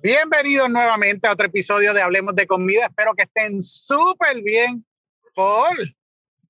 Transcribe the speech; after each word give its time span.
Bienvenidos 0.00 0.70
nuevamente 0.70 1.26
a 1.26 1.32
otro 1.32 1.46
episodio 1.46 1.92
de 1.92 2.00
Hablemos 2.00 2.34
de 2.34 2.46
Comida. 2.46 2.86
Espero 2.86 3.12
que 3.14 3.24
estén 3.24 3.60
súper 3.60 4.42
bien. 4.42 4.84
Paul, 5.34 5.94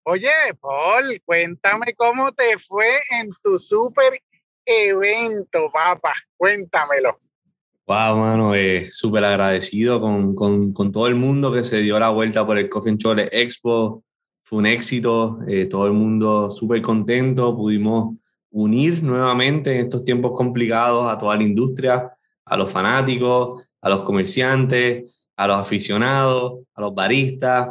oye, 0.05 0.31
Paul, 0.61 1.21
cuéntame 1.25 1.95
cómo 1.97 2.31
te 2.33 2.59
fue 2.59 2.87
en 3.19 3.31
tu 3.43 3.59
súper 3.59 4.21
evento, 4.65 5.71
papá. 5.73 6.13
Cuéntamelo. 6.37 7.17
Wow, 7.87 8.17
mano, 8.17 8.55
eh, 8.55 8.89
súper 8.91 9.25
agradecido 9.25 10.01
con, 10.01 10.35
con, 10.35 10.73
con, 10.73 10.93
todo 10.93 11.09
el 11.09 11.15
mundo 11.15 11.53
que 11.53 11.65
se 11.65 11.79
dio 11.79 11.99
la 11.99 12.11
vuelta 12.11 12.47
por 12.47 12.59
el 12.59 12.69
Coffee 12.69 12.97
Chole 12.97 13.29
Expo. 13.33 14.05
Fue 14.45 14.59
un 14.59 14.67
éxito, 14.67 15.39
eh, 15.49 15.67
todo 15.67 15.87
el 15.87 15.93
mundo 15.93 16.51
súper 16.51 16.81
contento. 16.83 17.57
Pudimos 17.57 18.17
unir 18.51 19.03
nuevamente 19.03 19.75
en 19.75 19.85
estos 19.85 20.05
tiempos 20.05 20.33
complicados 20.37 21.11
a 21.11 21.19
toda 21.19 21.37
la 21.37 21.43
industria 21.43 22.13
a 22.45 22.57
los 22.57 22.73
fanáticos, 22.73 23.69
a 23.81 23.89
los 23.89 24.03
comerciantes, 24.03 25.29
a 25.37 25.47
los 25.47 25.59
aficionados, 25.59 26.65
a 26.75 26.81
los 26.81 26.95
baristas, 26.95 27.71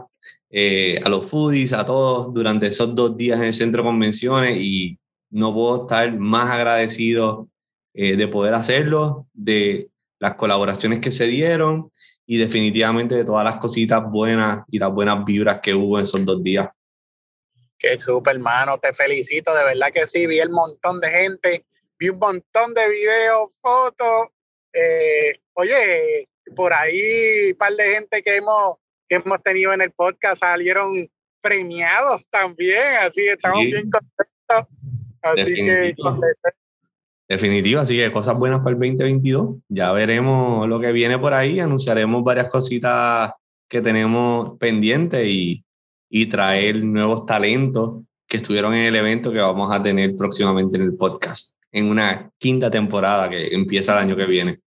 eh, 0.49 0.99
a 1.03 1.09
los 1.09 1.25
foodies, 1.25 1.73
a 1.73 1.85
todos 1.85 2.33
durante 2.33 2.67
esos 2.67 2.93
dos 2.93 3.15
días 3.15 3.39
en 3.39 3.45
el 3.45 3.53
centro 3.53 3.83
de 3.83 3.89
convenciones 3.89 4.59
y 4.59 4.99
no 5.29 5.53
puedo 5.53 5.83
estar 5.83 6.11
más 6.17 6.49
agradecido 6.49 7.47
eh, 7.93 8.15
de 8.15 8.27
poder 8.27 8.53
hacerlo, 8.53 9.27
de 9.33 9.89
las 10.19 10.35
colaboraciones 10.35 10.99
que 10.99 11.11
se 11.11 11.25
dieron 11.25 11.91
y 12.25 12.37
definitivamente 12.37 13.15
de 13.15 13.25
todas 13.25 13.43
las 13.43 13.57
cositas 13.57 14.03
buenas 14.09 14.63
y 14.69 14.79
las 14.79 14.91
buenas 14.91 15.25
vibras 15.25 15.59
que 15.61 15.73
hubo 15.73 15.97
en 15.97 16.03
esos 16.03 16.23
dos 16.23 16.43
días. 16.43 16.69
Qué 17.77 17.97
súper, 17.97 18.35
hermano, 18.35 18.77
te 18.77 18.93
felicito, 18.93 19.53
de 19.55 19.63
verdad 19.63 19.91
que 19.91 20.05
sí, 20.05 20.27
vi 20.27 20.39
el 20.39 20.51
montón 20.51 20.99
de 20.99 21.09
gente, 21.09 21.65
vi 21.97 22.09
un 22.09 22.19
montón 22.19 22.73
de 22.73 22.89
videos, 22.89 23.57
fotos, 23.59 24.27
eh, 24.73 25.39
oye, 25.53 26.27
por 26.55 26.73
ahí 26.73 27.51
un 27.51 27.57
par 27.57 27.73
de 27.73 27.83
gente 27.95 28.21
que 28.21 28.35
hemos, 28.35 28.75
que 29.07 29.15
hemos 29.15 29.41
tenido 29.41 29.73
en 29.73 29.81
el 29.81 29.91
podcast 29.91 30.41
salieron 30.41 31.09
premiados 31.41 32.27
también, 32.29 32.97
así 33.01 33.21
que 33.21 33.31
estamos 33.31 33.61
bien 33.61 33.89
contentos. 33.89 34.77
Así 35.21 35.43
Definitivo. 35.43 36.19
que... 36.19 36.51
Definitivo, 37.29 37.79
así 37.79 37.95
que 37.95 38.11
cosas 38.11 38.37
buenas 38.37 38.59
para 38.59 38.71
el 38.71 38.79
2022. 38.79 39.57
Ya 39.69 39.91
veremos 39.91 40.67
lo 40.67 40.79
que 40.79 40.91
viene 40.91 41.17
por 41.17 41.33
ahí, 41.33 41.59
anunciaremos 41.59 42.23
varias 42.23 42.49
cositas 42.49 43.31
que 43.69 43.81
tenemos 43.81 44.57
pendientes 44.59 45.25
y, 45.25 45.63
y 46.09 46.25
traer 46.25 46.83
nuevos 46.83 47.25
talentos 47.25 48.03
que 48.27 48.37
estuvieron 48.37 48.73
en 48.73 48.85
el 48.85 48.95
evento 48.97 49.31
que 49.31 49.39
vamos 49.39 49.73
a 49.73 49.81
tener 49.81 50.15
próximamente 50.15 50.77
en 50.77 50.83
el 50.83 50.95
podcast 50.95 51.60
en 51.71 51.89
una 51.89 52.29
quinta 52.37 52.69
temporada 52.69 53.29
que 53.29 53.47
empieza 53.47 53.93
el 53.93 53.99
año 53.99 54.15
que 54.15 54.25
viene. 54.25 54.59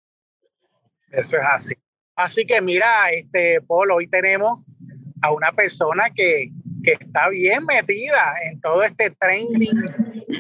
Eso 1.11 1.37
es 1.37 1.45
así. 1.45 1.75
Así 2.17 2.47
que 2.47 2.61
mira, 2.61 3.11
este 3.13 3.61
Polo, 3.61 3.97
hoy 3.97 4.07
tenemos 4.07 4.61
a 5.21 5.33
una 5.33 5.53
persona 5.53 6.11
que, 6.15 6.51
que 6.83 6.93
está 6.93 7.29
bien 7.29 7.65
metida 7.65 8.35
en 8.51 8.61
todo 8.61 8.83
este 8.83 9.11
trending 9.11 9.81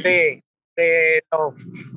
de, 0.03 0.43
de 0.77 1.25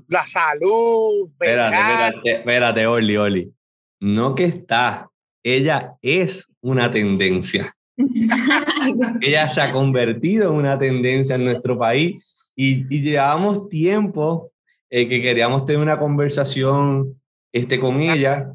la 0.08 0.24
salud. 0.24 1.30
Espérate, 1.32 1.76
espérate, 1.76 2.32
espérate, 2.32 2.88
Oli, 2.88 3.18
Oli. 3.18 3.54
No 4.00 4.36
que 4.36 4.46
está, 4.46 5.10
ella 5.44 5.96
es 6.02 6.48
una 6.62 6.90
tendencia. 6.90 7.74
ella 9.22 9.50
se 9.50 9.62
ha 9.62 9.72
convertido 9.72 10.52
en 10.52 10.56
una 10.56 10.78
tendencia 10.78 11.36
en 11.36 11.46
nuestro 11.46 11.78
país 11.78 12.54
y, 12.56 12.86
y 12.96 13.02
llevamos 13.02 13.70
tiempo 13.70 14.52
eh, 14.90 15.08
que 15.08 15.22
queríamos 15.22 15.66
tener 15.66 15.82
una 15.82 16.00
conversación 16.00 17.20
este, 17.52 17.80
con 17.80 18.00
ella. 18.00 18.54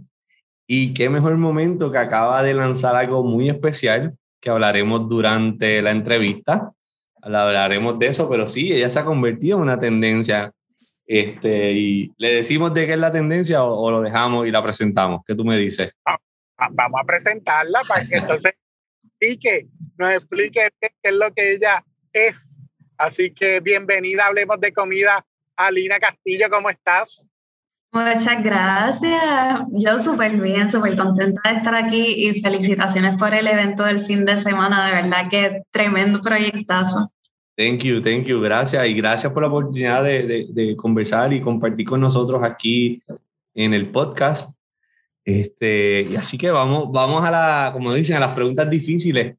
Y 0.67 0.95
qué 0.95 1.11
mejor 1.11 1.37
momento 1.37 1.91
que 1.91 1.99
acaba 1.99 2.43
de 2.43 2.55
lanzar 2.55 2.97
algo 2.97 3.23
muy 3.23 3.49
especial 3.49 4.17
que 4.41 4.51
hablaremos 4.51 5.09
durante 5.09 5.83
la 5.83 5.91
entrevista. 5.91 6.73
Hablaremos 7.21 7.99
de 7.99 8.07
eso, 8.07 8.29
pero 8.29 8.47
sí, 8.47 8.73
ella 8.73 8.91
se 8.91 8.99
ha 8.99 9.05
convertido 9.05 9.59
en 9.59 9.65
una 9.65 9.79
tendencia. 9.79 10.53
Este, 11.05 11.73
y 11.73 12.13
le 12.17 12.37
decimos 12.37 12.73
de 12.73 12.87
qué 12.87 12.93
es 12.95 12.99
la 12.99 13.13
tendencia 13.13 13.65
o, 13.65 13.91
lo 13.91 14.01
dejamos 14.01 14.47
y 14.47 14.51
la 14.51 14.63
presentamos. 14.63 15.23
¿Qué 15.27 15.35
tú 15.35 15.45
me 15.45 15.59
dices? 15.59 15.93
Vamos 16.05 17.01
a 17.01 17.07
presentarla 17.07 17.83
para 17.87 18.07
que 18.07 18.17
entonces 18.17 18.53
que 19.41 19.69
nos 19.99 20.13
explique 20.13 20.69
qué 20.81 20.91
es 21.03 21.15
lo 21.15 21.33
que 21.33 21.55
ella 21.55 21.85
es. 22.13 22.61
Así 22.97 23.33
que 23.33 23.61
bienvenida, 23.61 24.27
hablemos 24.27 24.61
de 24.61 24.73
comida 24.73 25.25
Alina 25.57 25.99
Castillo, 25.99 26.47
¿cómo 26.51 26.71
estás? 26.71 27.29
Muchas 27.93 28.43
gracias. 28.43 29.23
Yo 29.73 30.01
súper 30.01 30.41
bien, 30.41 30.71
súper 30.71 30.97
contenta 30.97 31.51
de 31.51 31.57
estar 31.57 31.75
aquí 31.75 32.27
y 32.27 32.41
felicitaciones 32.41 33.17
por 33.17 33.35
el 33.35 33.47
evento 33.47 33.85
del 33.85 34.01
fin 34.01 34.25
de 34.25 34.39
semana. 34.39 34.87
De 34.87 34.95
verdad 34.95 35.29
que 35.31 35.63
tremendo 35.71 36.23
proyectazo. 36.23 37.13
Thank 37.55 37.83
you, 37.83 38.01
thank 38.01 38.25
you. 38.25 38.41
Gracias 38.41 38.87
y 38.89 38.95
gracias 38.95 39.31
por 39.31 39.43
la 39.43 39.51
oportunidad 39.51 40.03
de, 40.03 40.47
de, 40.49 40.75
conversar 40.75 41.35
y 41.35 41.43
compartir 41.43 41.87
con 41.87 42.01
nosotros 42.01 42.43
aquí 42.43 43.03
en 43.55 43.75
el 43.75 43.91
podcast. 43.91 44.59
Este, 45.23 46.07
y 46.11 46.17
así 46.17 46.39
que 46.39 46.51
vamos, 46.51 46.91
vamos 46.91 47.23
a 47.23 47.31
la, 47.31 47.71
como 47.75 47.93
dicen, 47.93 48.17
a 48.17 48.21
las 48.21 48.35
preguntas 48.35 48.71
difíciles. 48.71 49.37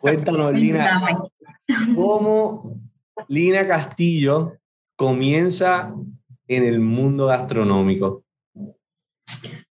Cuéntanos, 0.00 0.52
Lina, 0.52 1.00
¿cómo 1.94 2.78
Lina 3.28 3.66
Castillo 3.66 4.59
comienza 5.00 5.94
en 6.46 6.62
el 6.62 6.78
mundo 6.78 7.28
gastronómico? 7.28 8.22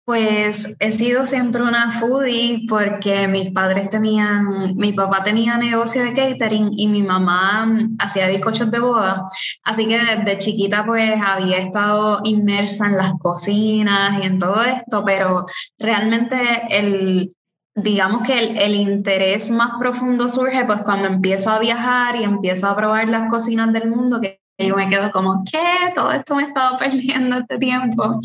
Pues 0.03 0.75
he 0.81 0.91
sido 0.91 1.25
siempre 1.28 1.61
una 1.61 1.91
foodie 1.91 2.66
porque 2.67 3.25
mis 3.29 3.53
padres 3.53 3.89
tenían, 3.89 4.75
mi 4.75 4.91
papá 4.91 5.23
tenía 5.23 5.56
negocio 5.56 6.03
de 6.03 6.11
catering 6.11 6.72
y 6.75 6.89
mi 6.89 7.03
mamá 7.03 7.73
hacía 8.00 8.28
bizcochos 8.28 8.69
de 8.69 8.81
boda. 8.81 9.23
Así 9.63 9.88
que 9.88 9.97
desde 9.97 10.38
chiquita 10.39 10.85
pues 10.85 11.13
había 11.25 11.59
estado 11.59 12.19
inmersa 12.25 12.88
en 12.88 12.97
las 12.97 13.13
cocinas 13.13 14.22
y 14.22 14.25
en 14.25 14.40
todo 14.40 14.61
esto, 14.66 15.05
pero 15.05 15.45
realmente 15.79 16.35
el, 16.69 17.34
digamos 17.75 18.28
que 18.28 18.40
el, 18.40 18.57
el, 18.57 18.75
interés 18.75 19.50
más 19.51 19.79
profundo 19.79 20.28
surge 20.28 20.66
pues 20.66 20.81
cuando 20.81 21.07
empiezo 21.07 21.50
a 21.50 21.59
viajar 21.59 22.17
y 22.17 22.25
empiezo 22.25 22.67
a 22.67 22.75
probar 22.75 23.07
las 23.07 23.29
cocinas 23.29 23.72
del 23.72 23.90
mundo, 23.90 24.19
que 24.19 24.43
y 24.58 24.68
yo 24.68 24.75
me 24.75 24.88
quedo 24.88 25.09
como, 25.12 25.44
¿qué? 25.50 25.91
Todo 25.96 26.12
esto 26.12 26.36
me 26.36 26.44
estaba 26.44 26.78
perdiendo 26.78 27.38
este 27.38 27.58
tiempo. 27.58 28.19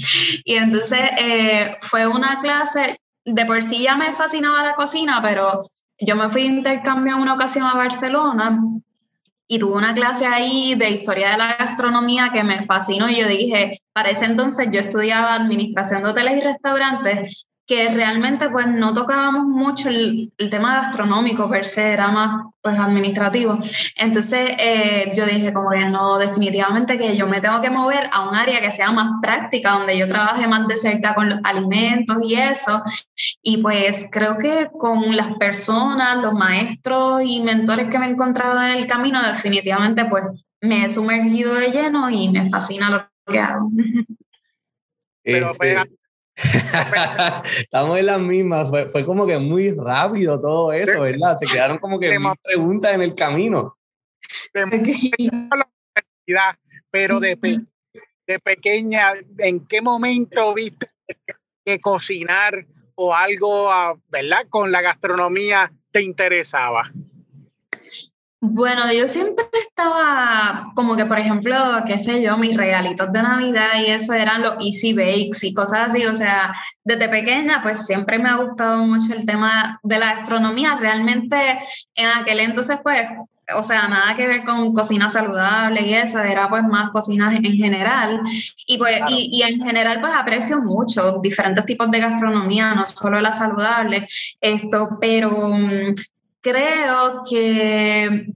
Y 0.44 0.54
entonces 0.54 1.00
eh, 1.18 1.76
fue 1.80 2.06
una 2.06 2.40
clase, 2.40 3.00
de 3.24 3.46
por 3.46 3.62
sí 3.62 3.82
ya 3.82 3.96
me 3.96 4.12
fascinaba 4.12 4.62
la 4.62 4.72
cocina, 4.72 5.20
pero 5.22 5.62
yo 5.98 6.16
me 6.16 6.30
fui 6.30 6.42
de 6.42 6.48
intercambio 6.48 7.14
en 7.14 7.22
una 7.22 7.34
ocasión 7.34 7.66
a 7.66 7.74
Barcelona 7.74 8.60
y 9.48 9.58
tuve 9.58 9.76
una 9.76 9.94
clase 9.94 10.26
ahí 10.26 10.74
de 10.74 10.90
historia 10.90 11.30
de 11.30 11.38
la 11.38 11.56
gastronomía 11.56 12.30
que 12.32 12.44
me 12.44 12.62
fascinó 12.62 13.08
y 13.08 13.16
yo 13.16 13.26
dije, 13.26 13.80
para 13.94 14.10
ese 14.10 14.26
entonces 14.26 14.68
yo 14.70 14.80
estudiaba 14.80 15.34
administración 15.34 16.02
de 16.02 16.10
hoteles 16.10 16.36
y 16.36 16.40
restaurantes 16.40 17.48
que 17.68 17.90
realmente 17.90 18.48
pues 18.48 18.66
no 18.66 18.94
tocábamos 18.94 19.44
mucho 19.44 19.90
el, 19.90 20.32
el, 20.38 20.48
tema 20.48 20.76
gastronómico 20.76 21.50
per 21.50 21.66
se, 21.66 21.92
era 21.92 22.08
más 22.08 22.46
pues 22.62 22.78
administrativo. 22.78 23.58
Entonces 23.94 24.52
eh, 24.58 25.12
yo 25.14 25.26
dije 25.26 25.52
como 25.52 25.68
que 25.68 25.84
no, 25.84 26.16
definitivamente 26.16 26.98
que 26.98 27.14
yo 27.14 27.26
me 27.26 27.42
tengo 27.42 27.60
que 27.60 27.68
mover 27.68 28.08
a 28.10 28.26
un 28.26 28.34
área 28.34 28.62
que 28.62 28.72
sea 28.72 28.90
más 28.90 29.20
práctica, 29.20 29.72
donde 29.72 29.98
yo 29.98 30.08
trabaje 30.08 30.48
más 30.48 30.66
de 30.66 30.78
cerca 30.78 31.14
con 31.14 31.28
los 31.28 31.40
alimentos 31.44 32.16
y 32.24 32.36
eso. 32.36 32.82
Y 33.42 33.58
pues 33.58 34.08
creo 34.10 34.38
que 34.38 34.70
con 34.72 35.14
las 35.14 35.34
personas, 35.34 36.22
los 36.22 36.32
maestros 36.32 37.20
y 37.22 37.42
mentores 37.42 37.88
que 37.90 37.98
me 37.98 38.06
he 38.06 38.10
encontrado 38.10 38.62
en 38.62 38.70
el 38.70 38.86
camino, 38.86 39.22
definitivamente 39.22 40.06
pues 40.06 40.24
me 40.62 40.86
he 40.86 40.88
sumergido 40.88 41.54
de 41.54 41.68
lleno 41.68 42.08
y 42.08 42.30
me 42.30 42.48
fascina 42.48 42.88
lo 42.88 43.30
que 43.30 43.38
hago. 43.38 43.68
Pero, 45.22 45.50
este, 45.50 45.97
Estamos 47.58 47.98
en 47.98 48.06
las 48.06 48.20
mismas, 48.20 48.68
fue, 48.68 48.90
fue, 48.90 49.04
como 49.04 49.26
que 49.26 49.38
muy 49.38 49.72
rápido 49.72 50.40
todo 50.40 50.72
eso, 50.72 51.00
¿verdad? 51.00 51.36
Se 51.36 51.46
quedaron 51.46 51.78
como 51.78 51.98
que 51.98 52.18
más 52.18 52.36
preguntas 52.42 52.94
en 52.94 53.02
el 53.02 53.14
camino. 53.14 53.76
Pero 56.90 57.20
de, 57.20 57.36
de 58.26 58.38
pequeña, 58.38 59.12
¿en 59.38 59.66
qué 59.66 59.82
momento 59.82 60.54
viste 60.54 60.90
que 61.64 61.80
cocinar 61.80 62.66
o 62.94 63.14
algo, 63.14 63.70
ah, 63.70 63.94
¿verdad? 64.08 64.46
Con 64.48 64.70
la 64.70 64.80
gastronomía 64.80 65.72
te 65.90 66.02
interesaba? 66.02 66.92
Bueno, 68.40 68.92
yo 68.92 69.08
siempre 69.08 69.46
estaba 69.60 70.70
como 70.76 70.94
que, 70.94 71.04
por 71.06 71.18
ejemplo, 71.18 71.56
qué 71.84 71.98
sé 71.98 72.22
yo, 72.22 72.36
mis 72.38 72.56
regalitos 72.56 73.10
de 73.10 73.22
Navidad 73.22 73.80
y 73.84 73.90
eso 73.90 74.12
eran 74.12 74.42
los 74.42 74.54
easy 74.64 74.92
bakes 74.92 75.42
y 75.42 75.52
cosas 75.54 75.88
así. 75.88 76.06
O 76.06 76.14
sea, 76.14 76.52
desde 76.84 77.08
pequeña, 77.08 77.60
pues 77.62 77.84
siempre 77.84 78.18
me 78.20 78.28
ha 78.28 78.36
gustado 78.36 78.84
mucho 78.84 79.12
el 79.14 79.26
tema 79.26 79.80
de 79.82 79.98
la 79.98 80.14
gastronomía. 80.14 80.76
Realmente 80.76 81.58
en 81.96 82.06
aquel 82.06 82.38
entonces, 82.40 82.78
pues 82.82 83.02
o 83.56 83.62
sea, 83.62 83.88
nada 83.88 84.14
que 84.14 84.26
ver 84.26 84.44
con 84.44 84.72
cocina 84.74 85.08
saludable 85.08 85.80
y 85.80 85.94
eso, 85.94 86.20
era 86.20 86.48
pues 86.48 86.62
más 86.64 86.90
cocina 86.90 87.34
en 87.34 87.56
general. 87.56 88.20
Y, 88.66 88.78
pues, 88.78 89.00
y, 89.08 89.30
y, 89.32 89.42
en 89.42 89.60
general 89.60 90.00
pues 90.00 90.12
aprecio 90.14 90.60
mucho 90.60 91.18
diferentes 91.22 91.64
tipos 91.64 91.90
de 91.90 92.00
gastronomía, 92.00 92.74
no 92.74 92.84
solo 92.86 93.20
la 93.20 93.32
saludable, 93.32 94.06
esto, 94.40 94.98
pero 95.00 95.30
mm, 95.30 95.94
creo 96.40 97.22
que 97.28 98.34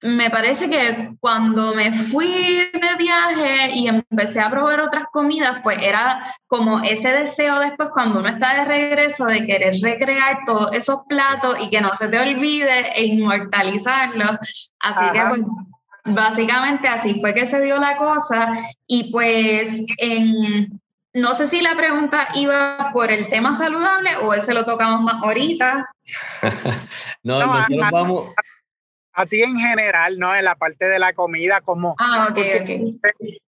me 0.00 0.28
parece 0.30 0.68
que 0.68 1.14
cuando 1.20 1.74
me 1.74 1.92
fui 1.92 2.26
de 2.26 2.96
viaje 2.98 3.70
y 3.74 3.86
empecé 3.86 4.40
a 4.40 4.50
probar 4.50 4.80
otras 4.80 5.04
comidas, 5.12 5.60
pues 5.62 5.78
era 5.80 6.24
como 6.48 6.80
ese 6.80 7.12
deseo 7.12 7.60
después 7.60 7.90
cuando 7.92 8.18
uno 8.18 8.28
está 8.28 8.54
de 8.54 8.64
regreso 8.64 9.26
de 9.26 9.46
querer 9.46 9.74
recrear 9.80 10.40
todos 10.44 10.74
esos 10.74 11.00
platos 11.08 11.56
y 11.60 11.70
que 11.70 11.80
no 11.80 11.92
se 11.94 12.08
te 12.08 12.18
olvide 12.18 12.92
e 12.96 13.04
inmortalizarlos. 13.04 14.72
Así 14.80 15.04
que 15.12 15.20
pues, 15.28 15.42
básicamente 16.04 16.88
así 16.88 17.20
fue 17.20 17.32
que 17.32 17.46
se 17.46 17.60
dio 17.60 17.78
la 17.78 17.96
cosa 17.96 18.52
y 18.88 19.12
pues 19.12 19.86
en, 19.98 20.81
no 21.14 21.34
sé 21.34 21.46
si 21.46 21.60
la 21.60 21.76
pregunta 21.76 22.28
iba 22.34 22.90
por 22.92 23.10
el 23.10 23.28
tema 23.28 23.54
saludable 23.54 24.16
o 24.16 24.32
ese 24.34 24.54
lo 24.54 24.64
tocamos 24.64 25.02
más 25.02 25.22
ahorita. 25.22 25.90
no, 27.22 27.38
nosotros 27.38 27.90
vamos 27.90 28.34
a 29.12 29.26
ti 29.26 29.42
en 29.42 29.58
general, 29.58 30.18
¿no? 30.18 30.34
En 30.34 30.44
la 30.44 30.54
parte 30.54 30.86
de 30.86 30.98
la 30.98 31.12
comida, 31.12 31.60
como 31.60 31.94
ah, 31.98 32.28
okay, 32.30 32.98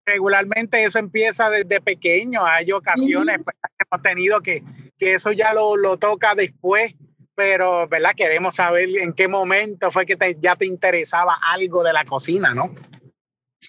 regularmente 0.04 0.84
eso 0.84 0.98
empieza 0.98 1.48
desde 1.48 1.80
pequeño, 1.80 2.44
hay 2.44 2.70
ocasiones 2.72 3.38
pues, 3.42 3.56
que 3.62 3.86
hemos 3.90 4.02
tenido 4.02 4.40
que, 4.42 4.62
que 4.98 5.14
eso 5.14 5.32
ya 5.32 5.54
lo, 5.54 5.76
lo, 5.76 5.96
toca 5.96 6.34
después, 6.34 6.94
pero, 7.34 7.88
¿verdad? 7.88 8.12
Queremos 8.14 8.56
saber 8.56 8.88
en 9.00 9.14
qué 9.14 9.26
momento 9.26 9.90
fue 9.90 10.04
que 10.04 10.16
ya 10.38 10.54
te 10.54 10.66
interesaba 10.66 11.38
algo 11.40 11.82
de 11.82 11.94
la 11.94 12.04
cocina, 12.04 12.54
¿no? 12.54 12.74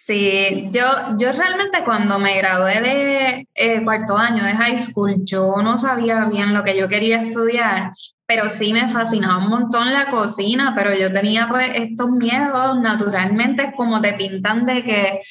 Sí, 0.03 0.69
yo, 0.71 0.83
yo 1.17 1.31
realmente 1.31 1.83
cuando 1.85 2.19
me 2.19 2.37
gradué 2.37 2.81
de 2.81 3.47
eh, 3.55 3.83
cuarto 3.83 4.17
año 4.17 4.43
de 4.43 4.51
high 4.51 4.77
school, 4.77 5.15
yo 5.23 5.55
no 5.63 5.77
sabía 5.77 6.25
bien 6.25 6.53
lo 6.53 6.63
que 6.65 6.77
yo 6.77 6.89
quería 6.89 7.21
estudiar, 7.21 7.93
pero 8.25 8.49
sí 8.49 8.73
me 8.73 8.89
fascinaba 8.89 9.37
un 9.37 9.49
montón 9.49 9.93
la 9.93 10.07
cocina, 10.09 10.73
pero 10.75 10.93
yo 10.93 11.13
tenía 11.13 11.47
pues 11.47 11.69
estos 11.75 12.09
miedos 12.09 12.77
naturalmente 12.81 13.73
como 13.75 14.01
te 14.01 14.13
pintan 14.13 14.65
de 14.65 14.83
que 14.83 15.21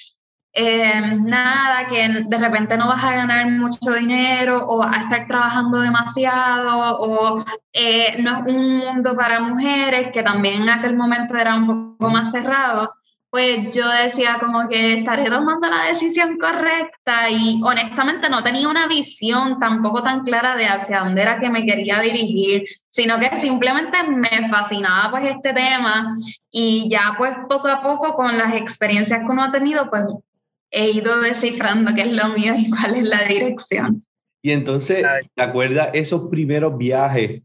eh, 0.55 1.19
nada, 1.21 1.87
que 1.87 2.25
de 2.27 2.39
repente 2.39 2.79
no 2.79 2.89
vas 2.89 3.05
a 3.05 3.17
ganar 3.17 3.47
mucho 3.51 3.93
dinero 3.93 4.65
o 4.67 4.83
a 4.83 5.03
estar 5.03 5.27
trabajando 5.27 5.81
demasiado 5.81 6.99
o 7.01 7.45
eh, 7.73 8.17
no 8.23 8.39
es 8.39 8.55
un 8.55 8.79
mundo 8.79 9.15
para 9.15 9.41
mujeres, 9.41 10.09
que 10.11 10.23
también 10.23 10.63
en 10.63 10.71
aquel 10.71 10.97
momento 10.97 11.37
era 11.37 11.55
un 11.55 11.97
poco 11.99 12.11
más 12.11 12.31
cerrado 12.33 12.91
pues 13.35 13.73
yo 13.73 13.91
decía 13.91 14.37
como 14.39 14.69
que 14.69 14.95
estaré 14.95 15.25
tomando 15.25 15.69
la 15.69 15.89
decisión 15.89 16.39
correcta 16.39 17.29
y 17.29 17.61
honestamente 17.65 18.31
no 18.31 18.45
tenía 18.45 18.69
una 18.69 18.87
visión 18.87 19.59
tampoco 19.59 20.03
tan 20.03 20.23
clara 20.23 20.55
de 20.55 20.67
hacia 20.67 21.01
dónde 21.01 21.23
era 21.23 21.41
que 21.41 21.51
me 21.51 21.67
quería 21.67 21.99
dirigir, 22.01 22.65
sino 22.89 23.19
que 23.19 23.37
simplemente 23.37 24.05
me 24.05 24.49
fascinaba 24.49 25.11
pues 25.11 25.25
este 25.35 25.53
tema 25.53 26.15
y 26.49 26.89
ya 26.89 27.17
pues 27.19 27.35
poco 27.49 27.67
a 27.67 27.83
poco 27.83 28.15
con 28.15 28.39
las 28.39 28.55
experiencias 28.55 29.19
que 29.19 29.27
uno 29.27 29.43
ha 29.43 29.51
tenido 29.51 29.91
pues 29.91 30.05
he 30.71 30.91
ido 30.91 31.21
descifrando 31.21 31.93
qué 31.93 32.03
es 32.03 32.13
lo 32.13 32.29
mío 32.29 32.55
y 32.57 32.71
cuál 32.71 32.95
es 32.95 33.03
la 33.03 33.25
dirección. 33.25 34.05
Y 34.43 34.53
entonces, 34.53 35.05
¿te 35.35 35.43
acuerdas 35.43 35.89
esos 35.93 36.29
primeros 36.31 36.79
viajes? 36.79 37.43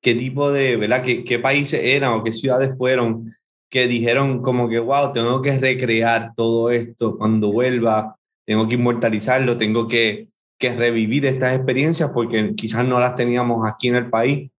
¿Qué 0.00 0.16
tipo 0.16 0.50
de, 0.50 0.76
verdad, 0.76 1.04
qué, 1.04 1.22
qué 1.22 1.38
países 1.38 1.80
eran 1.80 2.14
o 2.14 2.24
qué 2.24 2.32
ciudades 2.32 2.76
fueron? 2.76 3.37
Que 3.70 3.86
dijeron 3.86 4.42
como 4.42 4.68
que, 4.68 4.78
wow, 4.78 5.12
tengo 5.12 5.42
que 5.42 5.58
recrear 5.58 6.34
todo 6.34 6.70
esto 6.70 7.16
cuando 7.18 7.52
vuelva, 7.52 8.16
tengo 8.46 8.68
que 8.68 8.76
inmortalizarlo, 8.76 9.58
tengo 9.58 9.86
que, 9.86 10.28
que 10.58 10.72
revivir 10.72 11.26
estas 11.26 11.54
experiencias 11.54 12.10
porque 12.12 12.54
quizás 12.56 12.86
no 12.86 12.98
las 12.98 13.14
teníamos 13.14 13.68
aquí 13.70 13.88
en 13.88 13.96
el 13.96 14.10
país. 14.10 14.50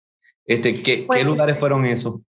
Este, 0.46 0.74
¿qué, 0.74 1.00
¿Qué 1.00 1.04
pues 1.06 1.24
lugares 1.24 1.58
fueron 1.58 1.86
esos? 1.86 2.20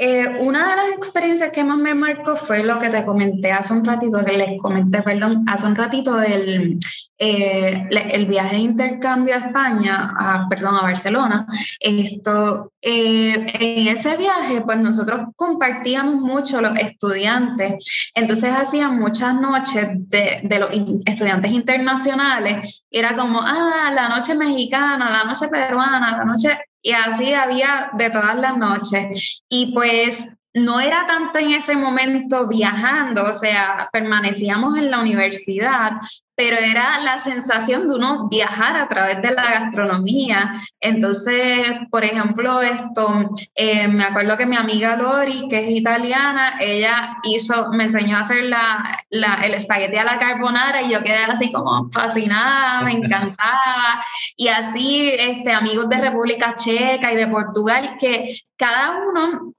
Eh, 0.00 0.38
una 0.38 0.70
de 0.70 0.76
las 0.76 0.88
experiencias 0.92 1.50
que 1.50 1.64
más 1.64 1.76
me 1.76 1.92
marcó 1.92 2.36
fue 2.36 2.62
lo 2.62 2.78
que 2.78 2.88
te 2.88 3.04
comenté 3.04 3.50
hace 3.50 3.72
un 3.72 3.84
ratito, 3.84 4.24
que 4.24 4.38
les 4.38 4.60
comenté, 4.60 5.02
perdón, 5.02 5.44
hace 5.48 5.66
un 5.66 5.74
ratito 5.74 6.14
del 6.16 6.78
eh, 7.18 7.88
el 7.90 8.26
viaje 8.26 8.54
de 8.54 8.62
intercambio 8.62 9.34
a 9.34 9.38
España, 9.38 10.14
a, 10.16 10.48
perdón, 10.48 10.76
a 10.76 10.82
Barcelona. 10.82 11.46
Esto, 11.80 12.70
eh, 12.80 13.44
en 13.54 13.88
ese 13.88 14.16
viaje, 14.16 14.60
pues 14.60 14.78
nosotros 14.78 15.22
compartíamos 15.34 16.14
mucho 16.14 16.60
los 16.60 16.78
estudiantes, 16.78 18.10
entonces 18.14 18.52
hacían 18.52 19.00
muchas 19.00 19.34
noches 19.34 19.88
de, 19.94 20.42
de 20.44 20.58
los 20.60 20.70
estudiantes 21.06 21.50
internacionales, 21.50 22.84
era 22.88 23.16
como, 23.16 23.40
ah, 23.42 23.90
la 23.92 24.08
noche 24.08 24.36
mexicana, 24.36 25.10
la 25.10 25.24
noche 25.24 25.48
peruana, 25.48 26.18
la 26.18 26.24
noche 26.24 26.56
y 26.82 26.92
así 26.92 27.32
había 27.34 27.90
de 27.94 28.10
todas 28.10 28.36
las 28.36 28.56
noches. 28.56 29.42
Y 29.48 29.72
pues 29.74 30.36
no 30.64 30.80
era 30.80 31.06
tanto 31.06 31.38
en 31.38 31.52
ese 31.52 31.76
momento 31.76 32.46
viajando, 32.46 33.24
o 33.24 33.32
sea, 33.32 33.88
permanecíamos 33.92 34.76
en 34.76 34.90
la 34.90 35.00
universidad, 35.00 35.92
pero 36.38 36.56
era 36.56 37.00
la 37.00 37.18
sensación 37.18 37.88
de 37.88 37.96
uno 37.96 38.28
viajar 38.28 38.76
a 38.76 38.88
través 38.88 39.20
de 39.20 39.32
la 39.32 39.42
gastronomía. 39.42 40.52
Entonces, 40.78 41.66
por 41.90 42.04
ejemplo, 42.04 42.62
esto, 42.62 43.30
eh, 43.56 43.88
me 43.88 44.04
acuerdo 44.04 44.36
que 44.36 44.46
mi 44.46 44.54
amiga 44.54 44.94
Lori, 44.94 45.48
que 45.48 45.58
es 45.58 45.70
italiana, 45.70 46.56
ella 46.60 47.16
hizo, 47.24 47.72
me 47.72 47.84
enseñó 47.84 48.18
a 48.18 48.20
hacer 48.20 48.44
la, 48.44 49.04
la, 49.10 49.40
el 49.42 49.54
espagueti 49.54 49.96
a 49.96 50.04
la 50.04 50.18
carbonara 50.18 50.82
y 50.82 50.92
yo 50.92 51.02
quedé 51.02 51.24
así 51.24 51.50
como 51.50 51.90
fascinada, 51.90 52.82
me 52.82 52.92
encantaba. 53.04 54.04
Y 54.36 54.46
así, 54.46 55.10
este, 55.10 55.50
amigos 55.50 55.88
de 55.88 56.00
República 56.00 56.54
Checa 56.54 57.12
y 57.12 57.16
de 57.16 57.26
Portugal, 57.26 57.96
que 57.98 58.36
cada 58.56 58.96
uno 59.08 59.54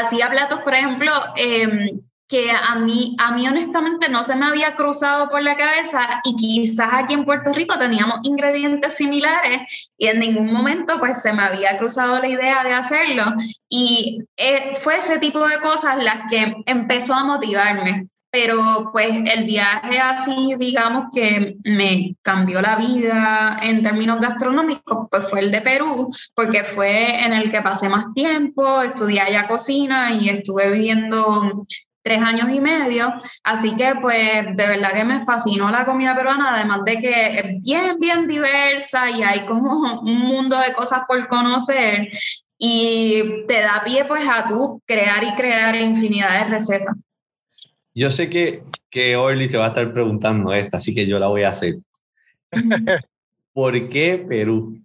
hacía 0.00 0.30
platos, 0.30 0.60
por 0.60 0.74
ejemplo, 0.74 1.12
eh, 1.36 1.92
que 2.32 2.50
a 2.50 2.76
mí, 2.76 3.14
a 3.18 3.32
mí 3.32 3.46
honestamente 3.46 4.08
no 4.08 4.22
se 4.22 4.34
me 4.34 4.46
había 4.46 4.74
cruzado 4.74 5.28
por 5.28 5.42
la 5.42 5.54
cabeza 5.54 6.22
y 6.24 6.34
quizás 6.34 6.88
aquí 6.90 7.12
en 7.12 7.26
Puerto 7.26 7.52
Rico 7.52 7.76
teníamos 7.76 8.20
ingredientes 8.22 8.96
similares 8.96 9.92
y 9.98 10.06
en 10.06 10.18
ningún 10.18 10.50
momento 10.50 10.98
pues 10.98 11.20
se 11.20 11.34
me 11.34 11.42
había 11.42 11.76
cruzado 11.76 12.18
la 12.18 12.28
idea 12.28 12.64
de 12.64 12.72
hacerlo 12.72 13.24
y 13.68 14.24
eh, 14.38 14.74
fue 14.76 14.96
ese 14.96 15.18
tipo 15.18 15.46
de 15.46 15.60
cosas 15.60 16.02
las 16.02 16.20
que 16.30 16.56
empezó 16.64 17.12
a 17.12 17.24
motivarme. 17.24 18.08
Pero 18.32 18.88
pues 18.92 19.10
el 19.26 19.44
viaje 19.44 19.98
así, 19.98 20.54
digamos 20.58 21.14
que 21.14 21.56
me 21.64 22.16
cambió 22.22 22.62
la 22.62 22.76
vida 22.76 23.58
en 23.62 23.82
términos 23.82 24.20
gastronómicos, 24.20 25.06
pues 25.10 25.28
fue 25.28 25.40
el 25.40 25.52
de 25.52 25.60
Perú, 25.60 26.08
porque 26.34 26.64
fue 26.64 27.22
en 27.22 27.34
el 27.34 27.50
que 27.50 27.60
pasé 27.60 27.90
más 27.90 28.06
tiempo, 28.14 28.80
estudié 28.80 29.20
allá 29.20 29.46
cocina 29.46 30.12
y 30.14 30.30
estuve 30.30 30.72
viviendo 30.72 31.66
tres 32.00 32.22
años 32.22 32.50
y 32.50 32.60
medio, 32.60 33.12
así 33.44 33.76
que 33.76 33.94
pues 34.00 34.44
de 34.56 34.66
verdad 34.66 34.92
que 34.94 35.04
me 35.04 35.22
fascinó 35.22 35.70
la 35.70 35.84
comida 35.84 36.16
peruana, 36.16 36.54
además 36.56 36.80
de 36.86 36.98
que 36.98 37.38
es 37.38 37.62
bien, 37.62 37.98
bien 38.00 38.26
diversa 38.26 39.10
y 39.10 39.22
hay 39.22 39.44
como 39.44 40.00
un 40.00 40.18
mundo 40.20 40.58
de 40.58 40.72
cosas 40.72 41.02
por 41.06 41.28
conocer 41.28 42.08
y 42.58 43.44
te 43.46 43.60
da 43.60 43.82
pie 43.84 44.04
pues 44.06 44.26
a 44.26 44.46
tú 44.46 44.80
crear 44.86 45.22
y 45.22 45.34
crear 45.34 45.74
infinidad 45.76 46.44
de 46.44 46.50
recetas. 46.50 46.96
Yo 47.94 48.10
sé 48.10 48.30
que, 48.30 48.62
que 48.90 49.16
Orly 49.16 49.48
se 49.48 49.58
va 49.58 49.66
a 49.66 49.68
estar 49.68 49.92
preguntando 49.92 50.52
esta, 50.52 50.78
así 50.78 50.94
que 50.94 51.06
yo 51.06 51.18
la 51.18 51.28
voy 51.28 51.42
a 51.42 51.50
hacer. 51.50 51.76
¿Por 53.52 53.88
qué 53.88 54.24
Perú? 54.26 54.78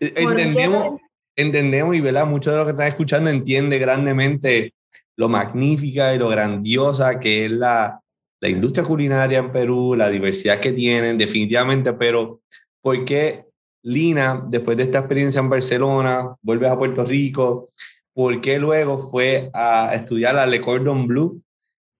Entendemos, 0.00 1.00
entendemos 1.34 1.96
y 1.96 2.00
¿verdad? 2.00 2.26
muchos 2.26 2.52
de 2.52 2.58
los 2.58 2.66
que 2.66 2.72
están 2.72 2.88
escuchando 2.88 3.30
entiende 3.30 3.78
grandemente 3.78 4.74
lo 5.16 5.28
magnífica 5.28 6.14
y 6.14 6.18
lo 6.18 6.28
grandiosa 6.28 7.18
que 7.18 7.46
es 7.46 7.50
la, 7.50 8.00
la 8.40 8.48
industria 8.48 8.84
culinaria 8.84 9.38
en 9.38 9.50
Perú, 9.50 9.94
la 9.96 10.10
diversidad 10.10 10.60
que 10.60 10.72
tienen, 10.72 11.18
definitivamente, 11.18 11.92
pero 11.92 12.40
¿por 12.80 13.04
qué 13.04 13.44
Lina, 13.82 14.44
después 14.48 14.76
de 14.76 14.84
esta 14.84 14.98
experiencia 14.98 15.40
en 15.40 15.48
Barcelona, 15.48 16.34
vuelve 16.42 16.68
a 16.68 16.76
Puerto 16.76 17.04
Rico? 17.04 17.70
¿Por 18.12 18.40
qué 18.40 18.58
luego 18.58 18.98
fue 18.98 19.50
a 19.52 19.94
estudiar 19.94 20.34
la 20.34 20.46
Le 20.46 20.60
Cordon 20.60 21.06
Bleu 21.06 21.40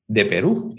de 0.08 0.24
Perú? 0.24 0.76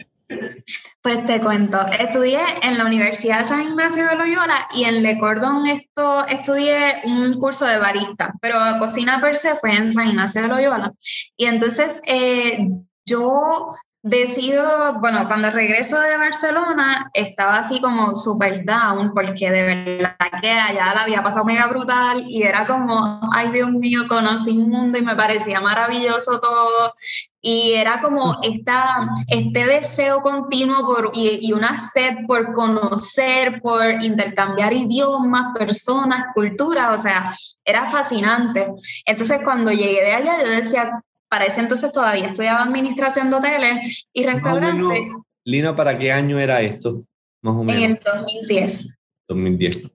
Pues 1.01 1.25
te 1.25 1.39
cuento, 1.39 1.79
estudié 1.99 2.41
en 2.61 2.77
la 2.77 2.85
Universidad 2.85 3.39
de 3.39 3.45
San 3.45 3.61
Ignacio 3.61 4.05
de 4.07 4.15
Loyola 4.15 4.67
y 4.73 4.83
en 4.83 5.01
Le 5.01 5.17
Cordon 5.17 5.65
esto, 5.65 6.25
estudié 6.27 7.01
un 7.05 7.39
curso 7.39 7.65
de 7.65 7.77
barista, 7.77 8.33
pero 8.41 8.59
cocina 8.77 9.21
per 9.21 9.37
se 9.37 9.55
fue 9.55 9.73
en 9.73 9.93
San 9.93 10.09
Ignacio 10.09 10.41
de 10.41 10.47
Loyola. 10.49 10.93
Y 11.37 11.45
entonces 11.45 12.01
eh, 12.07 12.69
yo 13.05 13.73
decido, 14.09 14.93
bueno, 14.99 15.27
cuando 15.27 15.51
regreso 15.51 15.99
de 15.99 16.17
Barcelona 16.17 17.09
estaba 17.13 17.57
así 17.57 17.81
como 17.81 18.15
super 18.15 18.63
down 18.65 19.13
porque 19.13 19.51
de 19.51 19.61
verdad 19.63 20.15
que 20.41 20.51
allá 20.51 20.93
la 20.93 21.01
había 21.01 21.23
pasado 21.23 21.45
mega 21.45 21.67
brutal 21.67 22.23
y 22.27 22.43
era 22.43 22.65
como, 22.65 23.19
ay 23.33 23.51
Dios 23.51 23.69
mío, 23.71 24.07
conocí 24.07 24.57
un 24.57 24.69
mundo 24.69 24.97
y 24.97 25.01
me 25.01 25.15
parecía 25.15 25.59
maravilloso 25.61 26.39
todo 26.39 26.93
y 27.41 27.73
era 27.73 28.01
como 28.01 28.39
esta, 28.43 29.09
este 29.27 29.65
deseo 29.65 30.21
continuo 30.21 31.11
y, 31.13 31.39
y 31.41 31.53
una 31.53 31.77
sed 31.77 32.25
por 32.27 32.53
conocer, 32.53 33.61
por 33.61 34.03
intercambiar 34.03 34.73
idiomas, 34.73 35.57
personas, 35.57 36.33
culturas, 36.33 36.95
o 36.95 36.97
sea, 36.97 37.37
era 37.63 37.85
fascinante. 37.85 38.67
Entonces 39.05 39.39
cuando 39.43 39.71
llegué 39.71 40.01
de 40.01 40.13
allá 40.13 40.43
yo 40.43 40.49
decía, 40.49 41.03
para 41.29 41.45
ese 41.45 41.61
entonces 41.61 41.91
todavía 41.91 42.27
estudiaba 42.27 42.63
administración 42.63 43.29
de 43.29 43.35
hoteles 43.35 44.07
y 44.13 44.23
restaurantes. 44.25 44.99
Lina, 45.43 45.75
¿para 45.75 45.97
qué 45.97 46.11
año 46.11 46.39
era 46.39 46.61
esto? 46.61 47.03
Más 47.41 47.55
o 47.55 47.63
menos. 47.63 47.83
En 47.83 47.91
el 47.91 47.99
2010. 48.03 48.97
2010. 49.27 49.91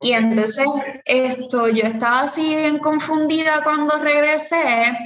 Y 0.00 0.12
entonces 0.12 0.66
esto, 1.04 1.68
yo 1.68 1.84
estaba 1.84 2.22
así 2.22 2.56
bien 2.56 2.78
confundida 2.78 3.62
cuando 3.62 3.98
regresé 3.98 4.96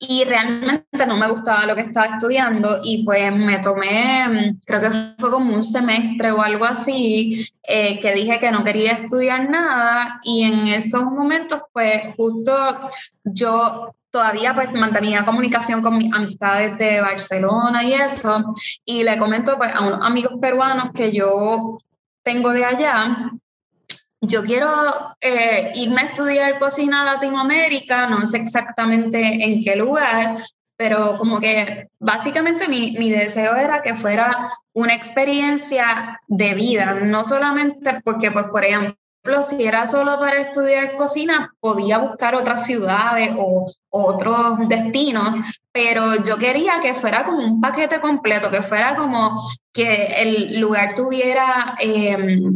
y 0.00 0.24
realmente 0.24 1.06
no 1.06 1.16
me 1.16 1.28
gustaba 1.28 1.66
lo 1.66 1.74
que 1.74 1.82
estaba 1.82 2.14
estudiando 2.14 2.80
y 2.82 3.04
pues 3.04 3.32
me 3.32 3.58
tomé, 3.58 4.54
creo 4.64 4.80
que 4.80 4.90
fue 5.18 5.30
como 5.30 5.54
un 5.54 5.64
semestre 5.64 6.30
o 6.30 6.40
algo 6.40 6.64
así, 6.64 7.48
eh, 7.62 7.98
que 8.00 8.14
dije 8.14 8.38
que 8.38 8.52
no 8.52 8.62
quería 8.62 8.92
estudiar 8.92 9.50
nada 9.50 10.20
y 10.22 10.44
en 10.44 10.68
esos 10.68 11.02
momentos 11.02 11.62
pues 11.72 12.14
justo 12.16 12.52
yo 13.24 13.94
todavía 14.18 14.52
pues 14.52 14.72
mantenía 14.72 15.24
comunicación 15.24 15.80
con 15.80 15.96
mis 15.96 16.12
amistades 16.12 16.76
de 16.76 17.00
Barcelona 17.00 17.84
y 17.84 17.92
eso, 17.92 18.52
y 18.84 19.04
le 19.04 19.16
comento 19.16 19.56
pues, 19.56 19.72
a 19.72 19.86
unos 19.86 20.04
amigos 20.04 20.32
peruanos 20.40 20.90
que 20.92 21.12
yo 21.12 21.78
tengo 22.24 22.50
de 22.50 22.64
allá, 22.64 23.30
yo 24.20 24.42
quiero 24.42 25.14
eh, 25.20 25.70
irme 25.76 26.00
a 26.00 26.04
estudiar 26.06 26.58
cocina 26.58 27.04
Latinoamérica, 27.04 28.08
no 28.08 28.26
sé 28.26 28.38
exactamente 28.38 29.20
en 29.20 29.62
qué 29.62 29.76
lugar, 29.76 30.38
pero 30.76 31.16
como 31.16 31.38
que 31.38 31.86
básicamente 32.00 32.66
mi, 32.66 32.96
mi, 32.98 33.10
deseo 33.10 33.54
era 33.54 33.82
que 33.82 33.94
fuera 33.94 34.50
una 34.72 34.94
experiencia 34.94 36.20
de 36.26 36.54
vida, 36.54 36.94
no 36.94 37.24
solamente 37.24 38.00
porque, 38.02 38.32
pues, 38.32 38.46
por 38.46 38.64
ejemplo, 38.64 38.96
si 39.44 39.64
era 39.64 39.86
solo 39.86 40.18
para 40.18 40.40
estudiar 40.40 40.96
cocina, 40.96 41.54
podía 41.60 41.98
buscar 41.98 42.34
otras 42.34 42.66
ciudades 42.66 43.30
o 43.38 43.70
otros 43.90 44.58
destinos, 44.68 45.46
pero 45.72 46.22
yo 46.22 46.36
quería 46.36 46.80
que 46.80 46.94
fuera 46.94 47.24
como 47.24 47.38
un 47.38 47.60
paquete 47.60 48.00
completo, 48.00 48.50
que 48.50 48.62
fuera 48.62 48.96
como 48.96 49.42
que 49.72 50.06
el 50.22 50.60
lugar 50.60 50.94
tuviera 50.94 51.76
em, 51.80 52.52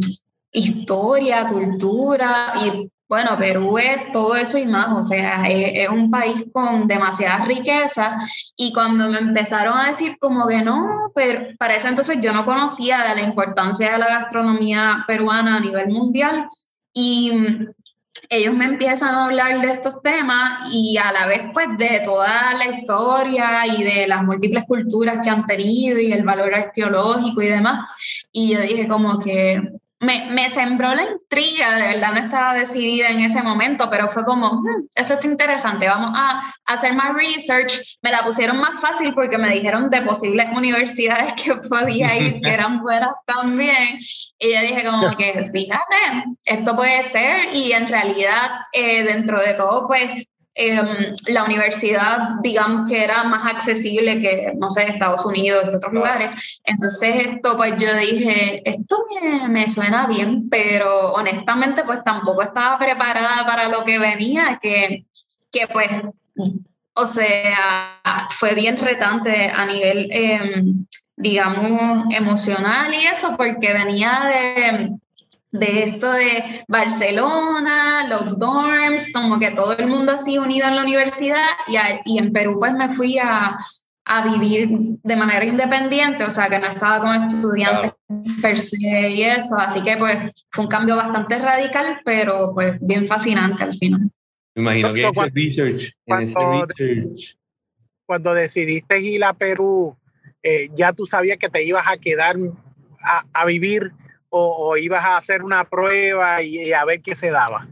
historia, 0.51 1.47
cultura 1.47 2.53
y 2.63 2.89
bueno, 3.13 3.37
Perú 3.37 3.77
es 3.77 4.11
todo 4.11 4.35
eso 4.35 4.57
y 4.57 4.65
más, 4.65 4.87
o 4.91 5.03
sea, 5.03 5.43
es, 5.47 5.87
un 5.87 6.09
país 6.09 6.45
con 6.51 6.87
demasiadas 6.87 7.47
riquezas 7.47 8.53
y 8.55 8.73
cuando 8.73 9.07
me 9.09 9.19
empezaron 9.19 9.77
a 9.77 9.89
decir 9.89 10.17
como 10.19 10.47
que 10.47 10.63
no, 10.63 11.11
pero 11.13 11.49
para 11.59 11.75
ese 11.75 11.89
entonces 11.89 12.17
yo 12.21 12.33
no 12.33 12.43
conocía 12.43 13.03
de 13.03 13.15
la 13.15 13.21
importancia 13.21 13.91
de 13.91 13.99
la 13.99 14.07
gastronomía 14.07 15.03
peruana 15.07 15.57
a 15.57 15.59
nivel 15.59 15.89
mundial 15.89 16.47
y 16.91 17.31
ellos 18.35 18.53
me 18.53 18.65
empiezan 18.65 19.15
a 19.15 19.25
hablar 19.25 19.61
de 19.61 19.71
estos 19.71 20.01
temas 20.01 20.71
y 20.71 20.97
a 20.97 21.11
la 21.11 21.27
vez 21.27 21.41
pues 21.53 21.67
de 21.77 22.01
toda 22.03 22.53
la 22.53 22.67
historia 22.67 23.65
y 23.67 23.83
de 23.83 24.07
las 24.07 24.23
múltiples 24.23 24.63
culturas 24.65 25.19
que 25.23 25.29
han 25.29 25.45
tenido 25.45 25.99
y 25.99 26.11
el 26.11 26.23
valor 26.23 26.53
arqueológico 26.53 27.41
y 27.41 27.47
demás. 27.47 27.89
Y 28.31 28.53
yo 28.53 28.61
dije 28.61 28.87
como 28.87 29.19
que 29.19 29.61
me, 30.03 30.25
me, 30.29 30.49
sembró 30.49 30.93
la 30.93 31.03
intriga, 31.03 31.75
de 31.75 31.87
verdad 31.87 32.13
no 32.13 32.19
estaba 32.19 32.53
decidida 32.53 33.09
en 33.09 33.21
ese 33.21 33.41
momento, 33.41 33.89
pero 33.89 34.09
fue 34.09 34.25
como, 34.25 34.61
hmm, 34.61 34.87
esto 34.95 35.15
está 35.15 35.27
interesante, 35.27 35.87
vamos 35.87 36.11
a, 36.13 36.53
hacer 36.65 36.93
más 36.93 37.13
research. 37.13 37.97
Me 38.01 38.11
la 38.11 38.23
pusieron 38.23 38.57
más 38.57 38.79
fácil 38.79 39.13
porque 39.13 39.37
me 39.37 39.51
dijeron 39.51 39.89
de 39.89 40.01
posibles 40.01 40.45
universidades 40.55 41.33
que 41.33 41.53
podía 41.69 42.15
ir, 42.17 42.39
que 42.41 42.49
eran 42.53 42.81
buenas 42.81 43.13
también. 43.25 43.99
Y 44.37 44.53
yo 44.53 44.61
dije 44.61 44.83
como 44.85 45.15
que, 45.15 45.45
fíjate, 45.51 46.25
esto 46.45 46.75
puede 46.75 47.03
ser 47.03 47.53
y 47.53 47.71
en 47.71 47.87
realidad 47.87 48.49
eh, 48.71 49.03
dentro 49.03 49.41
de 49.41 49.53
todo, 49.53 49.87
pues 49.87 50.25
Em, 50.55 51.15
la 51.29 51.45
universidad, 51.45 52.35
digamos 52.43 52.87
que 52.87 53.03
era 53.03 53.23
más 53.23 53.51
accesible 53.51 54.21
que, 54.21 54.53
no 54.55 54.69
sé, 54.69 54.83
Estados 54.83 55.25
Unidos 55.25 55.65
y 55.65 55.75
otros 55.75 55.91
lugares. 55.91 56.59
Entonces 56.63 57.27
esto, 57.27 57.57
pues 57.57 57.73
yo 57.79 57.91
dije, 57.95 58.61
esto 58.63 59.03
me, 59.19 59.47
me, 59.47 59.67
suena 59.67 60.05
bien, 60.05 60.49
pero 60.49 61.13
honestamente 61.13 61.83
pues 61.83 62.03
tampoco 62.03 62.43
estaba 62.43 62.77
preparada 62.77 63.43
para 63.47 63.67
lo 63.67 63.83
que 63.83 63.97
venía, 63.97 64.59
que, 64.61 65.05
que 65.51 65.67
pues, 65.69 65.89
o 66.93 67.05
sea, 67.07 67.99
fue 68.37 68.53
bien 68.53 68.77
retante 68.77 69.49
a 69.49 69.65
nivel, 69.65 70.07
em, 70.11 70.85
digamos, 71.15 72.13
emocional 72.13 72.93
y 72.93 73.07
eso, 73.07 73.35
porque 73.35 73.73
venía 73.73 74.21
de 74.31 74.91
de 75.53 75.83
esto 75.83 76.11
de 76.11 76.43
Barcelona, 76.67 78.07
los 78.07 78.37
dorms, 78.39 79.11
como 79.13 79.39
que 79.39 79.51
todo 79.51 79.77
el 79.77 79.87
mundo 79.87 80.13
así 80.13 80.37
unido 80.37 80.67
en 80.67 80.75
la 80.75 80.81
universidad 80.81 81.45
y, 81.67 81.75
y 82.05 82.17
en 82.17 82.33
Perú 82.33 82.57
pues 82.59 82.73
me 82.73 82.89
fui 82.89 83.19
a, 83.19 83.55
a, 84.05 84.33
vivir 84.33 84.69
de 85.03 85.15
manera 85.15 85.45
independiente, 85.45 86.23
o 86.23 86.29
sea 86.31 86.49
que 86.49 86.57
no 86.57 86.67
estaba 86.67 86.99
con 86.99 87.27
estudiantes 87.27 87.91
per 88.41 88.57
se 88.57 89.11
y 89.11 89.21
eso, 89.21 89.55
así 89.57 89.83
que 89.83 89.95
pues 89.95 90.45
fue 90.49 90.65
un 90.65 90.69
cambio 90.71 90.95
bastante 90.95 91.37
radical, 91.37 92.01
pero 92.03 92.51
pues 92.55 92.73
bien 92.81 93.07
fascinante 93.07 93.63
al 93.63 93.75
final. 93.75 94.09
Me 94.55 94.61
imagino 94.63 94.91
que 94.91 95.29
research, 95.33 95.93
cuando, 96.03 96.65
research. 96.65 97.37
cuando 98.07 98.33
decidiste 98.33 98.99
ir 98.99 99.23
a 99.23 99.33
Perú, 99.33 99.95
eh, 100.41 100.69
ya 100.73 100.93
tú 100.93 101.05
sabías 101.05 101.37
que 101.37 101.49
te 101.49 101.63
ibas 101.63 101.85
a 101.87 101.97
quedar 101.97 102.37
a, 103.03 103.23
a 103.33 103.45
vivir 103.45 103.93
o, 104.35 104.75
ibas 104.77 105.05
a 105.05 105.17
hacer 105.17 105.43
una 105.43 105.63
prueba 105.63 106.41
y, 106.41 106.73
a 106.73 106.83
ver 106.85 107.01
qué 107.01 107.13
se 107.13 107.29
daba? 107.29 107.67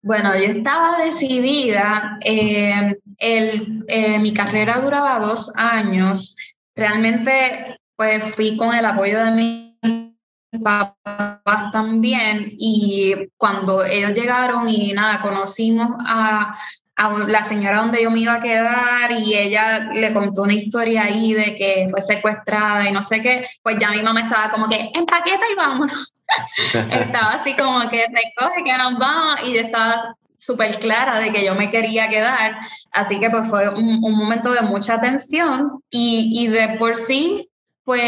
Bueno, 0.00 0.36
yo 0.36 0.44
estaba 0.44 0.98
decidida, 0.98 2.18
eh, 2.24 2.96
el, 3.18 3.84
eh, 3.88 4.18
mi 4.20 4.32
carrera 4.32 4.80
duraba 4.80 5.18
dos 5.18 5.52
años, 5.56 6.36
realmente 6.76 7.78
pues 7.96 8.34
fui 8.34 8.56
con 8.56 8.74
el 8.74 8.84
apoyo 8.84 9.24
de 9.24 9.30
mis 9.32 10.62
papás 10.62 11.70
también 11.72 12.48
y 12.58 13.14
cuando 13.36 13.84
ellos 13.84 14.12
llegaron 14.12 14.68
y 14.68 14.92
nada, 14.92 15.20
conocimos 15.20 15.88
a 16.06 16.56
la 16.96 17.42
señora 17.42 17.78
donde 17.78 18.02
yo 18.02 18.10
me 18.10 18.20
iba 18.20 18.34
a 18.34 18.40
quedar 18.40 19.10
y 19.12 19.34
ella 19.34 19.90
le 19.92 20.12
contó 20.12 20.42
una 20.42 20.54
historia 20.54 21.04
ahí 21.04 21.32
de 21.32 21.56
que 21.56 21.86
fue 21.90 22.00
secuestrada 22.00 22.88
y 22.88 22.92
no 22.92 23.02
sé 23.02 23.20
qué, 23.20 23.46
pues 23.62 23.76
ya 23.78 23.90
mi 23.90 24.02
mamá 24.02 24.20
estaba 24.20 24.50
como 24.50 24.68
que 24.68 24.90
empaqueta 24.94 25.44
y 25.50 25.56
vámonos. 25.56 26.14
estaba 26.72 27.32
así 27.32 27.54
como 27.54 27.80
que 27.88 28.04
recoge 28.06 28.64
que 28.64 28.78
nos 28.78 28.98
vamos 28.98 29.40
y 29.46 29.54
yo 29.54 29.60
estaba 29.60 30.16
súper 30.38 30.76
clara 30.78 31.18
de 31.18 31.32
que 31.32 31.44
yo 31.44 31.54
me 31.54 31.70
quería 31.70 32.08
quedar, 32.08 32.56
así 32.90 33.20
que 33.20 33.30
pues 33.30 33.46
fue 33.48 33.68
un, 33.68 34.00
momento 34.00 34.52
de 34.52 34.62
mucha 34.62 35.00
tensión 35.00 35.80
y, 35.88 36.30
y, 36.32 36.48
de 36.48 36.76
por 36.78 36.96
sí, 36.96 37.48
pues 37.84 38.02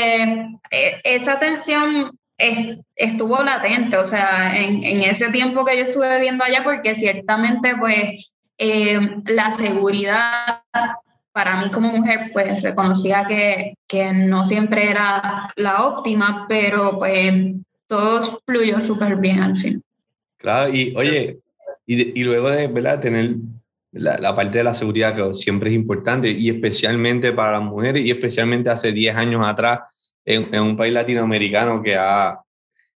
e, 0.71 1.00
esa 1.05 1.38
tensión 1.38 2.19
estuvo 2.97 3.41
latente, 3.45 3.97
o 3.97 4.05
sea, 4.05 4.57
en, 4.57 4.83
en, 4.83 5.03
ese 5.03 5.31
tiempo 5.31 5.64
que 5.64 5.76
yo 5.76 5.85
estuve 5.85 6.12
viviendo 6.17 6.43
allá, 6.43 6.64
porque 6.64 6.97
ciertamente 6.97 7.76
pues 7.76 8.33
eh, 8.58 9.00
la 9.26 9.50
seguridad 9.52 10.62
para 11.32 11.61
mí 11.61 11.70
como 11.70 11.90
mujer, 11.90 12.30
pues 12.32 12.62
reconocía 12.62 13.25
que, 13.25 13.75
que 13.88 14.12
no 14.12 14.46
siempre 14.46 14.88
era 14.88 15.52
la 15.56 15.87
óptima, 15.87 16.46
pero 16.49 16.96
pues 16.96 17.32
todo 17.88 18.40
fluyó 18.46 18.80
súper 18.80 19.16
bien 19.16 19.40
al 19.40 19.58
fin. 19.58 19.82
Claro, 20.38 20.73
y 20.73 20.94
oye, 20.96 21.40
y, 21.87 22.20
y 22.20 22.25
luego 22.25 22.50
de 22.50 22.68
¿verdad? 22.68 23.00
tener 23.00 23.34
la, 23.90 24.16
la, 24.18 24.34
parte 24.34 24.58
de 24.58 24.64
la 24.64 24.75
seguridad 24.75 25.14
que 25.14 25.34
siempre 25.34 25.70
es 25.70 25.75
importante, 25.75 26.30
y 26.30 26.50
especialmente 26.50 27.32
para 27.32 27.58
las 27.58 27.62
mujeres, 27.62 28.04
y 28.04 28.11
especialmente 28.12 28.70
hace 28.70 28.92
10 28.92 29.16
años 29.16 29.42
atrás, 29.44 30.14
en, 30.25 30.54
en 30.54 30.62
un 30.62 30.76
país 30.76 30.94
latinoamericano 30.94 31.82
que 31.82 31.96
ha, 31.96 32.38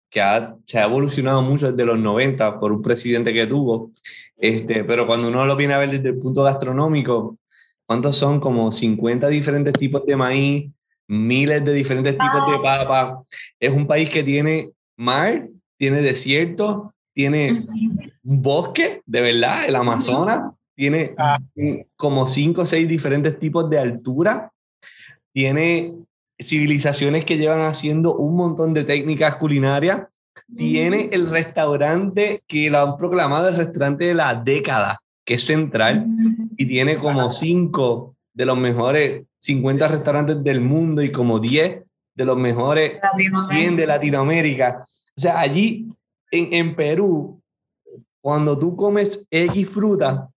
que 0.09 0.21
ha, 0.21 0.55
se 0.65 0.79
ha 0.79 0.85
evolucionado 0.85 1.43
mucho 1.43 1.73
desde 1.73 1.85
los 1.85 1.99
90 1.99 2.59
por 2.61 2.73
un 2.73 2.83
presidente 2.83 3.33
que 3.33 3.47
tuvo, 3.47 3.91
este, 4.39 4.85
pero 4.85 5.07
cuando 5.07 5.29
uno 5.29 5.45
lo 5.45 5.57
viene 5.57 5.75
a 5.75 5.79
ver 5.79 5.91
desde 5.91 6.11
el 6.11 6.19
punto 6.19 6.43
gastronómico, 6.43 7.39
¿cuántos 7.87 8.17
son? 8.17 8.41
Como 8.41 8.73
50 8.73 9.29
diferentes 9.29 9.73
tipos 9.75 10.05
de 10.07 10.17
maíz, 10.17 10.71
miles 11.07 11.65
de 11.65 11.73
diferentes 11.73 12.17
tipos 12.17 12.51
de 12.51 12.59
papa. 12.59 13.23
Es 13.59 13.73
un 13.73 13.87
país 13.87 14.09
que 14.11 14.23
tiene 14.23 14.71
mar, 14.97 15.49
tiene 15.77 16.03
desierto, 16.03 16.95
tiene 17.15 17.67
un 18.25 18.43
bosque, 18.43 19.03
de 19.05 19.21
verdad, 19.21 19.67
el 19.67 19.77
Amazonas, 19.77 20.53
tiene 20.75 21.15
ah. 21.19 21.39
como 21.97 22.27
5 22.27 22.63
o 22.63 22.67
6 22.67 22.87
diferentes 22.87 23.39
tipos 23.39 23.69
de 23.69 23.79
altura 23.79 24.53
tiene 25.39 25.95
civilizaciones 26.41 27.25
que 27.25 27.37
llevan 27.37 27.61
haciendo 27.61 28.17
un 28.17 28.35
montón 28.35 28.75
de 28.75 28.83
técnicas 28.83 29.37
culinarias. 29.37 30.09
Tiene 30.57 31.11
el 31.13 31.29
restaurante 31.29 32.43
que 32.47 32.71
lo 32.71 32.79
han 32.79 32.97
proclamado 32.97 33.49
el 33.49 33.57
restaurante 33.57 34.07
de 34.07 34.15
la 34.15 34.35
década, 34.35 34.99
que 35.25 35.35
es 35.35 35.45
central, 35.45 36.07
y 36.57 36.67
tiene 36.67 36.97
como 36.97 37.31
cinco 37.33 38.17
de 38.33 38.47
los 38.47 38.57
mejores 38.57 39.25
50 39.41 39.89
restaurantes 39.89 40.43
del 40.43 40.61
mundo 40.61 41.03
y 41.03 41.13
como 41.13 41.39
10 41.39 41.83
de 42.15 42.25
los 42.25 42.37
mejores 42.37 43.01
100 43.51 43.77
de 43.77 43.87
Latinoamérica. 43.87 44.83
O 45.17 45.21
sea, 45.21 45.39
allí 45.41 45.89
en, 46.31 46.53
en 46.53 46.75
Perú, 46.75 47.41
cuando 48.21 48.59
tú 48.59 48.77
comes 48.77 49.27
X 49.31 49.69
fruta, 49.69 50.29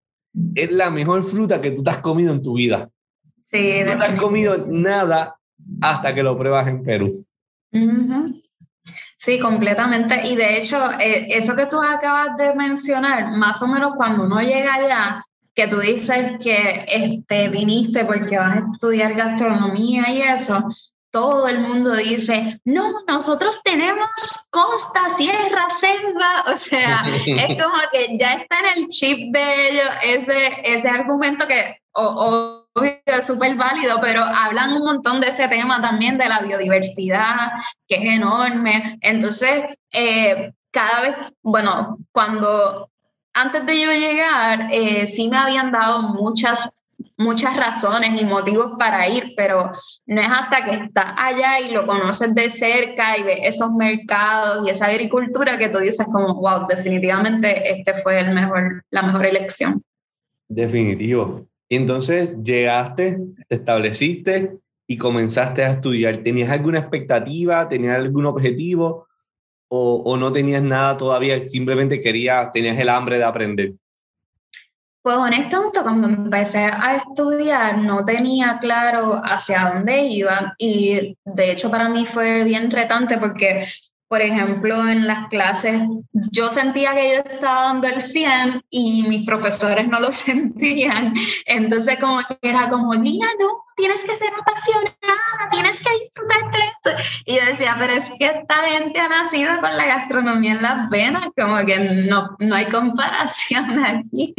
es 0.55 0.71
la 0.71 0.89
mejor 0.89 1.23
fruta 1.23 1.61
que 1.61 1.71
tú 1.71 1.83
te 1.83 1.89
has 1.89 1.97
comido 1.97 2.33
en 2.33 2.41
tu 2.41 2.55
vida. 2.55 2.89
Sí, 3.51 3.81
no 3.85 3.97
te 3.97 4.05
has 4.05 4.19
comido 4.19 4.57
nada 4.69 5.35
hasta 5.81 6.15
que 6.15 6.23
lo 6.23 6.37
pruebas 6.37 6.67
en 6.67 6.83
Perú. 6.83 7.25
Sí, 9.23 9.37
completamente. 9.37 10.19
Y 10.27 10.35
de 10.35 10.57
hecho, 10.57 10.79
eh, 10.99 11.27
eso 11.29 11.55
que 11.55 11.67
tú 11.67 11.79
acabas 11.79 12.35
de 12.37 12.55
mencionar, 12.55 13.29
más 13.37 13.61
o 13.61 13.67
menos 13.67 13.93
cuando 13.95 14.23
uno 14.23 14.41
llega 14.41 14.73
allá, 14.73 15.23
que 15.53 15.67
tú 15.67 15.77
dices 15.77 16.39
que 16.41 16.85
este, 16.87 17.49
viniste 17.49 18.03
porque 18.03 18.39
vas 18.39 18.57
a 18.57 18.71
estudiar 18.73 19.13
gastronomía 19.13 20.09
y 20.09 20.23
eso, 20.23 20.67
todo 21.11 21.47
el 21.47 21.59
mundo 21.59 21.93
dice, 21.93 22.59
no, 22.65 23.03
nosotros 23.07 23.61
tenemos 23.63 24.09
costa, 24.49 25.11
sierra, 25.15 25.69
selva, 25.69 26.45
o 26.51 26.57
sea, 26.57 27.05
es 27.05 27.23
como 27.63 27.77
que 27.91 28.17
ya 28.17 28.33
está 28.33 28.57
en 28.61 28.79
el 28.79 28.87
chip 28.87 29.31
de 29.31 29.69
ellos 29.69 29.89
ese, 30.03 30.61
ese 30.63 30.89
argumento 30.89 31.45
que 31.47 31.77
o, 31.93 32.60
es 33.05 33.27
súper 33.27 33.55
válido, 33.55 33.99
pero 34.01 34.23
hablan 34.23 34.73
un 34.73 34.83
montón 34.83 35.19
de 35.19 35.27
ese 35.27 35.47
tema 35.47 35.81
también 35.81 36.17
de 36.17 36.29
la 36.29 36.39
biodiversidad, 36.39 37.51
que 37.87 37.95
es 37.95 38.05
enorme. 38.17 38.97
Entonces, 39.01 39.63
eh, 39.93 40.53
cada 40.71 41.01
vez, 41.01 41.15
bueno, 41.41 41.97
cuando 42.11 42.89
antes 43.33 43.65
de 43.65 43.81
yo 43.81 43.91
llegar, 43.91 44.69
eh, 44.71 45.05
sí 45.07 45.27
me 45.29 45.37
habían 45.37 45.71
dado 45.71 46.01
muchas 46.01 46.81
muchas 47.17 47.55
razones 47.55 48.19
y 48.19 48.25
motivos 48.25 48.73
para 48.77 49.07
ir, 49.07 49.33
pero 49.37 49.71
no 50.05 50.21
es 50.21 50.27
hasta 50.27 50.65
que 50.65 50.71
estás 50.85 51.13
allá 51.17 51.59
y 51.59 51.71
lo 51.71 51.85
conoces 51.85 52.33
de 52.35 52.49
cerca 52.49 53.17
y 53.17 53.23
ves 53.23 53.39
esos 53.43 53.71
mercados 53.73 54.67
y 54.67 54.71
esa 54.71 54.87
agricultura 54.87 55.57
que 55.57 55.69
tú 55.69 55.79
dices 55.79 56.05
como, 56.11 56.35
wow, 56.35 56.67
definitivamente 56.67 57.71
este 57.71 57.93
fue 58.01 58.19
el 58.19 58.33
mejor, 58.33 58.83
la 58.89 59.03
mejor 59.03 59.25
elección. 59.25 59.83
Definitivo. 60.47 61.47
Y 61.71 61.77
entonces 61.77 62.33
llegaste, 62.43 63.17
te 63.47 63.55
estableciste 63.55 64.59
y 64.85 64.97
comenzaste 64.97 65.63
a 65.63 65.69
estudiar. 65.71 66.21
¿Tenías 66.21 66.49
alguna 66.49 66.79
expectativa? 66.79 67.65
¿Tenías 67.69 67.95
algún 67.95 68.25
objetivo? 68.25 69.07
¿O, 69.69 70.03
o 70.05 70.17
no 70.17 70.33
tenías 70.33 70.61
nada 70.61 70.97
todavía? 70.97 71.39
Simplemente 71.47 72.01
querías, 72.01 72.51
tenías 72.51 72.77
el 72.77 72.89
hambre 72.89 73.19
de 73.19 73.23
aprender. 73.23 73.73
Pues 75.01 75.15
honestamente, 75.15 75.79
cuando 75.81 76.07
empecé 76.09 76.65
a 76.65 76.97
estudiar 76.97 77.77
no 77.77 78.03
tenía 78.03 78.59
claro 78.59 79.21
hacia 79.23 79.71
dónde 79.73 80.03
iba 80.03 80.53
y 80.57 81.17
de 81.23 81.51
hecho 81.53 81.71
para 81.71 81.87
mí 81.87 82.05
fue 82.05 82.43
bien 82.43 82.69
retante 82.69 83.17
porque, 83.17 83.65
por 84.11 84.21
ejemplo, 84.21 84.89
en 84.89 85.07
las 85.07 85.29
clases 85.29 85.83
yo 86.11 86.49
sentía 86.49 86.93
que 86.93 87.13
yo 87.13 87.33
estaba 87.33 87.61
dando 87.67 87.87
el 87.87 88.01
100 88.01 88.61
y 88.69 89.03
mis 89.03 89.25
profesores 89.25 89.87
no 89.87 90.01
lo 90.01 90.11
sentían. 90.11 91.13
Entonces 91.45 91.97
como 91.97 92.19
que 92.27 92.37
era 92.41 92.67
como, 92.67 92.93
Lina, 92.93 93.27
no, 93.39 93.63
tienes 93.75 94.03
que 94.03 94.15
ser 94.15 94.29
apasionada, 94.39 95.49
tienes 95.51 95.79
que 95.79 95.89
disfrutarte 95.99 96.57
esto. 96.57 97.03
Y 97.25 97.35
yo 97.35 97.45
decía, 97.45 97.75
pero 97.79 97.93
es 97.93 98.11
que 98.17 98.25
esta 98.25 98.63
gente 98.63 98.99
ha 98.99 99.07
nacido 99.07 99.59
con 99.59 99.75
la 99.75 99.85
gastronomía 99.85 100.53
en 100.53 100.61
las 100.61 100.89
venas, 100.89 101.29
como 101.37 101.65
que 101.65 101.79
no, 101.79 102.35
no 102.39 102.55
hay 102.55 102.65
comparación 102.65 103.79
aquí. 103.85 104.33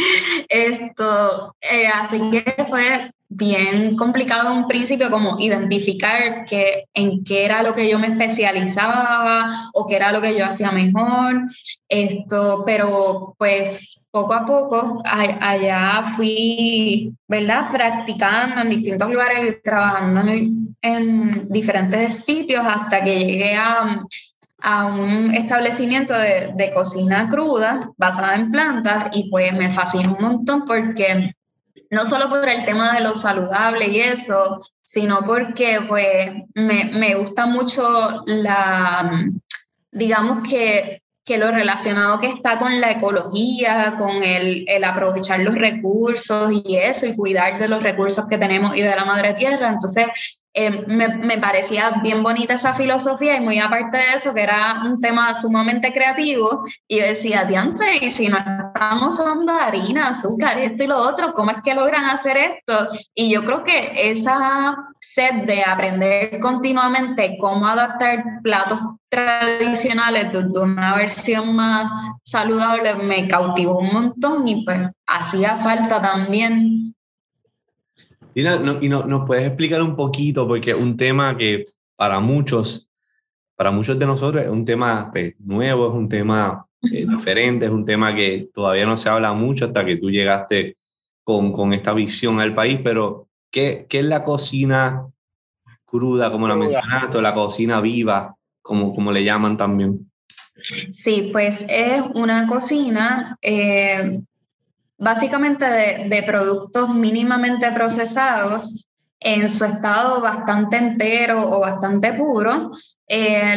Esto, 0.48 1.54
eh, 1.60 1.86
así 1.88 2.18
que 2.30 2.64
fue 2.64 3.12
bien 3.34 3.96
complicado 3.96 4.52
un 4.52 4.68
principio 4.68 5.10
como 5.10 5.38
identificar 5.38 6.44
que, 6.44 6.84
en 6.94 7.24
qué 7.24 7.44
era 7.44 7.62
lo 7.62 7.74
que 7.74 7.88
yo 7.88 7.98
me 7.98 8.08
especializaba 8.08 9.70
o 9.72 9.86
qué 9.86 9.96
era 9.96 10.12
lo 10.12 10.20
que 10.20 10.36
yo 10.36 10.44
hacía 10.44 10.70
mejor. 10.70 11.42
Esto, 11.88 12.62
pero 12.66 13.34
pues 13.38 14.01
poco 14.12 14.34
a 14.34 14.46
poco 14.46 15.02
allá 15.04 16.02
fui, 16.14 17.12
¿verdad? 17.26 17.70
Practicando 17.70 18.60
en 18.60 18.68
distintos 18.68 19.10
lugares 19.10 19.62
trabajando 19.64 20.20
en, 20.82 21.48
diferentes 21.48 22.24
sitios 22.24 22.62
hasta 22.66 23.02
que 23.02 23.18
llegué 23.18 23.56
a, 23.56 24.04
a 24.60 24.86
un 24.86 25.32
establecimiento 25.34 26.12
de, 26.12 26.52
de, 26.54 26.72
cocina 26.72 27.30
cruda 27.30 27.90
basada 27.96 28.34
en 28.34 28.50
plantas 28.50 29.16
y 29.16 29.30
pues 29.30 29.52
me 29.54 29.70
fascinó 29.70 30.16
un 30.16 30.22
montón 30.22 30.64
porque 30.66 31.34
no 31.90 32.04
solo 32.04 32.28
por 32.28 32.48
el 32.48 32.64
tema 32.64 32.94
de 32.94 33.00
lo 33.00 33.14
saludable 33.14 33.86
y 33.88 34.00
eso, 34.00 34.60
sino 34.82 35.20
porque 35.24 35.78
pues 35.88 36.32
me, 36.54 36.84
me 36.84 37.14
gusta 37.14 37.46
mucho 37.46 38.22
la, 38.26 39.24
digamos 39.90 40.46
que 40.46 41.02
que 41.24 41.38
lo 41.38 41.50
relacionado 41.50 42.18
que 42.18 42.26
está 42.26 42.58
con 42.58 42.80
la 42.80 42.90
ecología, 42.90 43.94
con 43.96 44.24
el, 44.24 44.64
el, 44.66 44.84
aprovechar 44.84 45.40
los 45.40 45.54
recursos 45.54 46.50
y 46.64 46.76
eso, 46.76 47.06
y 47.06 47.14
cuidar 47.14 47.58
de 47.58 47.68
los 47.68 47.82
recursos 47.82 48.26
que 48.28 48.38
tenemos 48.38 48.76
y 48.76 48.82
de 48.82 48.96
la 48.96 49.04
madre 49.04 49.34
tierra. 49.34 49.68
Entonces, 49.70 50.06
eh, 50.54 50.84
me, 50.86 51.08
me, 51.08 51.38
parecía 51.38 52.00
bien 52.02 52.22
bonita 52.22 52.54
esa 52.54 52.74
filosofía 52.74 53.36
y 53.36 53.40
muy 53.40 53.58
aparte 53.58 53.96
de 53.96 54.14
eso, 54.14 54.34
que 54.34 54.42
era 54.42 54.82
un 54.84 55.00
tema 55.00 55.34
sumamente 55.34 55.92
creativo, 55.92 56.64
y 56.86 56.98
yo 56.98 57.06
decía, 57.06 57.44
diantre, 57.44 58.10
si 58.10 58.28
no 58.28 58.36
estamos 58.38 59.14
usando 59.14 59.52
harina, 59.52 60.08
azúcar, 60.08 60.58
esto 60.58 60.84
y 60.84 60.88
lo 60.88 60.98
otro, 60.98 61.32
¿cómo 61.34 61.52
es 61.52 61.58
que 61.64 61.74
logran 61.74 62.04
hacer 62.04 62.36
esto? 62.36 62.88
Y 63.14 63.32
yo 63.32 63.44
creo 63.44 63.64
que 63.64 64.10
esa 64.10 64.76
sed 65.00 65.46
de 65.46 65.62
aprender 65.62 66.38
continuamente 66.40 67.36
cómo 67.38 67.66
adaptar 67.66 68.22
platos 68.42 68.80
tradicionales 69.08 70.32
de, 70.32 70.58
una 70.58 70.96
versión 70.96 71.54
más 71.54 71.90
saludable 72.22 72.94
me 72.94 73.28
cautivó 73.28 73.78
un 73.78 73.92
montón 73.92 74.48
y 74.48 74.64
pues 74.64 74.80
hacía 75.06 75.56
falta 75.56 76.00
también 76.00 76.94
y, 78.34 78.42
no, 78.42 78.82
y 78.82 78.88
no, 78.88 79.04
nos 79.04 79.26
puedes 79.26 79.46
explicar 79.46 79.82
un 79.82 79.96
poquito, 79.96 80.46
porque 80.46 80.74
un 80.74 80.96
tema 80.96 81.36
que 81.36 81.64
para 81.96 82.20
muchos, 82.20 82.88
para 83.56 83.70
muchos 83.70 83.98
de 83.98 84.06
nosotros 84.06 84.44
es 84.44 84.50
un 84.50 84.64
tema 84.64 85.10
pues, 85.12 85.34
nuevo, 85.40 85.88
es 85.88 85.94
un 85.94 86.08
tema 86.08 86.66
eh, 86.82 87.06
diferente, 87.08 87.66
es 87.66 87.72
un 87.72 87.84
tema 87.84 88.14
que 88.14 88.48
todavía 88.52 88.86
no 88.86 88.96
se 88.96 89.08
habla 89.08 89.32
mucho 89.32 89.66
hasta 89.66 89.84
que 89.84 89.96
tú 89.96 90.10
llegaste 90.10 90.76
con, 91.22 91.52
con 91.52 91.72
esta 91.72 91.92
visión 91.92 92.40
al 92.40 92.54
país, 92.54 92.80
pero 92.82 93.28
¿qué, 93.50 93.86
¿qué, 93.88 94.00
es 94.00 94.04
la 94.04 94.24
cocina 94.24 95.06
cruda, 95.84 96.30
como 96.30 96.48
la 96.48 96.56
mencionaste, 96.56 97.18
o 97.18 97.20
la 97.20 97.34
cocina 97.34 97.80
viva, 97.80 98.34
como, 98.62 98.94
como 98.94 99.12
le 99.12 99.24
llaman 99.24 99.56
también? 99.56 100.10
Sí, 100.90 101.30
pues 101.32 101.64
es 101.68 102.02
una 102.14 102.46
cocina 102.46 103.36
eh, 103.42 104.22
básicamente 105.02 105.64
de, 105.64 106.22
productos 106.22 106.88
mínimamente 106.94 107.72
procesados 107.72 108.86
en 109.18 109.48
su 109.48 109.64
estado 109.64 110.20
bastante 110.20 110.76
entero 110.76 111.50
o 111.50 111.60
bastante 111.60 112.12
puro, 112.12 112.70
eh, 113.08 113.56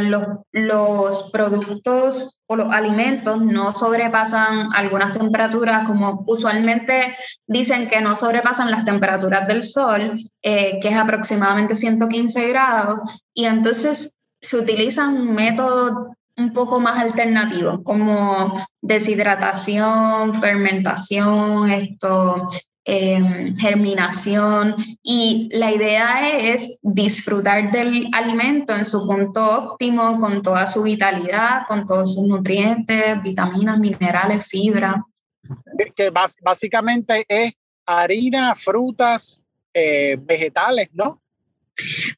los, 0.51 1.29
productos 1.31 2.39
o 2.47 2.55
los 2.55 2.71
alimentos 2.71 3.41
no 3.43 3.71
sobrepasan 3.71 4.69
algunas 4.73 5.11
temperaturas, 5.11 5.87
como 5.87 6.23
usualmente 6.27 7.15
dicen 7.47 7.87
que 7.87 8.01
no 8.01 8.15
sobrepasan 8.15 8.71
las 8.71 8.83
temperaturas 8.83 9.47
del 9.47 9.63
sol, 9.63 10.19
eh, 10.41 10.79
que 10.81 10.87
es 10.87 10.97
aproximadamente 10.97 11.75
115 11.75 12.47
grados, 12.49 13.23
y 13.33 13.45
entonces 13.45 14.17
se 14.41 14.57
utilizan 14.57 15.33
métodos 15.33 16.14
un 16.37 16.53
poco 16.53 16.79
más 16.79 16.99
alternativos, 16.99 17.79
como 17.83 18.61
deshidratación, 18.81 20.33
fermentación, 20.39 21.69
esto, 21.71 22.49
em, 22.83 23.55
germinación. 23.55 24.75
Y 25.01 25.49
la 25.53 25.71
idea 25.71 26.37
es 26.37 26.79
disfrutar 26.83 27.71
del 27.71 28.09
alimento 28.13 28.75
en 28.75 28.83
su 28.83 29.07
punto 29.07 29.71
óptimo, 29.71 30.19
con 30.19 30.41
toda 30.41 30.67
su 30.67 30.83
vitalidad, 30.83 31.61
con 31.67 31.85
todos 31.85 32.13
sus 32.13 32.27
nutrientes, 32.27 33.21
vitaminas, 33.23 33.79
minerales, 33.79 34.45
fibra. 34.45 35.03
Que 35.95 36.11
básicamente 36.41 37.23
es 37.27 37.53
harina, 37.85 38.55
frutas, 38.55 39.45
eh, 39.73 40.17
vegetales, 40.19 40.89
¿no? 40.93 41.21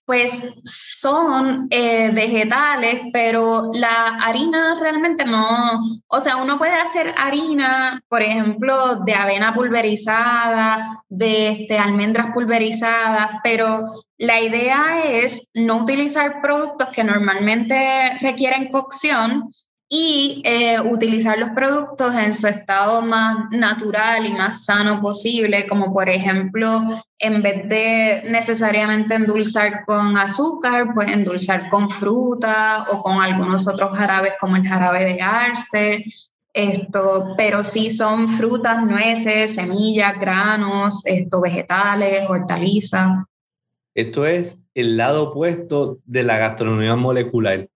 Pues 0.08 0.56
son 0.64 1.68
eh, 1.70 2.12
vegetales, 2.14 3.10
pero 3.12 3.72
la 3.74 4.16
harina 4.22 4.80
realmente 4.80 5.26
no, 5.26 5.82
o 6.08 6.22
sea, 6.22 6.38
uno 6.38 6.58
puede 6.58 6.76
hacer 6.76 7.14
harina, 7.18 8.02
por 8.08 8.22
ejemplo, 8.22 9.02
de 9.06 9.14
avena 9.14 9.54
pulverizada, 9.54 11.04
de 11.10 11.50
este, 11.50 11.78
almendras 11.78 12.32
pulverizadas, 12.34 13.32
pero 13.44 13.84
la 14.18 14.40
idea 14.40 15.04
es 15.06 15.50
no 15.54 15.84
utilizar 15.84 16.42
productos 16.42 16.88
que 16.94 17.04
normalmente 17.04 18.14
requieren 18.22 18.72
cocción 18.72 19.50
y 19.90 20.42
eh, 20.46 20.82
utilizar 20.82 21.38
los 21.38 21.52
productos 21.52 22.14
en 22.14 22.34
su 22.34 22.48
estado 22.48 23.02
más 23.02 23.50
natural 23.52 24.26
y 24.26 24.34
más 24.34 24.66
sano 24.66 25.02
posible, 25.02 25.66
como 25.68 25.94
por 25.94 26.10
ejemplo, 26.10 26.82
en 27.20 27.42
vez 27.42 27.70
de 27.70 28.24
necesariamente 28.30 29.16
endulzar 29.16 29.86
con 29.86 30.18
azúcar, 30.18 30.94
pues 30.94 31.10
endulzar 31.10 31.70
con 31.70 31.90
fruta 31.90 32.86
o 32.92 33.02
con 33.02 33.22
algunos 33.22 33.66
otros 33.68 33.98
jarabes 33.98 34.34
como 34.40 34.58
el 34.58 34.68
jarabe 34.68 35.06
de 35.06 35.22
arce. 35.22 36.06
Esto, 36.54 37.36
pero 37.38 37.64
sí 37.64 37.90
son 37.90 38.28
frutas, 38.28 38.84
nueces, 38.84 39.56
semillas, 39.56 40.20
granos, 40.20 41.06
esto, 41.06 41.40
vegetales, 41.40 42.28
hortalizas. 42.28 43.10
Esto 43.96 44.26
es 44.26 44.60
el 44.74 44.98
lado 44.98 45.30
opuesto 45.30 46.00
de 46.06 46.24
la 46.24 46.38
gastronomía 46.38 46.96
molecular 46.96 47.70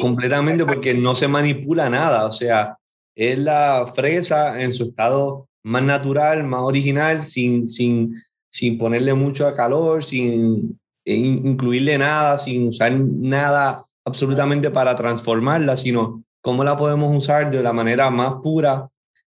completamente 0.00 0.64
porque 0.64 0.94
no 0.94 1.14
se 1.14 1.28
manipula 1.28 1.88
nada, 1.88 2.26
o 2.26 2.32
sea, 2.32 2.76
es 3.14 3.38
la 3.38 3.90
fresa 3.94 4.60
en 4.60 4.72
su 4.72 4.84
estado 4.84 5.48
más 5.64 5.82
natural, 5.82 6.44
más 6.44 6.62
original, 6.62 7.24
sin, 7.24 7.66
sin, 7.66 8.14
sin 8.48 8.78
ponerle 8.78 9.14
mucho 9.14 9.52
calor, 9.54 10.04
sin 10.04 10.78
incluirle 11.04 11.98
nada, 11.98 12.38
sin 12.38 12.68
usar 12.68 12.92
nada 12.98 13.84
absolutamente 14.04 14.70
para 14.70 14.94
transformarla, 14.94 15.76
sino 15.76 16.22
cómo 16.40 16.64
la 16.64 16.76
podemos 16.76 17.16
usar 17.16 17.50
de 17.50 17.62
la 17.62 17.72
manera 17.72 18.10
más 18.10 18.34
pura, 18.42 18.88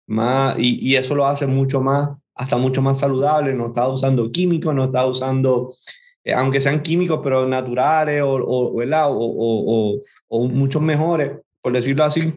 más, 0.08 0.56
y, 0.58 0.89
y 0.89 0.96
eso 0.96 1.15
lo 1.15 1.26
hace 1.28 1.46
mucho 1.46 1.82
más, 1.82 2.10
hasta 2.34 2.58
mucho 2.58 2.82
más 2.82 3.00
saludable, 3.00 3.54
no 3.54 3.68
está 3.68 3.88
usando 3.88 4.32
químicos, 4.32 4.74
no 4.74 4.86
está 4.86 5.06
usando 5.06 5.74
eh, 6.25 6.33
aunque 6.33 6.59
sean 6.59 6.81
químicos, 6.81 7.19
pero 7.23 7.47
naturales 7.47 8.21
o, 8.23 8.33
o, 8.33 8.83
o, 8.83 10.01
o, 10.27 10.47
muchos 10.47 10.81
mejores, 10.81 11.33
por 11.61 11.71
decirlo 11.71 12.03
así, 12.03 12.33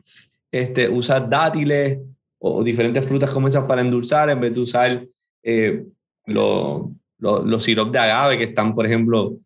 este, 0.53 0.89
usar 0.91 1.29
dátiles 1.29 1.99
o, 2.39 2.63
diferentes 2.63 3.09
frutas 3.09 3.31
como 3.31 3.49
esas 3.49 3.65
para 3.65 3.81
endulzar 3.81 4.29
en 4.29 4.41
vez 4.41 4.55
de 4.55 4.61
usar 4.61 5.07
eh, 5.43 5.85
los 6.27 6.83
lo, 7.19 7.61
sirops 7.61 7.93
de 7.93 7.99
agave 7.99 8.37
que 8.37 8.45
están, 8.45 8.75
por 8.75 8.85
ejemplo, 8.85 9.39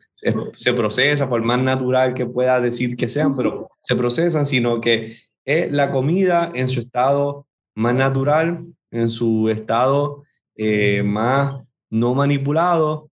se 0.55 0.75
procesa 0.75 1.29
por 1.29 1.41
más 1.43 1.61
natural 1.61 2.13
que 2.13 2.27
pueda 2.27 2.61
decir 2.61 2.97
que 2.97 3.09
sean, 3.09 3.37
pero 3.37 3.71
se 3.83 3.95
procesan, 3.95 4.45
sino 4.45 4.81
que 4.81 5.17
es 5.45 5.71
la 5.71 5.91
comida 5.91 6.51
en 6.55 6.69
su 6.69 6.81
estado 6.81 7.47
más 7.75 7.95
natural, 7.95 8.65
en 8.91 9.09
su 9.09 9.49
estado 9.49 10.25
eh, 10.57 11.03
más 11.05 11.63
no 11.91 12.15
manipulado 12.15 13.09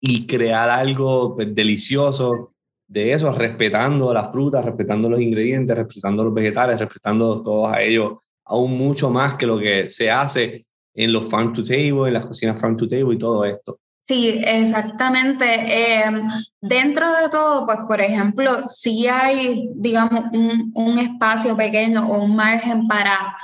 y 0.00 0.26
crear 0.26 0.70
algo 0.70 1.34
pues, 1.34 1.54
delicioso 1.54 2.52
de 2.86 3.12
eso, 3.12 3.32
respetando 3.32 4.12
las 4.14 4.32
frutas, 4.32 4.64
respetando 4.64 5.08
los 5.08 5.20
ingredientes, 5.20 5.76
respetando 5.76 6.24
los 6.24 6.32
vegetales, 6.32 6.78
respetando 6.78 7.42
todos 7.42 7.72
a 7.72 7.82
ellos, 7.82 8.14
aún 8.44 8.78
mucho 8.78 9.10
más 9.10 9.34
que 9.34 9.46
lo 9.46 9.58
que 9.58 9.90
se 9.90 10.10
hace 10.10 10.64
en 10.94 11.12
los 11.12 11.30
farm 11.30 11.52
to 11.52 11.62
table, 11.62 12.08
en 12.08 12.14
las 12.14 12.26
cocinas 12.26 12.60
farm 12.60 12.76
to 12.76 12.88
table 12.88 13.14
y 13.14 13.18
todo 13.18 13.44
esto. 13.44 13.78
Sí, 14.06 14.40
exactamente. 14.42 15.44
Em, 15.44 16.26
dentro 16.62 17.12
de 17.12 17.28
todo, 17.28 17.66
pues 17.66 17.80
por 17.86 18.00
ejemplo, 18.00 18.66
si 18.66 19.06
hay, 19.06 19.68
digamos, 19.74 20.24
un, 20.32 20.72
un 20.74 20.98
espacio 20.98 21.54
pequeño 21.54 22.08
o 22.08 22.24
un 22.24 22.34
margen 22.34 22.88
para 22.88 23.36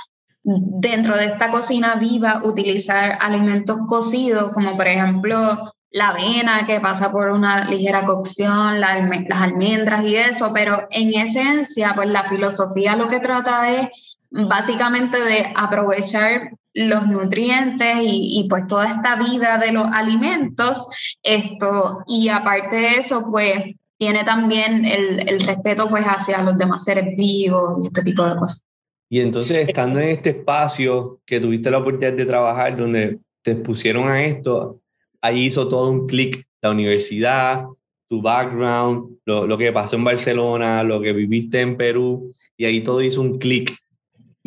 dentro 0.43 1.17
de 1.17 1.25
esta 1.25 1.51
cocina 1.51 1.95
viva 1.95 2.41
utilizar 2.43 3.17
alimentos 3.21 3.77
cocidos, 3.87 4.53
como 4.53 4.75
por 4.75 4.87
ejemplo 4.87 5.74
la 5.95 6.09
avena 6.09 6.65
que 6.67 6.81
pasa 6.81 7.09
por 7.09 7.29
una 7.29 7.69
ligera 7.69 8.05
cocción, 8.05 8.81
las 8.81 8.97
almendras 9.31 10.03
y 10.03 10.17
eso, 10.17 10.51
pero 10.53 10.87
en 10.91 11.13
esencia, 11.13 11.93
pues 11.95 12.09
la 12.09 12.25
filosofía 12.25 12.97
lo 12.97 13.07
que 13.07 13.21
trata 13.21 13.71
es 13.71 14.19
básicamente 14.29 15.21
de 15.21 15.53
aprovechar 15.55 16.51
los 16.73 17.07
nutrientes 17.07 17.99
y, 18.01 18.45
pues 18.49 18.67
toda 18.67 18.89
esta 18.89 19.15
vida 19.15 19.57
de 19.57 19.71
los 19.71 19.85
alimentos, 19.89 20.85
esto, 21.23 22.03
y 22.07 22.27
aparte 22.27 22.75
de 22.75 22.95
eso, 22.97 23.31
pues 23.31 23.53
tiene 23.97 24.25
también 24.25 24.83
el, 24.83 25.29
el 25.29 25.39
respeto 25.39 25.87
pues 25.89 26.03
hacia 26.03 26.41
los 26.41 26.57
demás 26.57 26.83
seres 26.83 27.15
vivos 27.15 27.81
y 27.81 27.87
este 27.87 28.01
tipo 28.01 28.27
de 28.27 28.35
cosas. 28.35 28.67
Y 29.09 29.21
entonces, 29.21 29.69
estando 29.69 30.01
en 30.01 30.09
este 30.09 30.31
espacio 30.31 31.21
que 31.25 31.39
tuviste 31.39 31.71
la 31.71 31.77
oportunidad 31.77 32.11
de 32.11 32.25
trabajar, 32.25 32.75
donde 32.75 33.19
te 33.41 33.51
expusieron 33.51 34.09
a 34.09 34.25
esto, 34.25 34.81
ahí 35.25 35.45
hizo 35.45 35.67
todo 35.67 35.89
un 35.89 36.07
clic 36.07 36.45
la 36.61 36.71
universidad, 36.71 37.65
tu 38.09 38.21
background, 38.21 39.17
lo, 39.25 39.45
lo, 39.45 39.57
que 39.57 39.71
pasó 39.71 39.95
en 39.95 40.03
Barcelona, 40.03 40.83
lo 40.83 40.99
que 40.99 41.13
viviste 41.13 41.61
en 41.61 41.77
Perú, 41.77 42.33
y 42.57 42.65
ahí 42.65 42.81
todo 42.81 43.01
hizo 43.01 43.21
un 43.21 43.37
clic. 43.37 43.77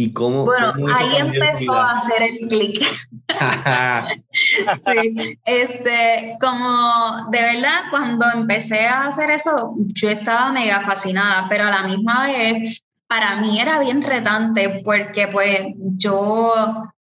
¿Y 0.00 0.12
cómo? 0.12 0.44
Bueno, 0.44 0.74
ahí 0.94 1.16
empezó 1.16 1.72
a 1.72 1.96
hacer 1.96 2.22
el 2.22 2.48
clic. 2.48 2.80
sí, 4.30 5.38
este, 5.44 6.36
como 6.40 7.28
de 7.32 7.40
verdad, 7.40 7.80
cuando 7.90 8.26
empecé 8.32 8.86
a 8.86 9.06
hacer 9.06 9.30
eso, 9.32 9.74
yo 9.76 10.08
estaba 10.08 10.52
mega 10.52 10.80
fascinada, 10.80 11.46
pero 11.48 11.64
a 11.64 11.70
la 11.70 11.82
misma 11.82 12.28
vez, 12.28 12.80
para 13.08 13.40
mí 13.40 13.58
era 13.60 13.80
bien 13.80 14.02
retante 14.02 14.82
porque 14.84 15.26
pues 15.26 15.58
yo 15.76 16.54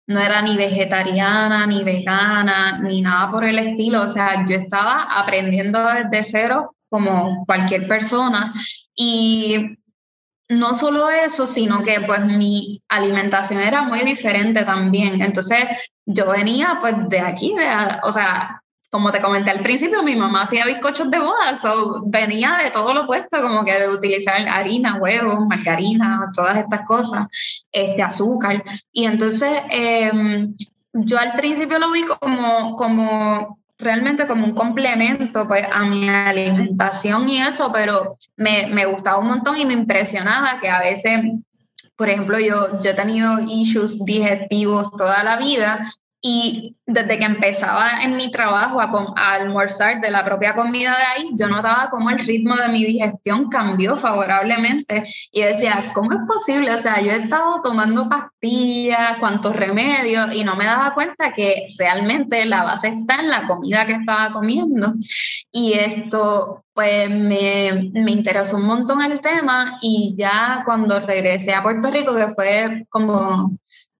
no 0.10 0.20
era 0.20 0.42
ni 0.42 0.58
vegetariana, 0.58 1.68
ni 1.68 1.84
vegana, 1.84 2.80
ni 2.80 3.02
nada 3.02 3.30
por 3.30 3.46
el 3.46 3.60
estilo. 3.60 4.02
O 4.02 4.08
sea, 4.08 4.44
yo 4.48 4.56
estaba 4.56 5.04
aprendiendo 5.04 5.80
desde 5.84 6.24
cero 6.24 6.76
como 6.90 7.46
cualquier 7.46 7.88
persona. 7.88 8.52
Y 8.96 9.78
no 10.50 10.74
solo 10.74 11.12
eso, 11.12 11.46
sino 11.46 11.84
que 11.84 12.02
pues 12.02 12.26
mi 12.26 12.82
alimentación 12.90 13.62
era 13.62 13.84
muy 13.84 14.00
diferente 14.00 14.66
también. 14.66 15.22
Entonces 15.22 15.64
yo 16.08 16.26
venía 16.32 16.80
pues 16.82 16.96
de 17.08 17.20
aquí, 17.20 17.56
o 18.02 18.12
sea, 18.12 18.59
como 18.90 19.12
te 19.12 19.22
comenté 19.22 19.52
al 19.52 19.62
principio, 19.62 20.02
mi 20.02 20.16
mamá 20.16 20.42
hacía 20.42 20.66
bizcochos 20.66 21.12
de 21.12 21.20
boda, 21.20 21.54
so, 21.54 22.04
venía 22.06 22.60
de 22.64 22.72
todo 22.72 22.94
lo 22.94 23.04
opuesto, 23.04 23.42
como 23.42 23.64
que 23.64 23.80
de 23.80 23.90
utilizar 23.90 24.48
harina, 24.48 24.96
huevos, 24.96 25.46
margarina, 25.48 26.30
todas 26.36 26.58
estas 26.58 26.86
cosas, 26.88 27.28
este, 27.72 28.02
azúcar. 28.02 28.64
Y 28.92 29.06
entonces 29.06 29.52
em, 29.70 30.56
yo 30.94 31.20
al 31.20 31.34
principio 31.36 31.78
lo 31.78 31.92
vi 31.92 32.04
como, 32.04 32.76
como 32.76 33.60
realmente 33.78 34.26
como 34.26 34.46
un 34.46 34.56
complemento 34.56 35.48
pues, 35.48 35.66
a 35.72 35.86
mi 35.86 36.10
alimentación 36.10 37.30
y 37.30 37.42
eso, 37.42 37.72
pero 37.72 38.14
me, 38.38 38.68
me 38.68 38.86
gustaba 38.86 39.20
un 39.20 39.28
montón 39.28 39.58
y 39.58 39.66
me 39.66 39.74
impresionaba 39.74 40.60
que 40.60 40.70
a 40.70 40.80
veces 40.80 41.22
por 42.00 42.08
ejemplo, 42.08 42.40
yo, 42.40 42.80
yo 42.80 42.92
he 42.92 42.94
tenido 42.94 43.40
issues 43.42 44.06
digestivos 44.06 44.90
toda 44.96 45.22
la 45.22 45.36
vida 45.36 45.82
y 46.22 46.76
desde 46.86 47.18
que 47.18 47.24
empezaba 47.24 48.04
en 48.04 48.18
mi 48.18 48.30
trabajo 48.30 48.82
a, 48.82 48.92
a, 49.16 49.34
almorzar 49.36 50.02
de 50.02 50.12
la 50.12 50.26
propia 50.26 50.54
comida 50.54 50.92
de 50.92 51.04
ahí, 51.04 51.30
yo 51.34 51.48
notaba 51.48 51.90
cómo 51.90 52.10
el 52.10 52.20
ritmo 52.20 52.56
de 52.58 52.68
mi 52.68 52.84
digestión 52.84 53.50
cambió 53.50 53.96
favorablemente. 53.96 55.04
Y 55.32 55.42
decía, 55.42 55.92
¿cómo 55.94 56.12
es 56.12 56.20
posible? 56.28 56.72
O 56.74 56.78
sea, 56.78 57.00
yo 57.00 57.12
he 57.12 57.24
estado 57.24 57.62
tomando 57.64 58.10
pastillas, 58.10 59.18
cuantos 59.20 59.56
remedios, 59.56 60.34
y 60.34 60.44
no 60.44 60.58
me 60.58 60.66
daba 60.66 60.94
cuenta 60.94 61.32
que 61.32 61.68
realmente 61.78 62.46
la 62.46 62.64
base 62.64 62.90
está 62.90 63.22
en 63.22 63.30
la 63.30 63.48
comida 63.48 63.86
que 63.86 63.94
estaba 63.94 64.34
comiendo. 64.34 64.94
Y 65.52 65.74
esto, 65.74 66.66
pues 66.74 67.10
me, 67.10 67.92
me 67.94 68.12
interesó 68.12 68.58
un 68.58 68.66
montón 68.66 69.02
el 69.04 69.22
tema. 69.22 69.78
Y 69.82 70.16
ya 70.18 70.64
cuando 70.66 71.00
regresé 71.00 71.54
a 71.54 71.64
Puerto 71.64 71.90
Rico, 71.92 72.14
que 72.14 72.28
fue 72.36 72.86
como 72.90 73.58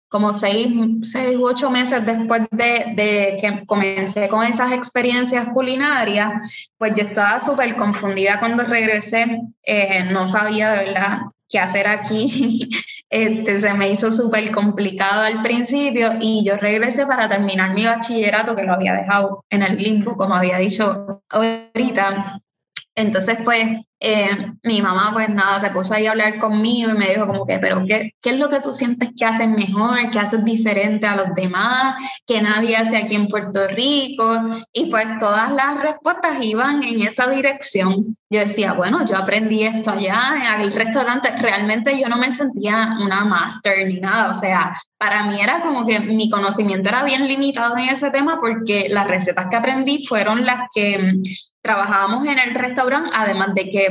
como 0.10 0.34
seis, 0.34 0.68
seis 1.04 1.38
u 1.38 1.46
ocho 1.46 1.70
meses 1.70 2.06
después 2.06 2.42
de, 2.52 2.94
de, 2.96 3.38
que 3.40 3.66
comencé 3.66 4.28
con 4.28 4.44
esas 4.44 4.72
experiencias 4.72 5.48
culinarias, 5.54 6.68
pues 6.78 6.94
yo 6.96 7.04
estaba 7.04 7.40
súper 7.40 7.76
confundida 7.76 8.40
cuando 8.40 8.64
regresé, 8.64 9.40
eh, 9.64 10.04
no 10.12 10.28
sabía 10.28 10.72
de 10.72 10.86
verdad 10.86 11.20
qué 11.48 11.60
hacer 11.60 11.88
aquí, 11.88 12.70
este, 13.10 13.60
se 13.60 13.74
me 13.76 13.90
hizo 13.90 14.12
súper 14.12 14.52
complicado 14.52 15.22
al 15.22 15.44
principio 15.44 16.14
y 16.20 16.44
yo 16.44 16.58
regresé 16.58 17.06
para 17.06 17.30
terminar 17.30 17.74
mi 17.76 17.86
bachillerato 17.86 18.56
que 18.56 18.64
lo 18.64 18.74
había 18.74 18.94
dejado 18.94 19.46
en 19.50 19.62
el 19.62 19.78
limbo, 19.78 20.18
como 20.18 20.34
había 20.34 20.58
dicho 20.58 21.22
ahorita. 21.30 22.42
Entonces, 22.96 23.38
pues 23.46 23.86
eh, 24.02 24.54
mi 24.64 24.82
mamá 24.82 25.12
pues 25.14 25.30
nada, 25.30 25.60
se 25.60 25.72
puso 25.72 25.94
ahí 25.94 26.06
a 26.06 26.12
hablar 26.12 26.40
conmigo 26.40 26.92
y 26.92 26.98
me 26.98 27.10
dijo 27.10 27.28
como 27.28 27.46
que, 27.46 27.60
pero 27.60 27.84
qué, 27.86 28.14
¿qué 28.22 28.30
es 28.30 28.38
lo 28.38 28.50
que 28.50 28.62
tú 28.62 28.72
sientes 28.72 29.10
que 29.18 29.26
haces 29.26 29.50
mejor, 29.50 30.10
que 30.10 30.20
haces 30.20 30.46
diferente 30.46 31.06
a 31.06 31.18
los 31.18 31.34
demás, 31.36 31.96
que 32.26 32.42
nadie 32.42 32.78
hace 32.78 32.98
aquí 32.98 33.16
en 33.16 33.28
Puerto 33.28 33.68
Rico? 33.68 34.42
Y 34.72 34.90
pues 34.90 35.06
todas 35.20 35.52
las 35.52 35.82
respuestas 35.82 36.38
iban 36.42 36.82
en 36.84 37.02
esa 37.02 37.28
dirección. 37.28 38.16
Yo 38.30 38.40
decía, 38.40 38.74
bueno, 38.74 39.06
yo 39.06 39.18
aprendí 39.18 39.64
esto 39.64 39.92
allá 39.92 40.56
en 40.56 40.62
el 40.62 40.72
restaurante, 40.72 41.34
realmente 41.38 42.00
yo 42.00 42.08
no 42.08 42.18
me 42.18 42.32
sentía 42.32 42.98
una 43.02 43.26
máster 43.26 43.88
ni 43.88 44.00
nada, 44.00 44.32
o 44.32 44.34
sea, 44.34 44.80
para 44.98 45.24
mí 45.26 45.40
era 45.42 45.62
como 45.62 45.86
que 45.86 46.00
mi 46.00 46.30
conocimiento 46.30 46.90
era 46.90 47.04
bien 47.04 47.28
limitado 47.28 47.78
en 47.78 47.90
ese 47.90 48.12
tema 48.12 48.40
porque 48.40 48.88
las 48.90 49.08
recetas 49.08 49.48
que 49.50 49.56
aprendí 49.56 50.06
fueron 50.06 50.46
las 50.46 50.70
que 50.74 51.14
trabajábamos 51.62 52.26
en 52.26 52.40
el 52.40 52.54
restaurante, 52.54 53.12
además 53.16 53.54
de 53.54 53.70
que 53.70 53.89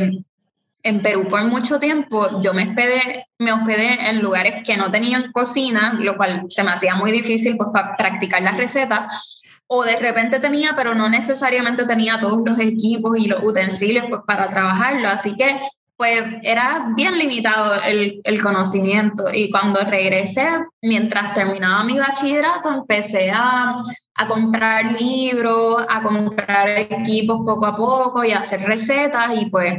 en 0.83 1.03
Perú 1.03 1.27
por 1.29 1.45
mucho 1.45 1.79
tiempo 1.79 2.41
yo 2.41 2.55
me 2.55 2.69
hospedé, 2.69 3.27
me 3.39 3.53
hospedé 3.53 4.09
en 4.09 4.23
lugares 4.23 4.63
que 4.65 4.77
no 4.77 4.91
tenían 4.91 5.33
cocina, 5.33 5.95
lo 5.99 6.17
cual 6.17 6.45
se 6.49 6.63
me 6.63 6.71
hacía 6.71 6.95
muy 6.95 7.11
difícil 7.11 7.57
pues, 7.57 7.71
para 7.73 7.97
practicar 7.97 8.43
las 8.43 8.57
recetas, 8.57 9.43
o 9.67 9.85
de 9.85 9.99
repente 9.99 10.41
tenía, 10.41 10.75
pero 10.75 10.95
no 10.95 11.09
necesariamente 11.09 11.85
tenía 11.85 12.19
todos 12.19 12.41
los 12.45 12.59
equipos 12.59 13.19
y 13.19 13.29
los 13.29 13.43
utensilios 13.43 14.07
pues, 14.09 14.23
para 14.27 14.49
trabajarlo, 14.49 15.09
así 15.09 15.37
que 15.37 15.61
pues 15.99 16.25
era 16.45 16.93
bien 16.95 17.19
limitado 17.19 17.75
el, 17.85 18.21
el, 18.23 18.41
conocimiento. 18.41 19.25
Y 19.33 19.51
cuando 19.51 19.81
regresé, 19.81 20.47
mientras 20.81 21.35
terminaba 21.35 21.83
mi 21.83 21.99
bachillerato, 21.99 22.73
empecé 22.73 23.33
a, 23.33 23.83
a, 24.15 24.29
comprar 24.29 24.93
libros, 24.93 25.85
a 25.89 26.01
comprar 26.01 26.69
equipos 26.69 27.41
poco 27.45 27.67
a 27.67 27.77
poco 27.77 28.23
y 28.23 28.31
a 28.31 28.39
hacer 28.39 28.61
recetas. 28.61 29.31
Y 29.41 29.47
pues 29.47 29.75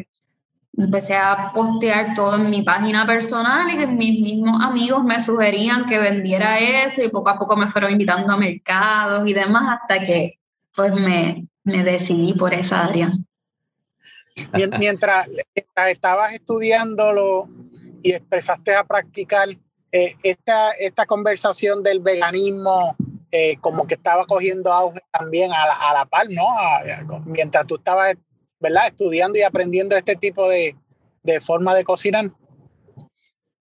empecé 0.84 1.15
a 1.15 1.52
postear 1.54 2.13
todo 2.13 2.38
en 2.38 2.50
mi 2.50 2.62
página 2.62 3.06
personal 3.06 3.70
y 3.70 3.78
que 3.78 3.88
mis 3.88 4.22
mismos 4.22 4.63
amigos 4.63 5.04
me 5.04 5.20
sugerían 5.20 5.86
que 5.86 6.00
vendiera 6.00 6.60
eso 6.60 7.04
y 7.04 7.10
poco 7.10 7.30
a 7.30 7.38
poco 7.38 7.56
me 7.56 7.68
fueron 7.68 7.92
invitando 7.92 8.32
a 8.32 8.38
mercados 8.38 9.28
y 9.28 9.34
demás 9.34 9.80
hasta 9.82 10.00
que 10.00 10.39
pues 10.76 10.94
me, 10.94 11.48
me 11.63 11.84
decidí 11.84 12.34
por 12.34 12.54
esa 12.54 12.86
área. 12.86 13.12
Mientras, 14.80 15.30
estabas 15.88 16.34
estudiándolo 16.34 17.50
y 18.02 18.13
empezaste 18.13 18.76
a 18.76 18.86
practicar 18.86 19.50
eh, 19.92 20.15
esta, 20.24 20.72
esta 20.72 21.06
conversación 21.06 21.84
del 21.84 22.00
veganismo, 22.00 22.96
eh, 23.32 23.58
como 23.60 23.86
que 23.86 23.96
estaba 23.96 24.26
cogiendo 24.26 24.72
auge 24.72 25.02
también 25.12 25.52
a 25.52 25.65
la, 25.65 25.74
a 25.74 25.94
la 25.94 26.06
par, 26.06 26.28
¿no? 26.30 26.46
mientras 27.26 27.68
tú 27.68 27.76
estabas, 27.76 28.15
¿verdad? 28.60 28.88
Estudiando 28.88 29.38
y 29.39 29.43
aprendiendo 29.43 29.95
este 29.95 30.15
tipo 30.15 30.48
de, 30.50 30.76
de 31.24 31.41
forma 31.41 31.76
de 31.76 31.84
cocinar. 31.84 32.32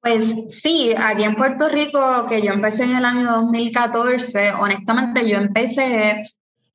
Pues 0.02 0.46
sí, 0.48 0.94
aquí 0.96 1.24
en 1.24 1.36
Puerto 1.36 1.68
Rico, 1.68 2.24
que 2.26 2.40
yo 2.40 2.52
empecé 2.52 2.84
en 2.84 2.96
el 2.96 3.04
año 3.04 3.30
2014, 3.32 4.52
honestamente 4.52 5.28
yo 5.28 5.36
empecé 5.36 6.22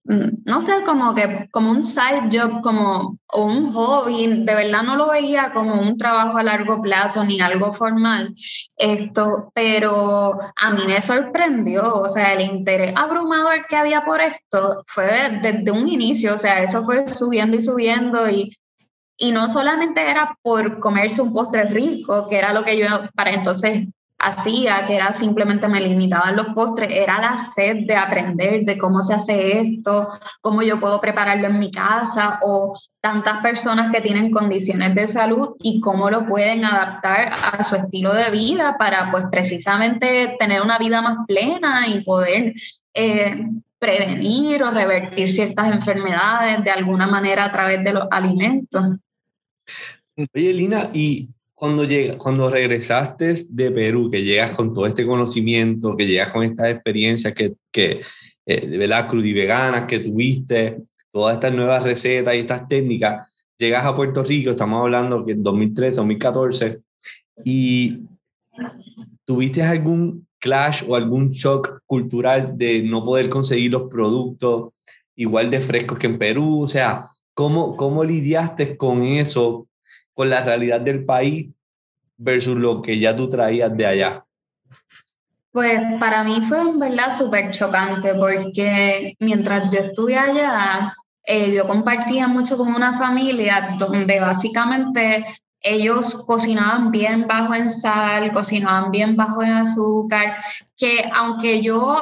no 0.05 0.61
sé, 0.61 0.83
como 0.85 1.15
que 1.15 1.49
como 1.51 1.71
un 1.71 1.83
side 1.83 2.29
job, 2.31 2.61
como 2.61 3.17
un 3.33 3.73
hobby, 3.73 4.43
de 4.43 4.55
verdad 4.55 4.83
no 4.83 4.95
lo 4.95 5.09
veía 5.09 5.51
como 5.51 5.81
un 5.81 5.97
trabajo 5.97 6.37
a 6.37 6.43
largo 6.43 6.79
plazo 6.79 7.23
ni 7.25 7.41
algo 7.41 7.73
formal, 7.73 8.33
esto, 8.77 9.51
pero 9.55 10.37
a 10.55 10.71
mí 10.71 10.85
me 10.85 11.01
sorprendió, 11.01 12.01
o 12.01 12.09
sea, 12.09 12.33
el 12.33 12.41
interés 12.41 12.93
abrumador 12.95 13.65
que 13.67 13.75
había 13.75 14.05
por 14.05 14.21
esto 14.21 14.83
fue 14.87 15.39
desde 15.41 15.71
un 15.71 15.87
inicio, 15.87 16.35
o 16.35 16.37
sea, 16.37 16.61
eso 16.61 16.83
fue 16.83 17.07
subiendo 17.07 17.57
y 17.57 17.61
subiendo 17.61 18.29
y, 18.29 18.55
y 19.17 19.31
no 19.31 19.49
solamente 19.49 20.07
era 20.07 20.37
por 20.43 20.79
comerse 20.79 21.23
un 21.23 21.33
postre 21.33 21.63
rico, 21.65 22.27
que 22.27 22.37
era 22.37 22.53
lo 22.53 22.63
que 22.63 22.77
yo 22.77 22.85
para 23.15 23.31
entonces 23.33 23.87
hacía, 24.17 24.85
que 24.85 24.95
era 24.95 25.11
simplemente 25.11 25.67
me 25.67 25.81
limitaban 25.81 26.35
los 26.35 26.47
postres, 26.47 26.91
era 26.91 27.19
la 27.19 27.37
sed 27.37 27.85
de 27.85 27.95
aprender 27.95 28.63
de 28.63 28.77
cómo 28.77 29.01
se 29.01 29.13
hace 29.13 29.59
esto, 29.59 30.07
cómo 30.41 30.61
yo 30.61 30.79
puedo 30.79 31.01
prepararlo 31.01 31.47
en 31.47 31.59
mi 31.59 31.71
casa 31.71 32.39
o 32.41 32.77
tantas 33.01 33.41
personas 33.41 33.91
que 33.91 34.01
tienen 34.01 34.31
condiciones 34.31 34.95
de 34.95 35.07
salud 35.07 35.55
y 35.59 35.81
cómo 35.81 36.09
lo 36.09 36.25
pueden 36.25 36.65
adaptar 36.65 37.29
a 37.53 37.63
su 37.63 37.75
estilo 37.75 38.13
de 38.13 38.31
vida 38.31 38.77
para 38.79 39.11
pues 39.11 39.25
precisamente 39.29 40.35
tener 40.39 40.61
una 40.61 40.77
vida 40.77 41.01
más 41.01 41.17
plena 41.27 41.87
y 41.87 42.03
poder 42.03 42.53
eh, 42.93 43.37
prevenir 43.77 44.63
o 44.63 44.71
revertir 44.71 45.29
ciertas 45.29 45.71
enfermedades 45.71 46.63
de 46.63 46.71
alguna 46.71 47.05
manera 47.05 47.45
a 47.45 47.51
través 47.51 47.83
de 47.83 47.93
los 47.93 48.07
alimentos. 48.09 48.83
Oye, 50.33 50.53
Lina, 50.53 50.89
y 50.93 51.29
cuando, 51.65 51.83
llega, 51.83 52.15
cuando 52.19 52.47
regresaste 52.47 53.33
de 53.49 53.71
Perú, 53.71 54.11
que 54.11 54.23
llegas 54.23 54.51
con 54.51 54.71
todo 54.71 54.85
este 54.85 55.03
conocimiento, 55.03 55.97
que 55.97 56.05
llegas 56.05 56.31
con 56.31 56.43
estas 56.43 56.69
experiencias 56.69 57.33
que, 57.33 57.55
que 57.71 58.01
eh, 58.45 58.67
de 58.67 58.77
verdad 58.77 59.09
que 59.87 59.99
tuviste, 59.99 60.83
todas 61.11 61.33
estas 61.33 61.53
nuevas 61.55 61.81
recetas 61.81 62.35
y 62.35 62.37
estas 62.37 62.67
técnicas, 62.67 63.31
llegas 63.57 63.83
a 63.83 63.95
Puerto 63.95 64.23
Rico, 64.23 64.51
estamos 64.51 64.79
hablando 64.79 65.25
que 65.25 65.31
en 65.31 65.41
2013, 65.41 65.95
2014, 65.95 66.81
y 67.43 68.01
tuviste 69.25 69.63
algún 69.63 70.27
clash 70.37 70.83
o 70.87 70.95
algún 70.95 71.31
shock 71.31 71.79
cultural 71.87 72.55
de 72.55 72.83
no 72.83 73.03
poder 73.03 73.27
conseguir 73.27 73.71
los 73.71 73.89
productos 73.89 74.69
igual 75.15 75.49
de 75.49 75.61
frescos 75.61 75.97
que 75.97 76.05
en 76.05 76.19
Perú, 76.19 76.61
o 76.61 76.67
sea, 76.67 77.07
¿cómo, 77.33 77.75
cómo 77.75 78.03
lidiaste 78.03 78.77
con 78.77 79.01
eso 79.01 79.67
con 80.13 80.29
la 80.29 80.43
realidad 80.43 80.81
del 80.81 81.05
país 81.05 81.54
versus 82.17 82.55
lo 82.57 82.81
que 82.81 82.99
ya 82.99 83.15
tú 83.15 83.29
traías 83.29 83.75
de 83.75 83.85
allá? 83.85 84.25
Pues 85.51 85.79
para 85.99 86.23
mí 86.23 86.41
fue 86.47 86.59
en 86.59 86.79
verdad 86.79 87.15
súper 87.15 87.51
chocante 87.51 88.13
porque 88.15 89.15
mientras 89.19 89.71
yo 89.71 89.79
estuve 89.79 90.17
allá, 90.17 90.93
eh, 91.23 91.53
yo 91.53 91.65
compartía 91.65 92.27
mucho 92.27 92.57
con 92.57 92.73
una 92.73 92.97
familia 92.97 93.75
donde 93.79 94.19
básicamente 94.19 95.25
ellos 95.61 96.25
cocinaban 96.27 96.91
bien 96.91 97.25
bajo 97.25 97.55
en 97.55 97.69
sal, 97.69 98.31
cocinaban 98.31 98.91
bien 98.91 99.15
bajo 99.15 99.41
en 99.41 99.53
azúcar, 99.53 100.35
que 100.77 101.09
aunque 101.13 101.61
yo 101.61 101.99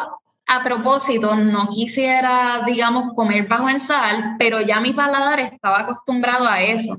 a 0.47 0.63
propósito 0.63 1.35
no 1.35 1.69
quisiera, 1.69 2.61
digamos, 2.65 3.13
comer 3.13 3.47
bajo 3.47 3.69
en 3.69 3.79
sal, 3.79 4.35
pero 4.37 4.61
ya 4.61 4.81
mi 4.81 4.93
paladar 4.93 5.39
estaba 5.39 5.81
acostumbrado 5.81 6.45
a 6.47 6.61
eso. 6.61 6.97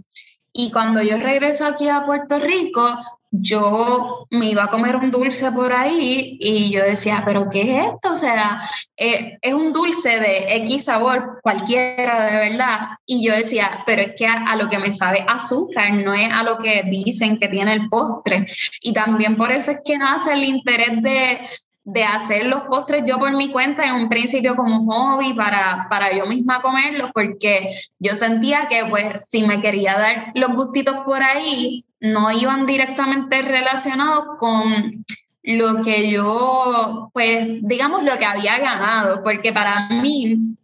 Y 0.56 0.70
cuando 0.70 1.02
yo 1.02 1.18
regreso 1.18 1.66
aquí 1.66 1.88
a 1.88 2.06
Puerto 2.06 2.38
Rico, 2.38 2.96
yo 3.32 4.28
me 4.30 4.46
iba 4.50 4.64
a 4.64 4.70
comer 4.70 4.94
un 4.94 5.10
dulce 5.10 5.50
por 5.50 5.72
ahí 5.72 6.36
y 6.38 6.70
yo 6.70 6.84
decía, 6.84 7.22
pero 7.26 7.48
¿qué 7.50 7.62
es 7.62 7.86
esto? 7.86 8.12
O 8.12 8.16
sea, 8.16 8.60
eh, 8.96 9.36
es 9.42 9.52
un 9.52 9.72
dulce 9.72 10.20
de 10.20 10.54
X 10.58 10.84
sabor, 10.84 11.40
cualquiera 11.42 12.30
de 12.30 12.50
verdad. 12.50 12.78
Y 13.04 13.26
yo 13.26 13.34
decía, 13.34 13.82
pero 13.84 14.02
es 14.02 14.12
que 14.16 14.28
a, 14.28 14.54
lo 14.54 14.68
que 14.68 14.78
me 14.78 14.92
sabe 14.92 15.26
azúcar, 15.26 15.92
no 15.94 16.14
es 16.14 16.32
a 16.32 16.44
lo 16.44 16.56
que 16.58 16.84
dicen 16.84 17.36
que 17.36 17.48
tiene 17.48 17.72
el 17.72 17.88
postre. 17.88 18.46
Y 18.80 18.92
también 18.92 19.36
por 19.36 19.50
eso 19.50 19.72
es 19.72 19.80
que 19.84 19.98
nace 19.98 20.32
el 20.32 20.44
interés 20.44 21.02
de, 21.02 21.40
de 21.84 22.02
hacer 22.02 22.46
los 22.46 22.62
postres 22.62 23.04
yo 23.06 23.18
por 23.18 23.32
mi 23.36 23.50
cuenta 23.50 23.84
en 23.86 23.94
un 23.94 24.08
principio 24.08 24.56
como 24.56 24.84
hobby 24.86 25.34
para, 25.34 25.86
para 25.90 26.16
yo 26.16 26.26
misma 26.26 26.62
comerlos, 26.62 27.10
porque 27.12 27.78
yo 27.98 28.16
sentía 28.16 28.68
que 28.68 28.86
pues 28.88 29.28
si 29.28 29.42
me 29.42 29.60
quería 29.60 29.98
dar 29.98 30.32
los 30.34 30.52
gustitos 30.54 30.96
por 31.04 31.22
ahí, 31.22 31.84
no 32.00 32.32
iban 32.32 32.64
directamente 32.66 33.42
relacionados 33.42 34.38
con 34.38 35.04
lo 35.42 35.82
que 35.82 36.10
yo, 36.10 37.10
pues 37.12 37.46
digamos 37.60 38.02
lo 38.02 38.16
que 38.16 38.24
había 38.24 38.58
ganado, 38.58 39.22
porque 39.22 39.52
para 39.52 39.88
mí 39.90 40.56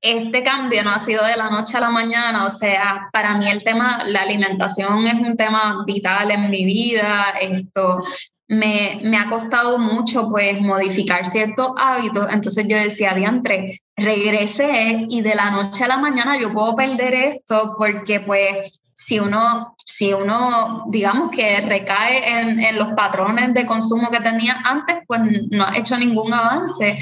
este 0.00 0.42
cambio 0.42 0.82
no 0.82 0.90
ha 0.90 0.98
sido 0.98 1.24
de 1.24 1.36
la 1.36 1.50
noche 1.50 1.76
a 1.76 1.80
la 1.80 1.90
mañana, 1.90 2.46
o 2.46 2.50
sea, 2.50 3.10
para 3.12 3.36
mí 3.36 3.48
el 3.48 3.62
tema, 3.62 4.04
la 4.06 4.22
alimentación 4.22 5.06
es 5.06 5.14
un 5.14 5.36
tema 5.36 5.84
vital 5.86 6.30
en 6.30 6.48
mi 6.50 6.64
vida, 6.64 7.34
esto, 7.40 8.02
me, 8.48 9.00
me, 9.04 9.18
ha 9.18 9.28
costado 9.28 9.78
mucho 9.78 10.28
pues 10.30 10.60
modificar 10.60 11.26
ciertos 11.26 11.72
hábitos, 11.76 12.32
entonces 12.32 12.66
yo 12.66 12.76
decía, 12.76 13.14
diantre, 13.14 13.82
regresé 13.96 15.06
y 15.08 15.20
de 15.20 15.34
la 15.34 15.50
noche 15.50 15.84
a 15.84 15.88
la 15.88 15.98
mañana 15.98 16.40
yo 16.40 16.52
puedo 16.52 16.74
perder 16.74 17.14
esto 17.14 17.74
porque 17.76 18.20
pues 18.20 18.80
si 18.92 19.20
uno, 19.20 19.76
si 19.84 20.12
uno 20.12 20.86
digamos 20.88 21.30
que 21.30 21.60
recae 21.60 22.40
en, 22.40 22.58
en 22.58 22.76
los 22.76 22.88
patrones 22.94 23.54
de 23.54 23.66
consumo 23.66 24.10
que 24.10 24.20
tenía 24.20 24.60
antes, 24.64 24.98
pues 25.06 25.20
no 25.50 25.64
ha 25.64 25.76
hecho 25.78 25.96
ningún 25.96 26.32
avance. 26.32 26.98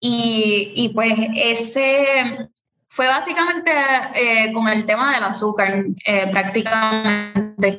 Y, 0.00 0.72
y 0.74 0.88
pues 0.90 1.14
ese, 1.34 2.48
fue 2.96 3.06
básicamente 3.08 3.70
eh, 4.14 4.50
con 4.54 4.66
el 4.68 4.86
tema 4.86 5.12
del 5.12 5.22
azúcar, 5.22 5.84
eh, 6.06 6.28
prácticamente 6.30 7.76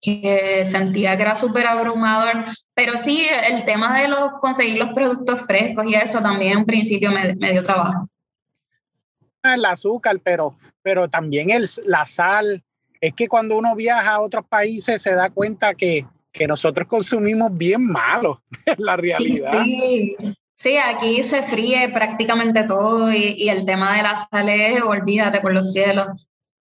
que, 0.00 0.64
sentía 0.64 1.14
que 1.14 1.22
era 1.22 1.36
súper 1.36 1.66
abrumador, 1.66 2.46
pero 2.72 2.96
sí 2.96 3.28
el 3.50 3.66
tema 3.66 4.00
de 4.00 4.08
los, 4.08 4.32
conseguir 4.40 4.78
los 4.78 4.94
productos 4.94 5.42
frescos 5.42 5.84
y 5.86 5.94
eso 5.94 6.22
también 6.22 6.60
en 6.60 6.64
principio 6.64 7.12
me, 7.12 7.34
dio 7.52 7.62
trabajo. 7.62 8.08
El 9.42 9.62
azúcar, 9.66 10.18
pero, 10.24 10.56
pero 10.80 11.06
también 11.06 11.50
el, 11.50 11.68
la 11.84 12.06
sal, 12.06 12.64
es 13.02 13.12
que 13.12 13.28
cuando 13.28 13.58
uno 13.58 13.76
viaja 13.76 14.12
a 14.12 14.20
otros 14.22 14.46
países 14.46 15.02
se 15.02 15.14
da 15.14 15.28
cuenta 15.28 15.74
que, 15.74 16.06
que 16.32 16.46
nosotros 16.46 16.88
consumimos 16.88 17.54
bien 17.54 17.86
malo, 17.86 18.42
la 18.78 18.96
realidad. 18.96 19.64
Sí. 19.64 20.16
Sí, 20.18 20.34
aquí 20.82 21.22
se 21.22 21.42
fríe 21.42 21.90
prácticamente 21.90 22.64
todo 22.64 23.12
y, 23.12 23.34
y 23.36 23.48
el 23.48 23.64
tema 23.64 23.96
de 23.96 24.02
la 24.02 24.16
sal 24.16 24.48
es, 24.48 24.82
olvídate 24.82 25.40
por 25.40 25.52
los 25.52 25.72
cielos. 25.72 26.08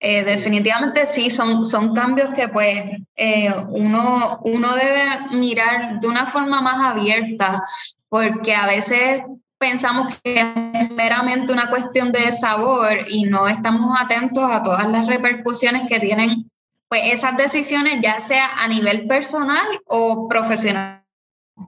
Eh, 0.04 0.24
definitivamente 0.24 1.06
sí, 1.06 1.30
son, 1.30 1.64
son 1.64 1.94
cambios 1.94 2.30
que 2.34 2.48
pues 2.48 2.76
eh, 3.14 3.54
uno, 3.68 4.40
uno 4.42 4.74
debe 4.74 5.30
mirar 5.30 6.00
de 6.00 6.08
una 6.08 6.26
forma 6.26 6.60
más 6.60 6.90
abierta, 6.90 7.62
porque 8.08 8.52
a 8.52 8.66
veces 8.66 9.22
pensamos 9.58 10.20
que 10.24 10.40
es 10.40 10.90
meramente 10.90 11.52
una 11.52 11.70
cuestión 11.70 12.10
de 12.10 12.32
sabor 12.32 13.06
y 13.06 13.26
no 13.26 13.46
estamos 13.46 13.96
atentos 13.96 14.42
a 14.42 14.60
todas 14.60 14.88
las 14.88 15.06
repercusiones 15.06 15.82
que 15.88 16.00
tienen 16.00 16.50
pues 16.88 17.02
esas 17.12 17.36
decisiones, 17.36 18.00
ya 18.02 18.18
sea 18.18 18.54
a 18.56 18.66
nivel 18.66 19.06
personal 19.06 19.66
o 19.86 20.26
profesional. 20.26 21.01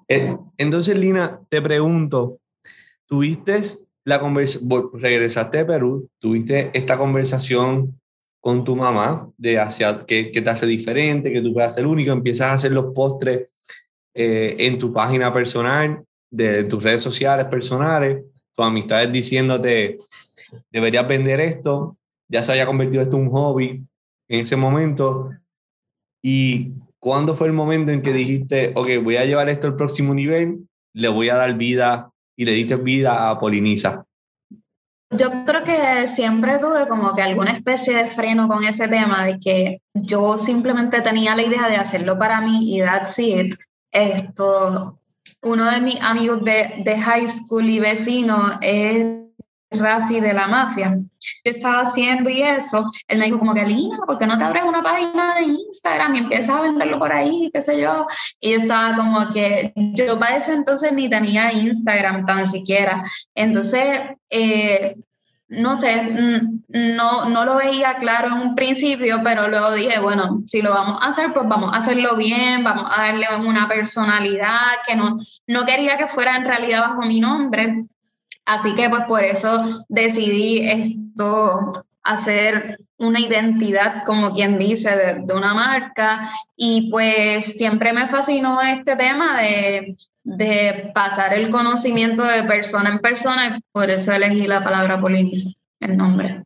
Eh, 0.09 0.37
entonces, 0.59 0.98
Lina, 0.98 1.40
te 1.48 1.61
pregunto, 1.62 2.38
¿tuviste 3.07 3.61
la 4.04 4.20
conversación, 4.20 4.90
regresaste 4.94 5.59
de 5.59 5.64
Perú, 5.64 6.09
tuviste 6.18 6.70
esta 6.74 6.96
conversación 6.96 7.98
con 8.40 8.62
tu 8.62 8.76
mamá 8.76 9.30
de 9.38 9.59
hacia 9.59 10.04
qué, 10.04 10.24
te 10.24 10.50
hace 10.50 10.66
diferente, 10.66 11.33
que 11.33 11.40
tú 11.40 11.54
puedas 11.54 11.74
ser 11.74 11.87
único, 11.87 12.12
empiezas 12.12 12.48
a 12.48 12.52
hacer 12.52 12.72
los 12.72 12.92
postres 12.92 13.48
eh, 14.12 14.57
en 14.59 14.78
tu 14.78 14.92
página 14.92 15.33
personal, 15.33 16.04
de, 16.30 16.64
tus 16.64 16.83
redes 16.83 17.00
sociales 17.00 17.46
personales, 17.46 18.22
tus 18.54 18.66
amistades 18.66 19.11
diciéndote, 19.11 19.96
deberías 20.70 21.09
vender 21.09 21.40
esto, 21.40 21.96
ya 22.28 22.42
se 22.42 22.52
haya 22.52 22.66
convertido 22.66 23.02
esto 23.02 23.16
en 23.16 23.22
un 23.22 23.30
hobby 23.30 23.87
en 24.28 24.40
ese 24.40 24.57
momento. 24.57 25.30
¿Y 26.22 26.72
cuándo 27.04 27.34
fue 27.34 27.48
el 27.48 27.52
momento 27.52 27.92
en 27.92 28.00
que 28.00 28.14
dijiste, 28.14 28.72
ok, 28.74 28.88
voy 29.02 29.18
a 29.18 29.26
llevar 29.26 29.50
esto 29.50 29.66
al 29.66 29.76
próximo 29.76 30.14
nivel, 30.14 30.66
le 30.94 31.08
voy 31.08 31.28
a 31.28 31.34
dar 31.34 31.52
vida 31.52 32.10
y 32.34 32.46
le 32.46 32.52
diste 32.52 32.76
vida 32.76 33.28
a 33.28 33.38
Poliniza? 33.38 34.06
Yo 35.10 35.44
creo 35.44 35.64
que 35.64 36.06
siempre 36.06 36.58
tuve 36.58 36.88
como 36.88 37.14
que 37.14 37.20
alguna 37.20 37.52
especie 37.52 37.94
de 37.94 38.06
freno 38.06 38.48
con 38.48 38.64
ese 38.64 38.88
tema 38.88 39.26
de 39.26 39.38
que 39.38 39.82
yo 39.92 40.38
simplemente 40.38 41.02
tenía 41.02 41.36
la 41.36 41.42
idea 41.42 41.68
de 41.68 41.76
hacerlo 41.76 42.18
para 42.18 42.40
mí 42.40 42.74
y 42.74 42.80
that's 42.80 43.18
it. 43.18 43.54
Esto, 43.92 44.98
uno 45.42 45.70
de 45.70 45.82
mis 45.82 46.00
amigos 46.00 46.42
de, 46.42 46.82
de 46.86 46.98
high 46.98 47.28
school 47.28 47.68
y 47.68 47.80
vecino 47.80 48.58
es 48.62 49.04
Rafi 49.70 50.20
de 50.20 50.32
la 50.32 50.48
mafia. 50.48 50.96
Yo 51.44 51.52
estaba 51.52 51.80
haciendo 51.82 52.30
y 52.30 52.42
eso, 52.42 52.84
él 53.08 53.18
me 53.18 53.26
dijo 53.26 53.38
como 53.38 53.54
que, 53.54 53.64
Lina, 53.64 53.98
¿por 54.06 54.18
qué 54.18 54.26
no 54.26 54.38
te 54.38 54.44
abres 54.44 54.64
una 54.64 54.82
página 54.82 55.37
de 55.37 55.44
Instagram 55.44 56.14
y 56.14 56.18
empiezas 56.18 56.56
a 56.56 56.62
venderlo 56.62 56.98
por 56.98 57.12
ahí, 57.12 57.50
qué 57.52 57.62
sé 57.62 57.80
yo? 57.80 58.06
Y 58.40 58.52
yo 58.52 58.58
estaba 58.58 58.96
como 58.96 59.28
que, 59.32 59.72
yo 59.76 60.18
para 60.18 60.37
ese 60.37 60.52
entonces 60.52 60.92
ni 60.92 61.08
tenía 61.08 61.52
Instagram 61.52 62.26
tan 62.26 62.46
siquiera. 62.46 63.02
Entonces, 63.34 64.00
eh, 64.30 64.96
no 65.48 65.76
sé, 65.76 66.10
no, 66.68 67.28
no 67.28 67.44
lo 67.44 67.56
veía 67.56 67.96
claro 67.96 68.28
en 68.28 68.48
un 68.48 68.54
principio, 68.54 69.20
pero 69.22 69.48
luego 69.48 69.72
dije, 69.72 70.00
bueno, 70.00 70.42
si 70.46 70.62
lo 70.62 70.72
vamos 70.72 71.02
a 71.02 71.08
hacer, 71.08 71.32
pues 71.32 71.46
vamos 71.48 71.72
a 71.72 71.76
hacerlo 71.76 72.16
bien, 72.16 72.64
vamos 72.64 72.90
a 72.90 73.02
darle 73.02 73.26
una 73.46 73.68
personalidad 73.68 74.82
que 74.87 74.96
no, 74.96 75.16
no 75.46 75.66
quería 75.66 75.98
que 75.98 76.08
fuera 76.08 76.37
en 76.37 76.44
realidad 76.44 76.80
bajo 76.80 77.02
mi 77.02 77.20
nombre, 77.20 77.84
Así 78.46 78.74
que 78.74 78.88
pues 78.88 79.04
por 79.07 79.24
eso 79.24 79.85
decidí 79.88 80.61
esto, 80.68 81.85
hacer 82.02 82.78
una 82.98 83.20
identidad, 83.20 84.04
como 84.04 84.33
quien 84.33 84.59
dice, 84.59 84.90
de, 85.24 85.35
una 85.35 85.54
marca. 85.54 86.30
Y 86.57 86.90
pues 86.90 87.57
siempre 87.57 87.92
me 87.92 88.09
fascinó 88.09 88.61
este 88.61 88.96
tema 88.96 89.40
de, 89.40 89.96
de, 90.22 90.90
pasar 90.94 91.35
el 91.35 91.50
conocimiento 91.50 92.22
de 92.24 92.44
persona 92.44 92.90
en 92.90 92.98
persona, 92.98 93.57
y 93.57 93.61
por 93.72 93.90
eso 93.90 94.12
elegí 94.12 94.46
la 94.46 94.62
palabra 94.62 95.00
poliniza, 95.00 95.50
el 95.80 95.96
nombre. 95.96 96.44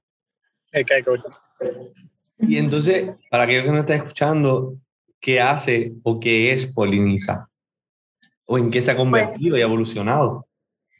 Y 2.38 2.56
entonces, 2.56 3.10
para 3.30 3.44
aquellos 3.44 3.64
que 3.64 3.72
no 3.72 3.78
están 3.80 3.96
escuchando, 3.96 4.76
¿qué 5.20 5.40
hace 5.40 5.92
o 6.04 6.20
qué 6.20 6.52
es 6.52 6.66
poliniza? 6.66 7.48
¿O 8.44 8.58
en 8.58 8.70
qué 8.70 8.80
se 8.80 8.92
ha 8.92 8.96
convertido 8.96 9.50
pues 9.50 9.60
y 9.60 9.62
evolucionado? 9.62 10.47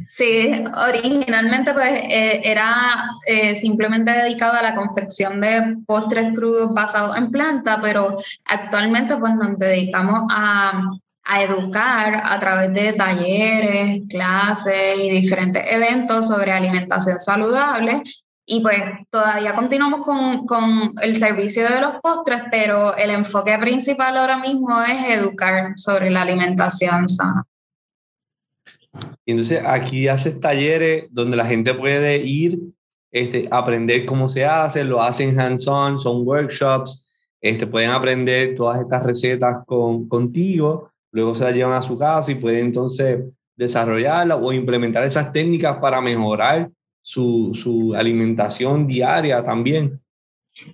Sí, 0.06 0.52
originalmente 0.86 1.72
pues 1.72 1.90
eh, 1.90 2.40
era 2.44 3.10
eh, 3.26 3.54
simplemente 3.54 4.12
dedicado 4.12 4.54
a 4.54 4.62
la 4.62 4.74
confección 4.74 5.40
de 5.40 5.76
postres 5.86 6.34
crudos 6.34 6.72
basados 6.72 7.16
en 7.16 7.30
planta, 7.30 7.80
pero 7.82 8.16
actualmente 8.44 9.16
pues 9.16 9.34
nos 9.34 9.58
dedicamos 9.58 10.20
a, 10.30 10.82
a 11.24 11.42
educar 11.42 12.22
a 12.24 12.38
través 12.38 12.72
de 12.74 12.92
talleres, 12.92 14.02
clases 14.08 14.98
y 14.98 15.10
diferentes 15.10 15.64
eventos 15.68 16.28
sobre 16.28 16.52
alimentación 16.52 17.18
saludable. 17.18 18.02
Y 18.50 18.62
pues 18.62 18.80
todavía 19.10 19.54
continuamos 19.54 20.06
con, 20.06 20.46
con 20.46 20.94
el 21.02 21.16
servicio 21.16 21.68
de 21.68 21.80
los 21.80 21.94
postres, 22.00 22.44
pero 22.50 22.96
el 22.96 23.10
enfoque 23.10 23.58
principal 23.58 24.16
ahora 24.16 24.38
mismo 24.38 24.80
es 24.80 25.18
educar 25.18 25.72
sobre 25.76 26.08
la 26.08 26.22
alimentación 26.22 27.06
sana. 27.08 27.44
Y 29.24 29.32
entonces 29.32 29.62
aquí 29.64 30.08
haces 30.08 30.40
talleres 30.40 31.06
donde 31.10 31.36
la 31.36 31.44
gente 31.44 31.74
puede 31.74 32.18
ir, 32.18 32.58
este, 33.10 33.46
aprender 33.50 34.06
cómo 34.06 34.28
se 34.28 34.44
hace, 34.44 34.84
lo 34.84 35.02
hacen 35.02 35.38
hands-on, 35.38 35.98
son 35.98 36.26
workshops, 36.26 37.12
este, 37.40 37.66
pueden 37.66 37.90
aprender 37.90 38.54
todas 38.54 38.80
estas 38.80 39.02
recetas 39.02 39.64
con, 39.66 40.08
contigo, 40.08 40.90
luego 41.12 41.34
se 41.34 41.44
las 41.44 41.54
llevan 41.54 41.74
a 41.74 41.82
su 41.82 41.96
casa 41.96 42.32
y 42.32 42.36
pueden 42.36 42.66
entonces 42.66 43.24
desarrollarla 43.56 44.36
o 44.36 44.52
implementar 44.52 45.04
esas 45.04 45.32
técnicas 45.32 45.76
para 45.78 46.00
mejorar 46.00 46.70
su, 47.02 47.52
su 47.54 47.94
alimentación 47.94 48.86
diaria 48.86 49.44
también. 49.44 50.00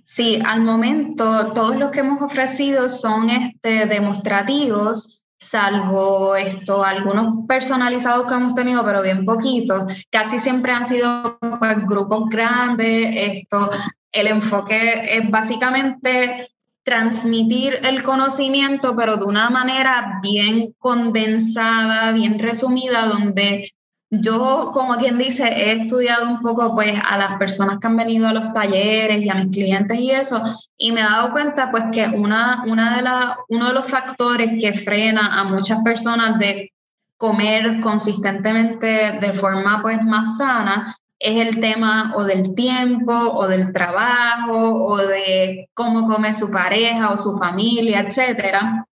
Sí, 0.03 0.39
al 0.45 0.61
momento 0.61 1.53
todos 1.53 1.77
los 1.77 1.91
que 1.91 1.99
hemos 1.99 2.21
ofrecido 2.21 2.89
son 2.89 3.29
este, 3.29 3.85
demostrativos 3.85 5.24
salvo 5.37 6.35
esto, 6.35 6.83
algunos 6.83 7.45
personalizados 7.47 8.25
que 8.25 8.33
hemos 8.33 8.55
tenido, 8.55 8.83
pero 8.85 9.01
bien 9.01 9.25
poquitos, 9.25 10.05
casi 10.09 10.39
siempre 10.39 10.71
han 10.71 10.85
sido 10.85 11.37
pues, 11.59 11.85
grupos 11.87 12.29
grandes, 12.29 13.15
esto, 13.15 13.69
el 14.11 14.27
enfoque 14.27 15.17
es 15.17 15.29
básicamente 15.29 16.49
transmitir 16.83 17.79
el 17.83 18.03
conocimiento, 18.03 18.95
pero 18.95 19.17
de 19.17 19.25
una 19.25 19.49
manera 19.49 20.19
bien 20.21 20.73
condensada, 20.77 22.11
bien 22.11 22.39
resumida, 22.39 23.07
donde 23.07 23.71
yo, 24.21 24.71
como 24.73 24.95
quien 24.95 25.17
dice, 25.17 25.43
he 25.43 25.71
estudiado 25.73 26.27
un 26.27 26.41
poco 26.41 26.73
pues 26.73 26.93
a 27.03 27.17
las 27.17 27.37
personas 27.37 27.79
que 27.79 27.87
han 27.87 27.97
venido 27.97 28.27
a 28.27 28.33
los 28.33 28.53
talleres 28.53 29.21
y 29.21 29.29
a 29.29 29.35
mis 29.35 29.51
clientes 29.53 29.97
y 29.97 30.11
eso, 30.11 30.41
y 30.77 30.91
me 30.91 31.01
he 31.01 31.03
dado 31.03 31.31
cuenta 31.31 31.71
pues 31.71 31.85
que 31.91 32.05
una, 32.07 32.63
una 32.67 32.95
de 32.95 33.01
la, 33.01 33.37
uno 33.49 33.67
de 33.67 33.73
los 33.73 33.87
factores 33.87 34.51
que 34.59 34.73
frena 34.73 35.39
a 35.39 35.43
muchas 35.43 35.81
personas 35.83 36.39
de 36.39 36.71
comer 37.17 37.79
consistentemente 37.81 39.19
de 39.21 39.33
forma 39.33 39.81
pues 39.81 40.01
más 40.03 40.37
sana 40.37 40.95
es 41.17 41.37
el 41.37 41.59
tema 41.59 42.13
o 42.15 42.23
del 42.23 42.53
tiempo 42.55 43.13
o 43.13 43.47
del 43.47 43.71
trabajo 43.71 44.85
o 44.85 44.97
de 44.97 45.69
cómo 45.73 46.07
come 46.07 46.33
su 46.33 46.51
pareja 46.51 47.11
o 47.11 47.17
su 47.17 47.37
familia, 47.37 48.01
etcétera. 48.01 48.85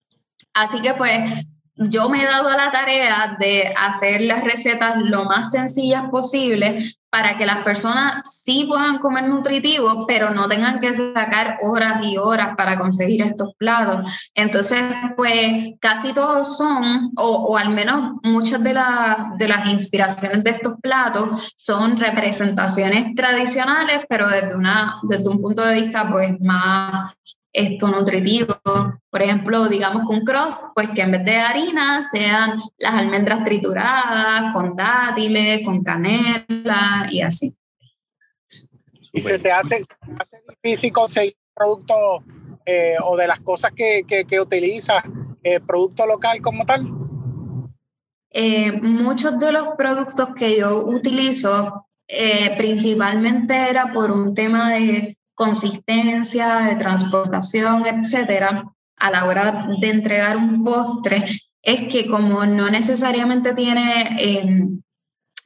Así 0.54 0.80
que 0.80 0.94
pues 0.94 1.46
yo 1.76 2.08
me 2.08 2.22
he 2.22 2.26
dado 2.26 2.50
la 2.50 2.70
tarea 2.70 3.36
de 3.38 3.72
hacer 3.76 4.20
las 4.22 4.44
recetas 4.44 4.96
lo 4.98 5.24
más 5.24 5.50
sencillas 5.50 6.04
posible 6.10 6.84
para 7.10 7.36
que 7.36 7.44
las 7.44 7.62
personas 7.62 8.20
sí 8.22 8.64
puedan 8.66 8.98
comer 8.98 9.28
nutritivo, 9.28 10.06
pero 10.06 10.30
no 10.30 10.48
tengan 10.48 10.80
que 10.80 10.94
sacar 10.94 11.58
horas 11.60 12.00
y 12.02 12.16
horas 12.16 12.56
para 12.56 12.78
conseguir 12.78 13.20
estos 13.20 13.54
platos. 13.58 14.30
Entonces, 14.34 14.82
pues 15.14 15.74
casi 15.78 16.14
todos 16.14 16.56
son, 16.56 17.12
o, 17.16 17.56
al 17.58 17.68
menos 17.68 18.12
muchas 18.22 18.62
de, 18.62 18.74
de 19.36 19.48
las 19.48 19.68
inspiraciones 19.68 20.42
de 20.42 20.50
estos 20.50 20.76
platos 20.80 21.52
son 21.54 21.98
representaciones 21.98 23.14
tradicionales, 23.14 24.00
pero 24.08 24.28
desde, 24.28 24.54
una, 24.54 24.98
desde 25.02 25.28
un 25.28 25.42
punto 25.42 25.62
de 25.66 25.82
vista 25.82 26.10
pues 26.10 26.40
más 26.40 27.12
esto 27.52 27.88
nutritivo. 27.88 28.56
Por 29.10 29.22
ejemplo, 29.22 29.68
digamos 29.68 30.08
que 30.08 30.14
un 30.14 30.24
cross, 30.24 30.56
pues 30.74 30.90
que 30.90 31.02
en 31.02 31.12
vez 31.12 31.24
de 31.24 31.36
harina 31.36 32.02
sean 32.02 32.60
las 32.78 32.94
almendras 32.94 33.44
trituradas 33.44 34.52
con 34.52 34.74
dátiles, 34.74 35.64
con 35.64 35.82
canela 35.82 37.06
y 37.10 37.20
así. 37.20 37.54
¿Y 39.12 39.20
se 39.20 39.38
te 39.38 39.52
hace, 39.52 39.80
difícil 40.62 40.92
conseguir 40.92 41.36
productos 41.54 42.22
eh, 42.64 42.94
o 43.04 43.16
de 43.16 43.26
las 43.26 43.40
cosas 43.40 43.72
que, 43.76 44.04
que, 44.06 44.40
utilizas, 44.40 45.04
eh, 45.42 45.60
producto 45.60 46.06
local 46.06 46.40
como 46.40 46.64
tal? 46.64 46.88
Eh, 48.30 48.72
muchos 48.72 49.38
de 49.38 49.52
los 49.52 49.76
productos 49.76 50.30
que 50.34 50.56
yo 50.56 50.86
utilizo 50.86 51.86
principalmente 52.58 53.54
era 53.54 53.90
por 53.90 54.10
un 54.10 54.34
tema 54.34 54.70
de 54.74 55.16
consistencia, 55.34 56.58
de 56.58 56.76
transportación, 56.76 57.86
etcétera, 57.86 58.64
a 58.96 59.10
la 59.10 59.24
hora 59.24 59.66
de 59.80 59.88
entregar 59.88 60.36
un 60.36 60.64
postre, 60.64 61.26
es 61.62 61.92
que 61.92 62.06
como 62.06 62.44
no 62.44 62.70
necesariamente 62.70 63.52
tiene 63.54 64.16
em, 64.18 64.82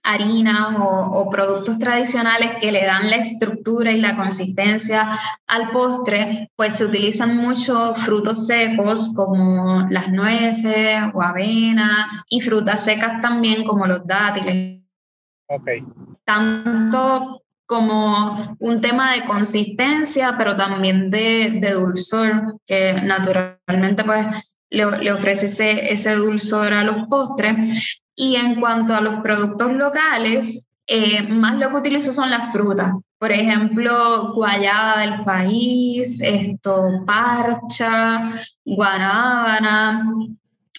harinas 0.02 0.76
o, 0.78 1.28
productos 1.30 1.78
tradicionales 1.78 2.52
que 2.60 2.70
le 2.70 2.84
dan 2.84 3.10
la 3.10 3.16
estructura 3.16 3.90
y 3.90 4.00
la 4.00 4.16
consistencia 4.16 5.18
al 5.46 5.70
postre, 5.70 6.50
pues 6.54 6.74
se 6.74 6.84
utilizan 6.84 7.36
mucho 7.36 7.94
frutos 7.94 8.46
secos 8.46 9.10
como 9.14 9.86
las 9.90 10.08
nueces 10.08 11.00
o 11.12 11.22
avena 11.22 12.24
y 12.28 12.40
frutas 12.40 12.84
secas 12.84 13.20
también 13.20 13.64
como 13.64 13.86
los 13.86 14.06
dátiles. 14.06 14.80
Ok. 15.48 15.68
Tanto 16.24 17.42
como 17.66 18.56
un 18.58 18.80
tema 18.80 19.12
de 19.12 19.24
consistencia, 19.24 20.36
pero 20.38 20.56
también 20.56 21.10
de, 21.10 21.58
de 21.60 21.72
dulzor, 21.72 22.60
que 22.66 22.94
naturalmente 23.02 24.04
pues 24.04 24.26
le, 24.70 24.98
le 24.98 25.12
ofrece 25.12 25.46
ese, 25.46 25.92
ese, 25.92 26.14
dulzor 26.14 26.72
a 26.72 26.84
los 26.84 27.06
postres. 27.08 28.00
Y 28.14 28.36
en 28.36 28.60
cuanto 28.60 28.94
a 28.94 29.00
los 29.00 29.20
productos 29.20 29.72
locales, 29.74 30.68
eh, 30.86 31.24
más 31.28 31.56
lo 31.56 31.70
que 31.70 31.76
utilizo 31.76 32.12
son 32.12 32.30
las 32.30 32.52
frutas. 32.52 32.92
Por 33.18 33.32
ejemplo, 33.32 34.32
guayaba 34.34 35.00
del 35.00 35.24
país, 35.24 36.20
esto, 36.20 37.02
parcha, 37.06 38.28
guanábana, 38.64 40.06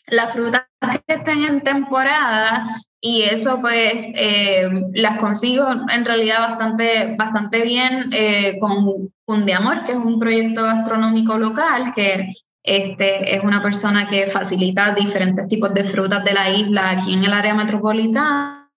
las 0.07 0.33
frutas 0.33 0.63
que 1.05 1.15
están 1.15 1.43
en 1.43 1.61
temporada 1.61 2.81
y 2.99 3.21
eso 3.23 3.59
pues 3.61 3.93
eh, 3.93 4.69
las 4.93 5.17
consigo 5.17 5.67
en 5.93 6.05
realidad 6.05 6.39
bastante, 6.39 7.15
bastante 7.17 7.61
bien 7.61 8.09
eh, 8.11 8.57
con 8.59 9.11
Fundiamor, 9.25 9.83
que 9.83 9.91
es 9.91 9.97
un 9.97 10.19
proyecto 10.19 10.63
gastronómico 10.63 11.37
local 11.37 11.91
que 11.95 12.31
este, 12.63 13.35
es 13.35 13.43
una 13.43 13.61
persona 13.61 14.07
que 14.07 14.27
facilita 14.27 14.93
diferentes 14.93 15.47
tipos 15.47 15.73
de 15.73 15.83
frutas 15.83 16.23
de 16.23 16.33
la 16.33 16.49
isla 16.49 16.91
aquí 16.91 17.13
en 17.13 17.23
el 17.23 17.33
área 17.33 17.53
metropolitana. 17.53 18.67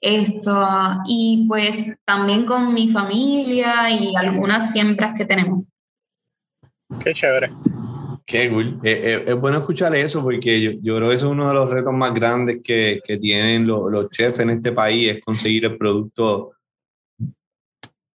Esto, 0.00 0.68
y 1.06 1.46
pues 1.48 1.96
también 2.04 2.44
con 2.44 2.74
mi 2.74 2.88
familia 2.88 3.90
y 3.90 4.14
algunas 4.16 4.72
siembras 4.72 5.14
que 5.16 5.24
tenemos. 5.24 5.64
Qué 7.02 7.12
chévere. 7.14 7.50
Qué 8.26 8.50
cool. 8.50 8.80
Eh, 8.82 9.00
eh, 9.04 9.24
es 9.28 9.36
bueno 9.36 9.58
escuchar 9.58 9.94
eso 9.94 10.20
porque 10.20 10.60
yo, 10.60 10.72
yo, 10.82 10.96
creo 10.96 11.08
que 11.08 11.14
eso 11.14 11.26
es 11.26 11.32
uno 11.32 11.46
de 11.46 11.54
los 11.54 11.70
retos 11.70 11.92
más 11.92 12.12
grandes 12.12 12.60
que, 12.62 13.00
que 13.04 13.18
tienen 13.18 13.66
los, 13.66 13.90
los, 13.90 14.10
chefs 14.10 14.40
en 14.40 14.50
este 14.50 14.72
país, 14.72 15.12
es 15.12 15.24
conseguir 15.24 15.64
el 15.64 15.78
producto 15.78 16.52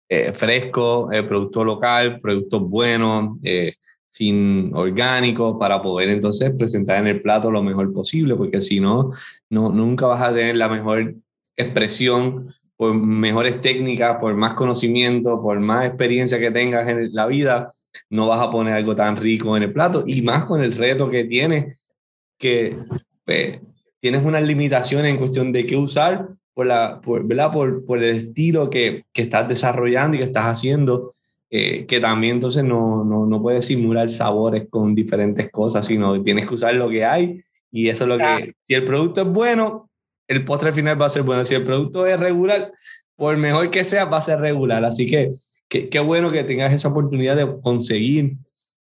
eh, 0.09 0.33
fresco, 0.33 1.09
el 1.11 1.25
producto 1.25 1.63
local, 1.63 2.19
productos 2.19 2.61
buenos. 2.61 3.37
Eh, 3.43 3.75
sin 4.11 4.71
orgánicos 4.75 5.55
para 5.57 5.81
poder 5.81 6.09
entonces 6.09 6.53
presentar 6.57 6.97
en 6.97 7.07
el 7.07 7.21
plato 7.21 7.49
lo 7.49 7.63
mejor 7.63 7.93
posible, 7.93 8.35
porque 8.35 8.59
si 8.59 8.81
no, 8.81 9.11
no 9.49 9.69
nunca 9.71 10.05
vas 10.05 10.21
a 10.21 10.33
tener 10.33 10.57
la 10.57 10.67
mejor 10.67 11.15
expresión 11.55 12.53
por 12.75 12.93
mejores 12.93 13.61
técnicas, 13.61 14.17
por 14.17 14.33
más 14.35 14.53
conocimiento, 14.53 15.41
por 15.41 15.61
más 15.61 15.85
experiencia 15.85 16.39
que 16.39 16.51
tengas 16.51 16.89
en 16.89 17.13
la 17.13 17.25
vida, 17.25 17.71
no 18.09 18.27
vas 18.27 18.41
a 18.41 18.49
poner 18.49 18.73
algo 18.73 18.95
tan 18.95 19.17
rico 19.17 19.55
en 19.57 19.63
el 19.63 19.73
plato 19.73 20.03
y 20.05 20.21
más 20.21 20.45
con 20.45 20.61
el 20.61 20.73
reto 20.73 21.09
que 21.09 21.25
tienes, 21.25 21.95
que 22.37 22.77
pues, 23.25 23.59
tienes 23.99 24.25
unas 24.25 24.43
limitaciones 24.43 25.11
en 25.11 25.17
cuestión 25.17 25.51
de 25.51 25.65
qué 25.65 25.75
usar 25.75 26.29
por, 26.53 26.65
la, 26.65 26.99
por, 27.01 27.25
¿verdad? 27.25 27.51
por, 27.51 27.85
por 27.85 28.03
el 28.03 28.15
estilo 28.15 28.69
que, 28.69 29.05
que 29.13 29.23
estás 29.23 29.47
desarrollando 29.47 30.15
y 30.15 30.19
que 30.19 30.25
estás 30.25 30.45
haciendo 30.45 31.15
eh, 31.53 31.85
que 31.85 31.99
también 31.99 32.35
entonces 32.35 32.63
no, 32.63 33.03
no, 33.03 33.25
no, 33.25 33.41
puedes 33.41 33.65
simular 33.65 34.09
sabores 34.09 34.69
con 34.69 34.95
diferentes 34.95 35.51
cosas, 35.51 35.85
sino 35.85 36.23
tienes 36.23 36.47
que 36.47 36.53
usar 36.53 36.73
lo 36.75 36.89
que 36.89 37.03
hay 37.03 37.41
y 37.69 37.89
eso 37.89 38.05
es 38.05 38.07
lo 38.07 38.17
que, 38.17 38.53
si 38.65 38.73
el 38.73 38.85
producto 38.85 39.23
es 39.23 39.27
bueno, 39.27 39.89
el 40.29 40.45
postre 40.45 40.71
final 40.71 41.01
va 41.01 41.07
a 41.07 41.09
ser 41.09 41.23
bueno, 41.23 41.43
si 41.43 41.53
el 41.53 41.65
producto 41.65 42.07
es 42.07 42.17
regular, 42.17 42.71
por 43.17 43.35
mejor 43.35 43.69
que 43.69 43.83
sea, 43.83 44.05
va 44.05 44.19
a 44.19 44.21
ser 44.21 44.39
regular, 44.39 44.85
así 44.85 45.05
que 45.05 45.31
qué 45.71 45.99
bueno 45.99 46.31
que 46.31 46.43
tengas 46.43 46.73
esa 46.73 46.89
oportunidad 46.89 47.35
de 47.35 47.61
conseguir 47.61 48.35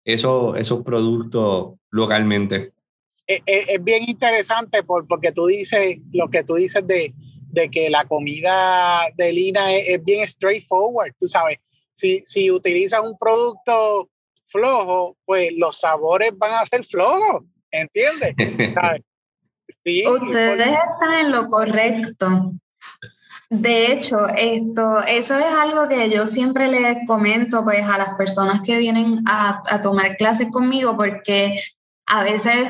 eso, 0.04 0.56
esos 0.56 0.84
productos 0.84 1.74
localmente. 1.90 2.72
Es, 3.28 3.42
es, 3.46 3.84
bien 3.84 4.08
interesante 4.08 4.84
por, 4.84 5.08
porque 5.08 5.32
tú 5.32 5.48
dices 5.48 5.98
lo 6.14 6.30
que 6.30 6.44
tú 6.44 6.56
dices 6.56 6.86
de, 6.86 7.14
de 7.50 7.70
que 7.70 7.90
la 7.90 8.06
comida 8.06 9.02
de 9.16 9.34
Lina 9.34 9.74
es, 9.74 9.90
es 9.90 10.04
bien 10.04 10.28
straightforward, 10.28 11.14
tú 11.18 11.28
sabes 11.28 11.58
si, 11.96 12.22
si 12.24 12.52
utilizas 12.52 13.02
un 13.02 13.18
producto 13.18 14.10
flojo, 14.46 15.18
pues 15.26 15.52
los 15.58 15.80
sabores 15.80 16.38
van 16.38 16.54
a 16.54 16.66
ser 16.66 16.84
flojos, 16.84 17.44
¿entiendes? 17.72 18.36
Sí, 19.84 20.06
Ustedes 20.08 20.60
están 20.60 21.14
en 21.16 21.32
lo 21.32 21.50
correcto. 21.50 22.54
De 23.50 23.92
hecho, 23.92 24.28
esto, 24.30 25.02
eso 25.04 25.38
es 25.38 25.46
algo 25.46 25.88
que 25.88 26.10
yo 26.10 26.26
siempre 26.26 26.68
les 26.68 27.06
comento 27.06 27.64
pues, 27.64 27.86
a 27.88 27.98
las 27.98 28.16
personas 28.16 28.62
que 28.62 28.78
vienen 28.78 29.24
a, 29.28 29.62
tomar 29.82 30.18
clases 30.18 30.52
conmigo, 30.52 30.98
porque 30.98 31.60
a 32.08 32.24
veces 32.24 32.70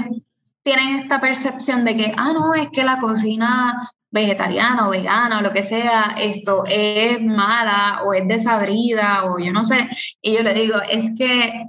tienen 0.64 0.96
esta 0.96 1.22
percepción 1.22 1.86
de 1.86 1.96
que, 1.96 2.14
ah, 2.18 2.34
no, 2.34 2.54
es 2.54 2.70
que 2.70 2.84
la 2.84 3.00
cocina 3.00 3.90
vegetariana 4.12 4.88
o 4.88 4.92
vegana 4.92 5.40
o 5.40 5.42
lo 5.42 5.54
que 5.54 5.64
sea, 5.64 6.16
esto 6.18 6.64
es 6.68 7.22
mala 7.22 8.02
o 8.06 8.14
es 8.14 8.28
desabrida 8.28 9.26
o 9.26 9.40
yo 9.40 9.54
no 9.54 9.64
sé. 9.64 9.90
Y 10.22 10.36
yo 10.36 10.44
le 10.44 10.54
digo, 10.54 10.78
es 10.90 11.16
que 11.18 11.68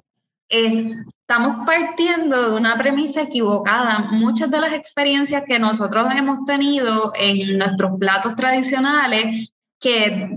estamos 1.28 1.66
partiendo 1.66 2.50
de 2.50 2.56
una 2.56 2.78
premisa 2.78 3.22
equivocada. 3.22 4.10
Muchas 4.12 4.48
de 4.48 4.60
las 4.60 4.72
experiencias 4.72 5.42
que 5.44 5.58
nosotros 5.58 6.06
hemos 6.14 6.44
tenido 6.44 7.12
en 7.18 7.58
nuestros 7.58 7.98
platos 7.98 8.36
tradicionales, 8.36 9.50
que 9.80 10.30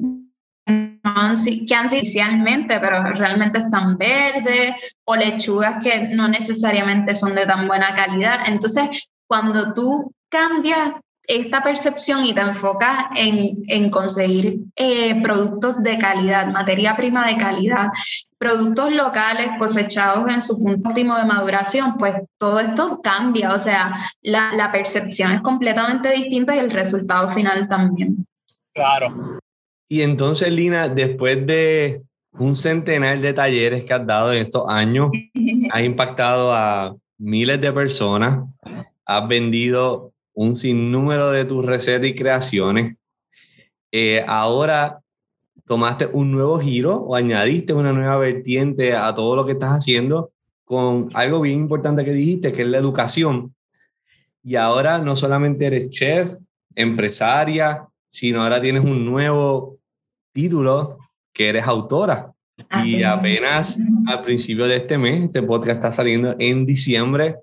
han 1.03 1.37
sido 1.37 1.65
inicialmente, 1.93 2.79
pero 2.79 3.03
realmente 3.03 3.59
están 3.59 3.99
verdes, 3.99 4.75
o 5.05 5.15
lechugas 5.15 5.83
que 5.83 6.07
no 6.07 6.27
necesariamente 6.27 7.13
son 7.13 7.35
de 7.35 7.45
tan 7.45 7.67
buena 7.67 7.93
calidad. 7.93 8.39
Entonces, 8.47 9.09
cuando 9.27 9.73
tú 9.73 10.11
cambias 10.27 10.93
esta 11.27 11.61
percepción 11.61 12.25
y 12.25 12.33
te 12.33 12.41
enfocas 12.41 13.05
en, 13.15 13.57
en 13.67 13.91
conseguir 13.91 14.61
eh, 14.75 15.21
productos 15.21 15.83
de 15.83 15.99
calidad, 15.99 16.47
materia 16.47 16.95
prima 16.95 17.27
de 17.27 17.37
calidad, 17.37 17.89
productos 18.39 18.91
locales 18.93 19.49
cosechados 19.59 20.27
en 20.29 20.41
su 20.41 20.57
punto 20.57 20.89
óptimo 20.89 21.15
de 21.17 21.25
maduración, 21.25 21.97
pues 21.97 22.15
todo 22.39 22.59
esto 22.59 23.01
cambia, 23.03 23.53
o 23.53 23.59
sea, 23.59 23.93
la, 24.21 24.53
la 24.53 24.71
percepción 24.71 25.33
es 25.33 25.41
completamente 25.41 26.09
distinta 26.11 26.55
y 26.55 26.59
el 26.59 26.71
resultado 26.71 27.29
final 27.29 27.67
también. 27.67 28.25
Claro. 28.73 29.39
Y 29.89 30.01
entonces, 30.01 30.51
Lina, 30.51 30.87
después 30.87 31.45
de 31.45 32.01
un 32.31 32.55
centenar 32.55 33.19
de 33.19 33.33
talleres 33.33 33.83
que 33.83 33.93
has 33.93 34.07
dado 34.07 34.31
en 34.31 34.45
estos 34.45 34.63
años, 34.69 35.11
has 35.71 35.83
impactado 35.83 36.53
a 36.53 36.95
miles 37.17 37.59
de 37.59 37.73
personas, 37.73 38.47
has 39.05 39.27
vendido 39.27 40.13
un 40.33 40.55
sinnúmero 40.55 41.31
de 41.31 41.43
tus 41.43 41.65
recetas 41.65 42.07
y 42.07 42.15
creaciones. 42.15 42.95
Eh, 43.91 44.23
ahora 44.25 45.01
tomaste 45.69 46.09
un 46.11 46.31
nuevo 46.31 46.59
giro 46.59 46.95
o 46.95 47.15
añadiste 47.15 47.73
una 47.73 47.93
nueva 47.93 48.17
vertiente 48.17 48.95
a 48.95 49.13
todo 49.13 49.35
lo 49.35 49.45
que 49.45 49.51
estás 49.51 49.69
haciendo 49.69 50.31
con 50.65 51.11
algo 51.13 51.41
bien 51.41 51.59
importante 51.59 52.03
que 52.03 52.11
dijiste, 52.11 52.51
que 52.51 52.63
es 52.63 52.67
la 52.67 52.79
educación. 52.79 53.53
Y 54.43 54.55
ahora 54.55 54.97
no 54.97 55.15
solamente 55.15 55.67
eres 55.67 55.91
chef, 55.91 56.35
empresaria, 56.73 57.87
sino 58.09 58.41
ahora 58.41 58.59
tienes 58.59 58.83
un 58.83 59.05
nuevo 59.05 59.77
título 60.33 60.97
que 61.31 61.49
eres 61.49 61.67
autora. 61.67 62.33
y 62.83 63.03
apenas 63.03 63.77
al 64.07 64.23
principio 64.23 64.65
de 64.65 64.77
este 64.77 64.97
mes, 64.97 65.25
este 65.25 65.43
podcast 65.43 65.77
está 65.77 65.91
saliendo 65.91 66.35
en 66.39 66.65
diciembre, 66.65 67.35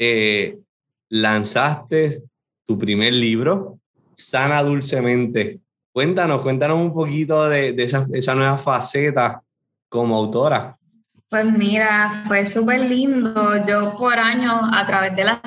eh, 0.00 0.58
lanzaste 1.10 2.24
tu 2.66 2.76
primer 2.76 3.12
libro, 3.12 3.78
Sana 4.16 4.64
Dulcemente. 4.64 5.60
Cuéntanos, 5.92 6.40
cuéntanos 6.40 6.80
un 6.80 6.92
poquito 6.92 7.48
de, 7.48 7.74
esa, 7.78 8.34
nueva 8.34 8.56
faceta 8.56 9.42
como 9.90 10.16
autora. 10.16 10.78
Pues 11.28 11.44
mira, 11.44 12.24
fue 12.26 12.46
súper 12.46 12.80
lindo. 12.80 13.64
Yo 13.66 13.94
por 13.96 14.18
años, 14.18 14.62
a 14.72 14.86
través 14.86 15.14
de 15.14 15.24
las 15.24 15.40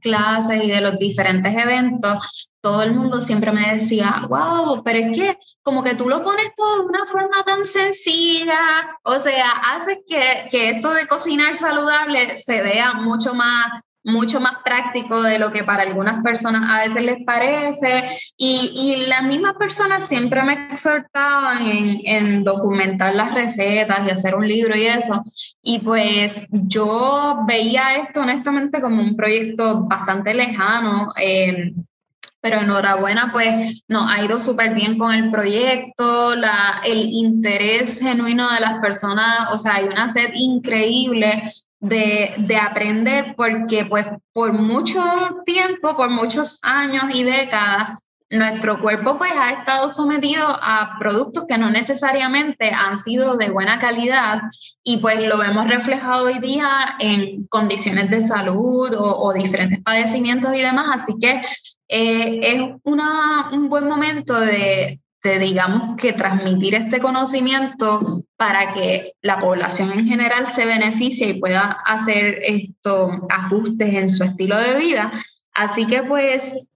clases 0.00 0.64
y 0.64 0.70
de 0.70 0.80
los 0.80 0.96
diferentes 0.98 1.52
eventos, 1.56 2.50
todo 2.60 2.82
el 2.82 2.94
mundo 2.94 3.20
siempre 3.20 3.50
me 3.50 3.72
decía, 3.72 4.26
wow, 4.28 4.82
pero 4.84 4.98
es 4.98 5.16
que 5.16 5.38
como 5.62 5.82
que 5.82 5.94
tú 5.94 6.08
lo 6.08 6.22
pones 6.22 6.54
todo 6.54 6.82
de 6.82 6.86
una 6.86 7.06
forma 7.06 7.44
tan 7.44 7.64
sencilla, 7.64 8.98
o 9.02 9.18
sea, 9.18 9.50
haces 9.74 9.98
que, 10.06 10.48
que 10.50 10.70
esto 10.70 10.92
de 10.92 11.06
cocinar 11.06 11.54
saludable 11.54 12.36
se 12.36 12.62
vea 12.62 12.94
mucho 12.94 13.34
más 13.34 13.82
mucho 14.04 14.40
más 14.40 14.56
práctico 14.64 15.22
de 15.22 15.38
lo 15.38 15.52
que 15.52 15.64
para 15.64 15.82
algunas 15.82 16.22
personas 16.22 16.62
a 16.68 16.82
veces 16.82 17.04
les 17.04 17.24
parece. 17.24 18.08
Y, 18.36 18.72
y 18.74 19.06
las 19.06 19.22
mismas 19.22 19.56
personas 19.56 20.06
siempre 20.06 20.42
me 20.42 20.68
exhortaban 20.70 21.66
en, 21.66 22.00
en, 22.04 22.44
documentar 22.44 23.14
las 23.14 23.34
recetas 23.34 24.06
y 24.06 24.10
hacer 24.10 24.34
un 24.34 24.48
libro 24.48 24.76
y 24.76 24.86
eso. 24.86 25.22
Y 25.62 25.80
pues 25.80 26.48
yo 26.50 27.40
veía 27.46 27.96
esto 27.96 28.20
honestamente 28.20 28.80
como 28.80 29.02
un 29.02 29.16
proyecto 29.16 29.84
bastante 29.84 30.34
lejano. 30.34 31.12
Eh, 31.20 31.72
pero 32.42 32.60
enhorabuena, 32.60 33.30
pues 33.32 33.84
nos 33.86 34.10
ha 34.10 34.24
ido 34.24 34.40
súper 34.40 34.72
bien 34.72 34.96
con 34.96 35.12
el 35.12 35.30
proyecto, 35.30 36.34
la, 36.34 36.80
el 36.86 37.10
interés 37.10 38.00
genuino 38.00 38.50
de 38.50 38.60
las 38.60 38.80
personas, 38.80 39.52
o 39.52 39.58
sea, 39.58 39.74
hay 39.74 39.84
una 39.84 40.08
sed 40.08 40.30
increíble 40.32 41.52
de, 41.80 42.34
de, 42.36 42.56
aprender 42.56 43.34
porque 43.36 43.86
pues 43.86 44.06
por 44.32 44.52
mucho 44.52 45.02
tiempo, 45.46 45.96
por 45.96 46.10
muchos 46.10 46.58
años 46.62 47.04
y 47.14 47.24
décadas, 47.24 47.98
nuestro 48.30 48.80
cuerpo 48.80 49.18
pues 49.18 49.32
ha 49.36 49.50
estado 49.50 49.90
sometido 49.90 50.46
a 50.46 50.96
productos 51.00 51.46
que 51.48 51.58
no 51.58 51.68
necesariamente 51.68 52.70
han 52.70 52.96
sido 52.96 53.36
de 53.36 53.50
buena 53.50 53.80
calidad 53.80 54.42
y 54.84 54.98
pues 54.98 55.20
lo 55.20 55.38
vemos 55.38 55.66
reflejado 55.66 56.26
hoy 56.26 56.38
día 56.38 56.96
en 57.00 57.44
condiciones 57.48 58.08
de 58.08 58.22
salud 58.22 58.94
o, 58.96 59.32
diferentes 59.32 59.82
padecimientos 59.82 60.54
y 60.54 60.60
demás, 60.60 61.02
así 61.02 61.14
que 61.20 61.42
eh, 61.88 62.40
es 62.42 62.62
una, 62.84 63.50
un 63.50 63.68
buen 63.68 63.88
momento 63.88 64.38
de, 64.38 65.00
de, 65.22 65.38
digamos, 65.38 65.96
que 66.00 66.12
transmitir 66.12 66.74
este 66.74 67.00
conocimiento 67.00 68.24
para 68.36 68.72
que 68.72 69.12
la 69.20 69.38
población 69.38 69.92
en 69.92 70.06
general 70.06 70.46
se 70.46 70.64
beneficie 70.64 71.28
y 71.28 71.40
pueda 71.40 71.70
hacer 71.84 72.38
estos 72.42 73.12
ajustes 73.28 73.94
en 73.94 74.08
su 74.08 74.24
estilo 74.24 74.58
de 74.58 74.76
vida. 74.76 75.12
Así 75.52 75.86
que 75.86 76.02
pues 76.02 76.66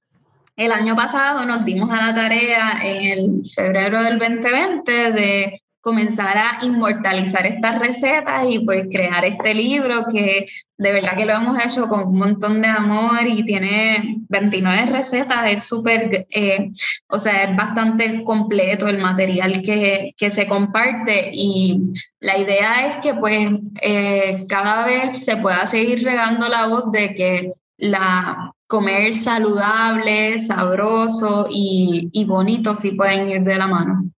el 0.57 0.73
año 0.73 0.95
pasado 0.95 1.45
nos 1.47 1.65
dimos 1.65 1.91
a 1.91 2.07
la 2.07 2.15
tarea 2.15 2.81
en 2.83 3.19
el 3.19 3.43
febrero 3.47 4.03
del 4.03 4.19
2020 4.19 5.13
de 5.13 5.63
comenzar 5.85 6.39
a 6.39 6.65
inmortalizar 6.65 7.45
estas 7.45 7.79
recetas 7.79 8.47
y 8.49 8.59
pues 8.61 8.87
crear 8.91 9.23
este 9.27 9.53
libro 9.53 10.07
que 10.11 10.47
de 10.79 10.93
verdad 10.93 11.15
que 11.15 11.27
lo 11.27 11.35
hemos 11.35 11.63
hecho 11.63 11.87
con 11.89 12.09
un 12.09 12.17
montón 12.17 12.63
de 12.63 12.69
amor 12.69 13.27
y 13.27 13.45
tiene 13.45 14.17
29 14.31 14.87
recetas, 14.87 15.53
es 15.53 15.69
súper, 15.69 16.27
eh, 16.31 16.71
o 17.09 17.19
sea, 17.19 17.45
es 17.45 17.55
bastante 17.55 18.25
completo 18.25 18.89
el 18.89 18.97
material 18.97 19.61
que, 19.61 20.15
que, 20.17 20.31
se 20.31 20.47
comparte 20.47 21.31
y 21.33 21.83
la 22.19 22.39
idea 22.39 22.89
es 22.89 22.97
que 23.03 23.13
pues 23.13 23.51
eh, 23.83 24.47
cada 24.49 24.87
vez 24.87 25.23
se 25.23 25.37
pueda 25.37 25.67
seguir 25.67 26.03
regando 26.03 26.49
la 26.49 26.67
voz 26.67 26.91
de 26.93 27.15
que 27.15 27.53
la 27.77 28.53
comer 28.67 29.13
saludable, 29.13 30.39
sabroso 30.39 31.47
y, 31.51 32.09
y 32.11 32.25
bonito 32.25 32.75
sí 32.75 32.93
pueden 32.93 33.29
ir 33.29 33.43
de 33.43 33.59
la 33.59 33.69
mano 33.69 34.14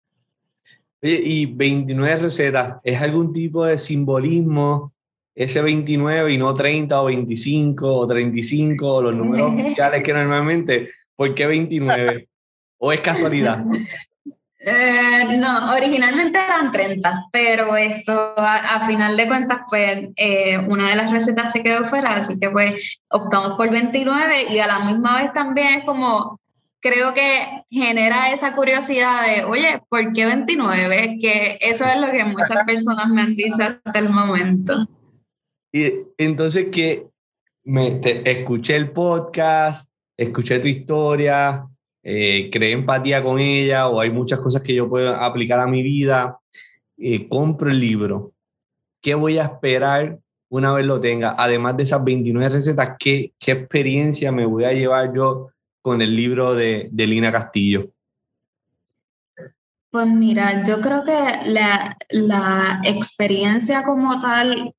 y 1.02 1.46
29 1.46 2.16
recetas, 2.16 2.76
¿es 2.82 3.00
algún 3.00 3.32
tipo 3.32 3.64
de 3.64 3.78
simbolismo 3.78 4.92
ese 5.34 5.60
29 5.60 6.32
y 6.32 6.38
no 6.38 6.54
30 6.54 7.00
o 7.00 7.04
25 7.04 7.94
o 7.94 8.06
35 8.06 8.86
o 8.86 9.02
los 9.02 9.14
números 9.14 9.52
oficiales 9.52 10.02
que 10.02 10.12
normalmente? 10.12 10.90
¿Por 11.14 11.34
qué 11.34 11.46
29? 11.46 12.28
¿O 12.78 12.92
es 12.92 13.00
casualidad? 13.00 13.64
Eh, 14.68 15.36
no, 15.38 15.74
originalmente 15.76 16.40
eran 16.40 16.72
30, 16.72 17.26
pero 17.30 17.76
esto 17.76 18.34
a, 18.36 18.84
final 18.84 19.16
de 19.16 19.28
cuentas, 19.28 19.60
pues 19.68 20.08
eh, 20.16 20.58
una 20.58 20.90
de 20.90 20.96
las 20.96 21.12
recetas 21.12 21.52
se 21.52 21.62
quedó 21.62 21.84
fuera, 21.84 22.16
así 22.16 22.36
que 22.40 22.50
pues 22.50 22.98
optamos 23.08 23.56
por 23.56 23.70
29 23.70 24.46
y 24.50 24.58
a 24.58 24.66
la 24.66 24.80
misma 24.80 25.22
vez 25.22 25.32
también 25.32 25.68
es 25.68 25.84
como 25.84 26.40
creo 26.86 27.12
que 27.14 27.64
genera 27.68 28.32
esa 28.32 28.54
curiosidad 28.54 29.26
de, 29.26 29.44
oye, 29.44 29.82
¿por 29.88 30.12
qué 30.12 30.26
29? 30.26 31.18
Que 31.20 31.58
eso 31.60 31.84
es 31.84 32.00
lo 32.00 32.10
que 32.10 32.24
muchas 32.24 32.64
personas 32.66 33.08
me 33.08 33.22
han 33.22 33.34
dicho 33.34 33.62
hasta 33.62 33.98
el 33.98 34.10
momento. 34.10 34.76
Y 35.72 35.92
entonces 36.16 36.66
que 36.70 37.06
me, 37.64 38.00
escuché 38.24 38.76
el 38.76 38.92
podcast, 38.92 39.90
escuché 40.16 40.60
tu 40.60 40.68
historia, 40.68 41.66
eh, 42.02 42.48
creé 42.52 42.72
empatía 42.72 43.22
con 43.22 43.40
ella 43.40 43.88
o 43.88 44.00
hay 44.00 44.10
muchas 44.10 44.38
cosas 44.40 44.62
que 44.62 44.74
yo 44.74 44.88
puedo 44.88 45.14
aplicar 45.14 45.58
a 45.58 45.66
mi 45.66 45.82
vida, 45.82 46.38
eh, 46.98 47.28
compro 47.28 47.70
el 47.70 47.80
libro. 47.80 48.32
¿Qué 49.02 49.14
voy 49.14 49.38
a 49.38 49.44
esperar 49.44 50.18
una 50.48 50.72
vez 50.72 50.86
lo 50.86 51.00
tenga? 51.00 51.34
Además 51.36 51.76
de 51.76 51.82
esas 51.82 52.02
29 52.04 52.48
recetas, 52.48 52.96
¿qué, 52.98 53.32
qué 53.38 53.52
experiencia 53.52 54.30
me 54.30 54.46
voy 54.46 54.64
a 54.64 54.72
llevar 54.72 55.12
yo 55.12 55.50
con 55.86 56.02
el 56.02 56.16
libro 56.16 56.56
de, 56.56 56.88
de 56.90 57.06
Lina 57.06 57.30
Castillo? 57.30 57.92
Pues 59.92 60.08
mira, 60.08 60.64
yo 60.64 60.80
creo 60.80 61.04
que 61.04 61.12
la, 61.44 61.96
la, 62.10 62.80
experiencia 62.82 63.84
como 63.84 64.20
tal 64.20 64.74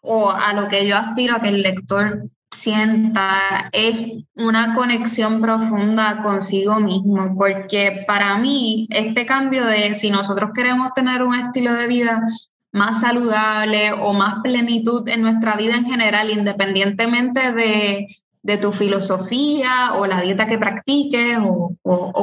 o 0.00 0.30
a 0.30 0.52
lo 0.52 0.68
que 0.68 0.86
yo 0.86 0.96
aspiro 0.96 1.34
a 1.34 1.40
que 1.40 1.48
el 1.48 1.62
lector 1.62 2.30
sienta 2.52 3.68
es 3.72 4.24
una 4.36 4.74
conexión 4.74 5.40
profunda 5.40 6.22
consigo 6.22 6.78
mismo, 6.78 7.34
porque 7.36 8.04
para 8.06 8.38
mí 8.38 8.86
este 8.90 9.26
cambio 9.26 9.66
de 9.66 9.92
si 9.96 10.08
nosotros 10.10 10.50
queremos 10.54 10.94
tener 10.94 11.24
un 11.24 11.34
estilo 11.34 11.74
de 11.74 11.88
vida 11.88 12.22
más 12.70 13.00
saludable 13.00 13.90
o 13.90 14.12
más 14.12 14.36
plenitud 14.44 15.08
en 15.08 15.22
nuestra 15.22 15.56
vida 15.56 15.74
en 15.74 15.86
general, 15.86 16.30
independientemente 16.30 17.50
de 17.50 18.06
de 18.44 18.58
tu 18.58 18.72
filosofía 18.72 19.94
o 19.94 20.06
la 20.06 20.20
dieta 20.20 20.46
que 20.46 20.58
practiques 20.58 21.38
o, 21.40 21.74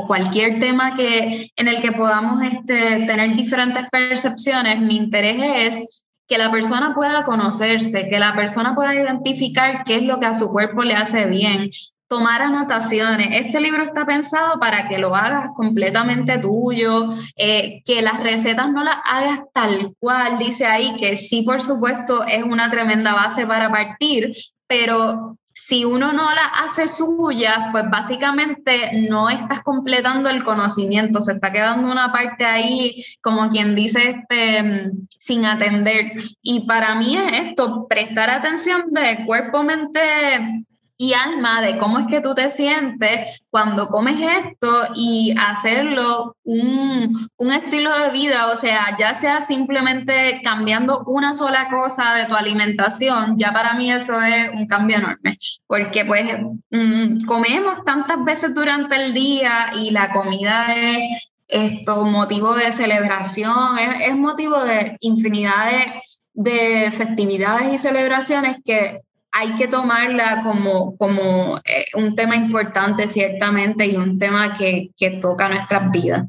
cualquier 0.07 0.59
tema 0.59 0.93
que, 0.93 1.49
en 1.55 1.67
el 1.67 1.81
que 1.81 1.91
podamos 1.91 2.43
este, 2.43 3.05
tener 3.05 3.35
diferentes 3.35 3.85
percepciones, 3.89 4.79
mi 4.79 4.97
interés 4.97 5.37
es 5.39 6.05
que 6.27 6.37
la 6.37 6.51
persona 6.51 6.93
pueda 6.93 7.23
conocerse, 7.23 8.07
que 8.09 8.19
la 8.19 8.35
persona 8.35 8.75
pueda 8.75 8.93
identificar 8.93 9.83
qué 9.83 9.95
es 9.95 10.03
lo 10.03 10.19
que 10.19 10.27
a 10.27 10.33
su 10.33 10.49
cuerpo 10.49 10.83
le 10.83 10.93
hace 10.93 11.25
bien, 11.25 11.71
tomar 12.07 12.41
anotaciones. 12.41 13.29
Este 13.31 13.59
libro 13.59 13.83
está 13.83 14.05
pensado 14.05 14.59
para 14.59 14.87
que 14.87 14.99
lo 14.99 15.15
hagas 15.15 15.51
completamente 15.55 16.37
tuyo, 16.37 17.07
eh, 17.35 17.81
que 17.83 18.01
las 18.01 18.21
recetas 18.21 18.71
no 18.71 18.83
las 18.83 18.97
hagas 19.05 19.39
tal 19.53 19.95
cual, 19.99 20.37
dice 20.37 20.65
ahí, 20.65 20.95
que 20.97 21.15
sí, 21.15 21.41
por 21.41 21.61
supuesto, 21.61 22.23
es 22.25 22.43
una 22.43 22.69
tremenda 22.69 23.13
base 23.13 23.47
para 23.47 23.71
partir, 23.71 24.33
pero 24.67 25.37
si 25.53 25.85
uno 25.85 26.13
no 26.13 26.33
la 26.33 26.45
hace 26.45 26.87
suya, 26.87 27.69
pues 27.71 27.89
básicamente 27.89 28.91
no 29.09 29.29
estás 29.29 29.61
completando 29.61 30.29
el 30.29 30.43
conocimiento, 30.43 31.21
se 31.21 31.33
está 31.33 31.51
quedando 31.51 31.91
una 31.91 32.11
parte 32.11 32.45
ahí, 32.45 33.03
como 33.21 33.49
quien 33.49 33.75
dice, 33.75 34.09
este, 34.09 34.91
sin 35.19 35.45
atender. 35.45 36.13
Y 36.41 36.61
para 36.61 36.95
mí 36.95 37.15
es 37.15 37.47
esto, 37.47 37.87
prestar 37.87 38.29
atención 38.29 38.91
de 38.91 39.25
cuerpo, 39.25 39.63
mente 39.63 40.65
y 41.01 41.15
alma 41.15 41.61
de 41.61 41.79
cómo 41.79 41.97
es 41.97 42.05
que 42.05 42.21
tú 42.21 42.35
te 42.35 42.51
sientes 42.51 43.41
cuando 43.49 43.87
comes 43.87 44.19
esto 44.21 44.83
y 44.95 45.33
hacerlo 45.35 46.35
un, 46.43 47.27
un, 47.37 47.51
estilo 47.51 47.89
de 47.97 48.11
vida, 48.11 48.51
o 48.51 48.55
sea, 48.55 48.95
ya 48.99 49.15
sea 49.15 49.41
simplemente 49.41 50.41
cambiando 50.43 51.03
una 51.07 51.33
sola 51.33 51.69
cosa 51.71 52.13
de 52.13 52.25
tu 52.25 52.35
alimentación, 52.35 53.35
ya 53.35 53.51
para 53.51 53.73
mí 53.73 53.91
eso 53.91 54.21
es 54.21 54.51
un 54.53 54.67
cambio 54.67 54.97
enorme, 54.97 55.39
porque 55.65 56.05
pues 56.05 56.37
mm, 56.69 57.25
comemos 57.25 57.83
tantas 57.83 58.23
veces 58.23 58.53
durante 58.53 58.95
el 59.03 59.11
día 59.11 59.71
y 59.81 59.89
la 59.89 60.11
comida 60.11 60.67
es 60.75 61.31
esto 61.47 62.05
motivo 62.05 62.53
de 62.53 62.71
celebración, 62.71 63.79
es, 63.79 64.07
es 64.07 64.15
motivo 64.15 64.59
de 64.59 64.97
infinidad 64.99 65.71
de, 65.71 66.83
de 66.83 66.91
festividades 66.91 67.73
y 67.73 67.79
celebraciones 67.79 68.57
que 68.63 69.01
hay 69.31 69.55
que 69.55 69.67
tomarla 69.67 70.43
como, 70.43 70.97
como 70.97 71.57
eh, 71.59 71.85
un 71.95 72.15
tema 72.15 72.35
importante 72.35 73.07
ciertamente 73.07 73.85
y 73.85 73.95
un 73.95 74.19
tema 74.19 74.55
que, 74.55 74.89
que 74.97 75.11
toca 75.11 75.47
nuestras 75.49 75.89
vidas. 75.91 76.27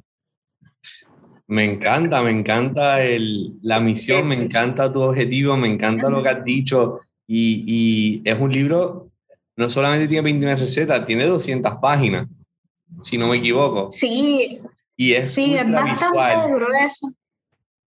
Me 1.49 1.65
encanta, 1.65 2.23
me 2.23 2.31
encanta 2.31 3.03
el, 3.03 3.59
la 3.63 3.81
misión, 3.81 4.29
me 4.29 4.37
encanta 4.37 4.91
tu 4.91 5.03
objetivo, 5.03 5.57
me 5.57 5.69
encanta 5.69 6.09
lo 6.09 6.23
que 6.23 6.29
has 6.29 6.45
dicho 6.45 7.01
y, 7.27 7.65
y 7.67 8.23
es 8.25 8.39
un 8.39 8.53
libro, 8.53 9.11
no 9.57 9.69
solamente 9.69 10.09
tiene 10.09 10.23
29 10.23 10.61
recetas, 10.61 11.05
tiene 11.05 11.27
200 11.27 11.75
páginas, 11.81 12.29
si 13.03 13.19
no 13.19 13.29
me 13.29 13.39
equivoco. 13.39 13.91
Sí, 13.91 14.61
y 14.97 15.13
es, 15.13 15.33
sí, 15.33 15.55
es 15.57 15.71
bastante 15.71 16.55
grueso. 16.55 17.09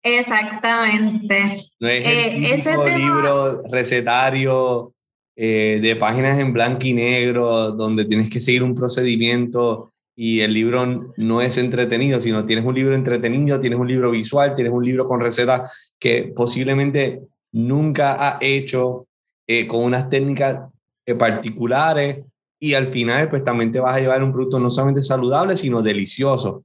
Exactamente. 0.04 1.64
No 1.80 1.88
es 1.88 2.06
el 2.06 2.12
eh, 2.12 2.54
ese 2.54 2.78
libro 2.78 3.64
recetario 3.64 4.95
eh, 5.36 5.80
de 5.82 5.96
páginas 5.96 6.40
en 6.40 6.54
blanco 6.54 6.86
y 6.88 6.94
negro, 6.94 7.72
donde 7.72 8.06
tienes 8.06 8.30
que 8.30 8.40
seguir 8.40 8.64
un 8.64 8.76
procedimiento 8.76 9.92
y 10.16 10.40
el 10.40 10.54
libro 10.54 11.14
no 11.18 11.42
es 11.42 11.58
entretenido, 11.58 12.22
sino 12.22 12.46
tienes 12.46 12.66
un 12.66 12.74
libro 12.74 12.96
entretenido, 12.96 13.60
tienes 13.60 13.78
un 13.78 13.88
libro 13.88 14.12
visual, 14.12 14.56
tienes 14.56 14.72
un 14.72 14.86
libro 14.86 15.08
con 15.08 15.20
recetas 15.20 15.92
que 16.00 16.32
posiblemente 16.34 17.22
nunca 17.52 18.14
ha 18.26 18.38
hecho 18.40 19.08
eh, 19.48 19.68
con 19.68 19.84
unas 19.84 20.10
técnicas 20.10 20.70
eh, 21.06 21.16
particulares 21.16 22.24
y 22.60 22.74
al 22.74 22.88
final 22.88 23.30
pues 23.30 23.44
también 23.44 23.72
te 23.72 23.80
vas 23.80 23.96
a 23.96 24.00
llevar 24.00 24.24
un 24.24 24.32
producto 24.32 24.60
no 24.60 24.70
solamente 24.70 25.04
saludable, 25.04 25.58
sino 25.58 25.82
delicioso. 25.82 26.64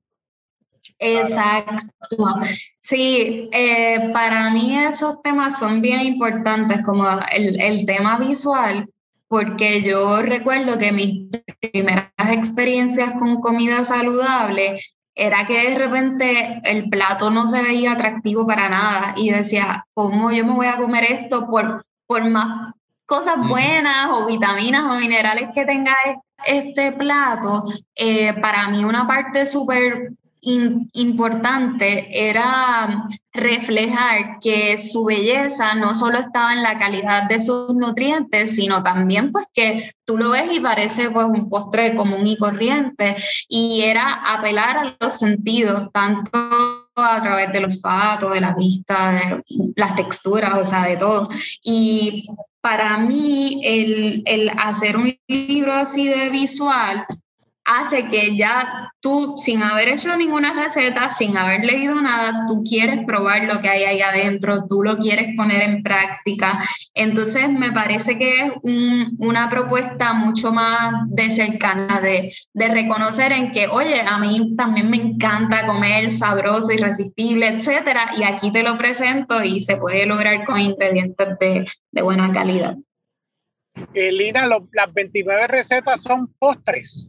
Exacto. 1.00 1.88
Sí, 2.80 3.48
eh, 3.52 4.10
para 4.12 4.50
mí 4.50 4.78
esos 4.78 5.22
temas 5.22 5.58
son 5.58 5.80
bien 5.80 6.02
importantes, 6.02 6.82
como 6.84 7.04
el, 7.32 7.58
el, 7.60 7.86
tema 7.86 8.18
visual, 8.18 8.86
porque 9.26 9.82
yo 9.82 10.20
recuerdo 10.20 10.76
que 10.76 10.92
mis 10.92 11.28
primeras 11.72 12.10
experiencias 12.30 13.12
con 13.12 13.40
comida 13.40 13.82
saludable 13.82 14.78
era 15.14 15.46
que 15.46 15.70
de 15.70 15.78
repente 15.78 16.60
el 16.64 16.90
plato 16.90 17.30
no 17.30 17.46
se 17.46 17.62
veía 17.62 17.92
atractivo 17.92 18.46
para 18.46 18.68
nada 18.68 19.14
y 19.16 19.30
yo 19.30 19.36
decía, 19.36 19.86
¿cómo 19.94 20.30
yo 20.30 20.44
me 20.44 20.54
voy 20.54 20.66
a 20.66 20.76
comer 20.76 21.04
esto 21.04 21.46
por, 21.46 21.82
por 22.06 22.28
más 22.28 22.74
cosas 23.06 23.36
buenas 23.48 24.08
o 24.12 24.26
vitaminas 24.26 24.84
o 24.84 24.98
minerales 24.98 25.48
que 25.54 25.64
tenga 25.64 25.94
este 26.44 26.92
plato? 26.92 27.64
Eh, 27.94 28.34
para 28.34 28.68
mí 28.68 28.84
una 28.84 29.06
parte 29.06 29.46
súper 29.46 30.12
importante 30.42 32.28
era 32.28 33.06
reflejar 33.32 34.38
que 34.40 34.76
su 34.76 35.04
belleza 35.04 35.74
no 35.74 35.94
solo 35.94 36.18
estaba 36.18 36.52
en 36.52 36.62
la 36.62 36.76
calidad 36.76 37.28
de 37.28 37.38
sus 37.38 37.74
nutrientes, 37.76 38.56
sino 38.56 38.82
también 38.82 39.32
pues 39.32 39.46
que 39.52 39.92
tú 40.04 40.16
lo 40.16 40.30
ves 40.30 40.52
y 40.52 40.60
parece 40.60 41.10
pues 41.10 41.26
un 41.26 41.48
postre 41.48 41.94
común 41.94 42.26
y 42.26 42.36
corriente 42.36 43.16
y 43.48 43.82
era 43.82 44.22
apelar 44.26 44.78
a 44.78 44.96
los 44.98 45.18
sentidos, 45.18 45.88
tanto 45.92 46.30
a 46.96 47.20
través 47.22 47.52
del 47.52 47.66
olfato, 47.66 48.30
de 48.30 48.40
la 48.40 48.54
vista, 48.54 49.12
de 49.12 49.42
las 49.76 49.94
texturas, 49.94 50.54
o 50.58 50.64
sea, 50.64 50.84
de 50.86 50.96
todo. 50.96 51.28
Y 51.62 52.26
para 52.60 52.98
mí 52.98 53.60
el, 53.64 54.22
el 54.26 54.50
hacer 54.58 54.96
un 54.96 55.16
libro 55.28 55.72
así 55.72 56.08
de 56.08 56.30
visual 56.30 57.06
hace 57.78 58.08
que 58.08 58.36
ya 58.36 58.92
tú, 59.00 59.34
sin 59.36 59.62
haber 59.62 59.88
hecho 59.88 60.14
ninguna 60.16 60.52
receta, 60.52 61.08
sin 61.08 61.36
haber 61.36 61.64
leído 61.64 62.00
nada, 62.00 62.44
tú 62.46 62.62
quieres 62.62 63.04
probar 63.06 63.44
lo 63.44 63.60
que 63.60 63.68
hay 63.68 63.84
ahí 63.84 64.00
adentro, 64.00 64.66
tú 64.66 64.82
lo 64.82 64.98
quieres 64.98 65.34
poner 65.36 65.62
en 65.62 65.82
práctica. 65.82 66.64
Entonces, 66.94 67.48
me 67.50 67.72
parece 67.72 68.18
que 68.18 68.40
es 68.40 68.52
una 68.62 69.48
propuesta 69.48 70.12
mucho 70.12 70.52
más 70.52 70.94
cercana, 71.30 72.00
de, 72.00 72.32
reconocer 72.54 73.32
en 73.32 73.52
que, 73.52 73.68
oye, 73.68 74.00
a 74.00 74.18
mí 74.18 74.54
también 74.56 74.90
me 74.90 74.96
encanta 74.96 75.66
comer 75.66 76.10
sabroso, 76.10 76.72
irresistible, 76.72 77.48
etcétera, 77.48 78.12
y 78.16 78.24
aquí 78.24 78.52
te 78.52 78.62
lo 78.62 78.76
presento 78.78 79.42
y 79.42 79.60
se 79.60 79.76
puede 79.76 80.06
lograr 80.06 80.44
con 80.44 80.60
ingredientes 80.60 81.28
de, 81.38 81.66
de 81.92 82.02
buena 82.02 82.32
calidad. 82.32 82.76
Eh, 83.94 84.12
Lina, 84.12 84.46
las 84.46 84.92
29 84.92 85.46
recetas 85.46 86.02
son 86.02 86.32
postres. 86.38 87.08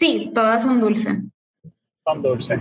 Sí, 0.00 0.32
todas 0.34 0.62
son 0.62 0.80
dulces. 0.80 1.14
Son 2.06 2.22
dulces. 2.22 2.58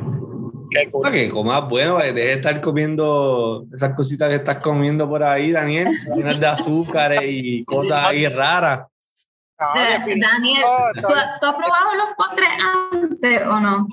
Qué 0.71 0.91
cool. 0.91 1.09
que 1.09 1.29
comas 1.29 1.67
bueno, 1.69 1.97
deje 1.97 2.13
de 2.13 2.33
estar 2.33 2.59
comiendo 2.59 3.65
esas 3.73 3.95
cositas 3.95 4.29
que 4.29 4.35
estás 4.35 4.57
comiendo 4.57 5.07
por 5.07 5.23
ahí, 5.23 5.51
Daniel, 5.51 5.87
llenas 6.15 6.37
de 6.37 6.45
azúcares 6.45 7.23
y 7.23 7.63
cosas 7.65 8.05
ahí 8.05 8.27
raras. 8.27 8.87
Daniel, 9.57 10.63
¿tú, 10.95 11.13
has 11.13 11.39
probado 11.39 11.95
los 11.95 12.09
postres 12.17 12.49
antes 12.93 13.41
o 13.47 13.59
no? 13.59 13.87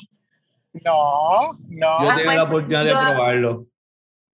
No, 0.84 1.52
no. 1.68 2.02
Yo 2.02 2.16
tengo 2.16 2.30
la 2.32 2.36
pues, 2.38 2.48
oportunidad 2.48 2.84
de 2.84 2.90
probarlo. 2.90 3.66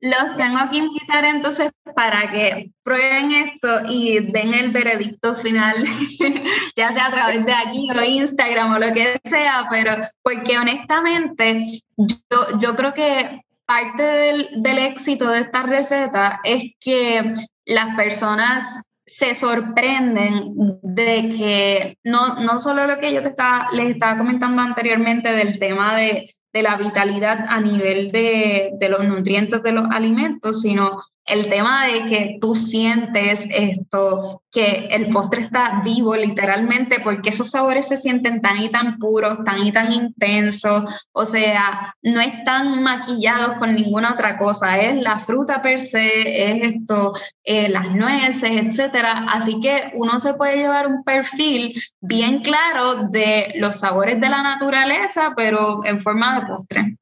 Los 0.02 0.36
tengo 0.36 0.58
que 0.68 0.78
invitar 0.78 1.24
entonces 1.24 1.70
para 1.94 2.28
que 2.32 2.72
prueben 2.82 3.30
esto 3.30 3.82
y 3.88 4.18
den 4.18 4.52
el 4.52 4.72
veredicto 4.72 5.32
final, 5.32 5.76
ya 6.76 6.92
sea 6.92 7.06
a 7.06 7.10
través 7.12 7.46
de 7.46 7.52
aquí 7.52 7.88
o 7.88 8.02
Instagram 8.02 8.72
o 8.72 8.78
lo 8.80 8.92
que 8.92 9.20
sea, 9.22 9.68
pero 9.70 9.92
porque 10.20 10.58
honestamente 10.58 11.62
yo, 11.96 12.58
yo 12.58 12.74
creo 12.74 12.92
que 12.94 13.42
parte 13.64 14.02
del, 14.02 14.48
del 14.56 14.78
éxito 14.78 15.30
de 15.30 15.42
esta 15.42 15.62
receta 15.62 16.40
es 16.42 16.72
que 16.80 17.34
las 17.64 17.94
personas 17.94 18.90
se 19.06 19.36
sorprenden 19.36 20.52
de 20.82 21.30
que 21.36 21.98
no, 22.02 22.40
no 22.40 22.58
solo 22.58 22.88
lo 22.88 22.98
que 22.98 23.12
yo 23.12 23.22
te 23.22 23.28
estaba, 23.28 23.68
les 23.72 23.90
estaba 23.90 24.18
comentando 24.18 24.62
anteriormente 24.62 25.30
del 25.30 25.60
tema 25.60 25.94
de 25.94 26.28
de 26.52 26.62
la 26.62 26.76
vitalidad 26.76 27.46
a 27.48 27.60
nivel 27.60 28.10
de, 28.10 28.72
de, 28.78 28.88
los 28.88 29.06
nutrientes 29.06 29.62
de 29.62 29.72
los 29.72 29.86
alimentos, 29.90 30.60
sino 30.60 31.02
el 31.24 31.48
tema 31.48 31.86
de 31.86 32.06
que 32.06 32.38
tú 32.40 32.54
sientes 32.54 33.46
esto, 33.50 34.42
que 34.50 34.88
el 34.90 35.08
postre 35.08 35.40
está 35.40 35.80
vivo 35.84 36.16
literalmente, 36.16 37.00
porque 37.00 37.30
esos 37.30 37.50
sabores 37.50 37.88
se 37.88 37.96
sienten 37.96 38.42
tan 38.42 38.60
y 38.60 38.68
tan 38.68 38.98
puros, 38.98 39.38
tan 39.44 39.64
y 39.64 39.72
tan 39.72 39.92
intensos, 39.92 41.08
o 41.12 41.24
sea, 41.24 41.94
no 42.02 42.20
están 42.20 42.82
maquillados 42.82 43.54
con 43.58 43.74
ninguna 43.74 44.12
otra 44.12 44.36
cosa, 44.36 44.80
es 44.80 45.00
la 45.00 45.20
fruta 45.20 45.62
per 45.62 45.80
se, 45.80 46.64
es 46.64 46.74
esto, 46.74 47.12
eh, 47.44 47.68
las 47.68 47.90
nueces, 47.92 48.50
etcétera. 48.50 49.26
Así 49.28 49.60
que 49.60 49.92
uno 49.94 50.18
se 50.18 50.34
puede 50.34 50.56
llevar 50.56 50.86
un 50.88 51.04
perfil 51.04 51.80
bien 52.00 52.40
claro 52.40 53.08
de 53.08 53.54
los 53.56 53.78
sabores 53.78 54.20
de 54.20 54.28
la 54.28 54.42
naturaleza, 54.42 55.32
pero 55.36 55.84
en 55.84 56.00
forma 56.00 56.40
de 56.40 56.46
postre. 56.46 56.96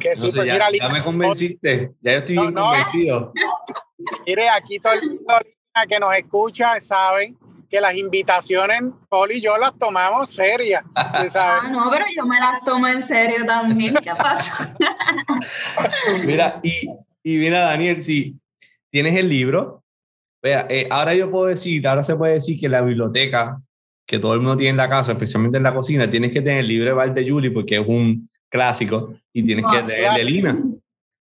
Que 0.00 0.16
super, 0.16 0.46
ya, 0.46 0.70
ya, 0.70 0.88
me 0.88 1.02
convenciste, 1.02 1.92
ya 2.00 2.12
yo 2.12 2.18
estoy 2.18 2.36
bien 2.38 2.54
convencido. 2.54 3.32
Mire, 4.26 4.48
aquí 4.48 4.78
todo 4.78 4.92
el 4.94 5.02
mundo 5.02 5.34
que 5.88 6.00
nos 6.00 6.14
escucha 6.14 6.78
saben 6.80 7.36
que 7.68 7.80
las 7.80 7.94
invitaciones, 7.96 8.82
Poli 9.08 9.36
y 9.36 9.40
yo 9.40 9.56
las 9.58 9.76
tomamos 9.78 10.30
serias. 10.30 10.84
Ah, 11.40 11.68
no, 11.70 11.90
pero 11.90 12.04
yo 12.14 12.24
me 12.26 12.38
las 12.40 12.64
tomo 12.64 12.88
en 12.88 13.02
serio 13.02 13.44
también. 13.46 13.94
¿Qué 14.02 14.10
pasa? 14.16 14.74
mira, 16.24 16.60
y, 16.62 16.88
y 17.22 17.36
mira, 17.36 17.60
Daniel, 17.60 18.02
si 18.02 18.36
tienes 18.90 19.14
el 19.14 19.28
libro, 19.28 19.84
vea, 20.42 20.66
eh, 20.68 20.86
ahora 20.90 21.14
yo 21.14 21.30
puedo 21.30 21.46
decir, 21.46 21.86
ahora 21.86 22.02
se 22.02 22.16
puede 22.16 22.34
decir 22.34 22.58
que 22.58 22.68
la 22.68 22.80
biblioteca 22.80 23.60
que 24.06 24.18
todo 24.18 24.34
el 24.34 24.40
mundo 24.40 24.56
tiene 24.56 24.70
en 24.70 24.76
la 24.78 24.88
casa, 24.88 25.12
especialmente 25.12 25.58
en 25.58 25.64
la 25.64 25.74
cocina, 25.74 26.10
tienes 26.10 26.32
que 26.32 26.40
tener 26.40 26.60
el 26.60 26.68
libro 26.68 26.86
de 26.86 26.94
Val 26.94 27.14
de 27.14 27.28
Julie 27.28 27.50
porque 27.50 27.76
es 27.76 27.86
un 27.86 28.28
clásico 28.48 29.14
y 29.32 29.42
tienes 29.42 29.64
que 29.70 29.82
tener 29.82 30.12
de 30.12 30.24
Lina. 30.24 30.58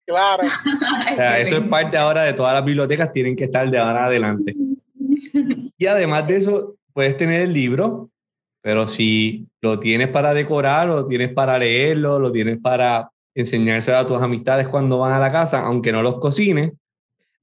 Claro. 0.06 0.44
eso 1.40 1.58
es 1.58 1.64
parte 1.68 1.98
ahora 1.98 2.24
de 2.24 2.34
todas 2.34 2.54
las 2.54 2.64
bibliotecas, 2.64 3.12
tienen 3.12 3.36
que 3.36 3.46
estar 3.46 3.70
de 3.70 3.78
ahora 3.78 4.06
adelante. 4.06 4.56
Y 5.78 5.86
además 5.88 6.28
de 6.28 6.38
eso, 6.38 6.76
puedes 6.94 7.18
tener 7.18 7.42
el 7.42 7.54
libro, 7.54 8.10
pero 8.62 8.88
si 8.88 9.48
lo 9.62 9.80
tienes 9.80 10.10
para 10.10 10.34
decorar, 10.34 10.88
lo 10.88 11.06
tienes 11.06 11.32
para 11.32 11.58
leerlo, 11.58 12.20
lo 12.20 12.32
tienes 12.32 12.60
para 12.60 13.10
enseñárselo 13.34 13.98
a 13.98 14.06
tus 14.06 14.22
amistades 14.22 14.68
cuando 14.68 15.00
van 15.00 15.12
a 15.12 15.20
la 15.20 15.32
casa, 15.32 15.62
aunque 15.66 15.92
no 15.92 16.02
los 16.02 16.20
cocines, 16.20 16.72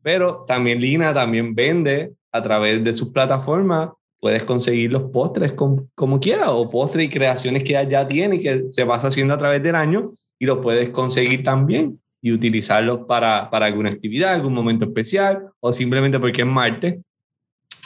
pero 0.02 0.44
también 0.46 0.80
Lina 0.80 1.12
también 1.12 1.54
vende 1.54 2.12
a 2.32 2.42
través 2.42 2.82
de 2.82 2.94
sus 2.94 3.10
plataformas 3.10 3.90
puedes 4.22 4.44
conseguir 4.44 4.92
los 4.92 5.10
postres 5.10 5.52
como, 5.54 5.88
como 5.96 6.20
quieras 6.20 6.50
o 6.50 6.70
postres 6.70 7.06
y 7.06 7.08
creaciones 7.08 7.64
que 7.64 7.72
ya 7.72 8.06
tiene 8.06 8.36
y 8.36 8.38
que 8.38 8.70
se 8.70 8.84
vas 8.84 9.04
haciendo 9.04 9.34
a 9.34 9.38
través 9.38 9.60
del 9.64 9.74
año 9.74 10.14
y 10.38 10.46
los 10.46 10.58
puedes 10.58 10.90
conseguir 10.90 11.42
también 11.42 12.00
y 12.22 12.30
utilizarlos 12.30 13.00
para, 13.08 13.50
para 13.50 13.66
alguna 13.66 13.90
actividad, 13.90 14.32
algún 14.32 14.54
momento 14.54 14.84
especial 14.84 15.48
o 15.58 15.72
simplemente 15.72 16.20
porque 16.20 16.42
es 16.42 16.46
martes. 16.46 17.00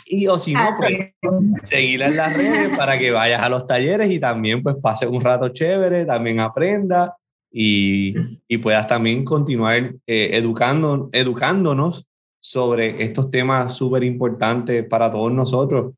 Y 0.05 0.27
o 0.27 0.39
si 0.39 0.53
no, 0.53 0.69
pues, 0.79 1.15
seguir 1.65 2.03
en 2.03 2.19
las 2.19 2.37
redes 2.37 2.77
para 2.77 2.99
que 2.99 3.11
vayas 3.13 3.41
a 3.41 3.49
los 3.49 3.67
talleres 3.67 4.11
y 4.11 4.19
también 4.19 4.63
pues 4.63 4.77
pases 4.77 5.09
un 5.09 5.23
rato 5.23 5.49
chévere, 5.49 6.05
también 6.05 6.41
aprenda 6.41 7.17
y, 7.51 8.15
y 8.47 8.59
puedas 8.59 8.87
también 8.87 9.25
continuar 9.25 9.95
eh, 10.07 10.31
educando, 10.35 11.09
educándonos 11.13 12.07
sobre 12.39 13.03
estos 13.03 13.31
temas 13.31 13.75
súper 13.75 14.05
importantes 14.05 14.87
para 14.87 15.11
todos 15.11 15.33
nosotros 15.33 15.95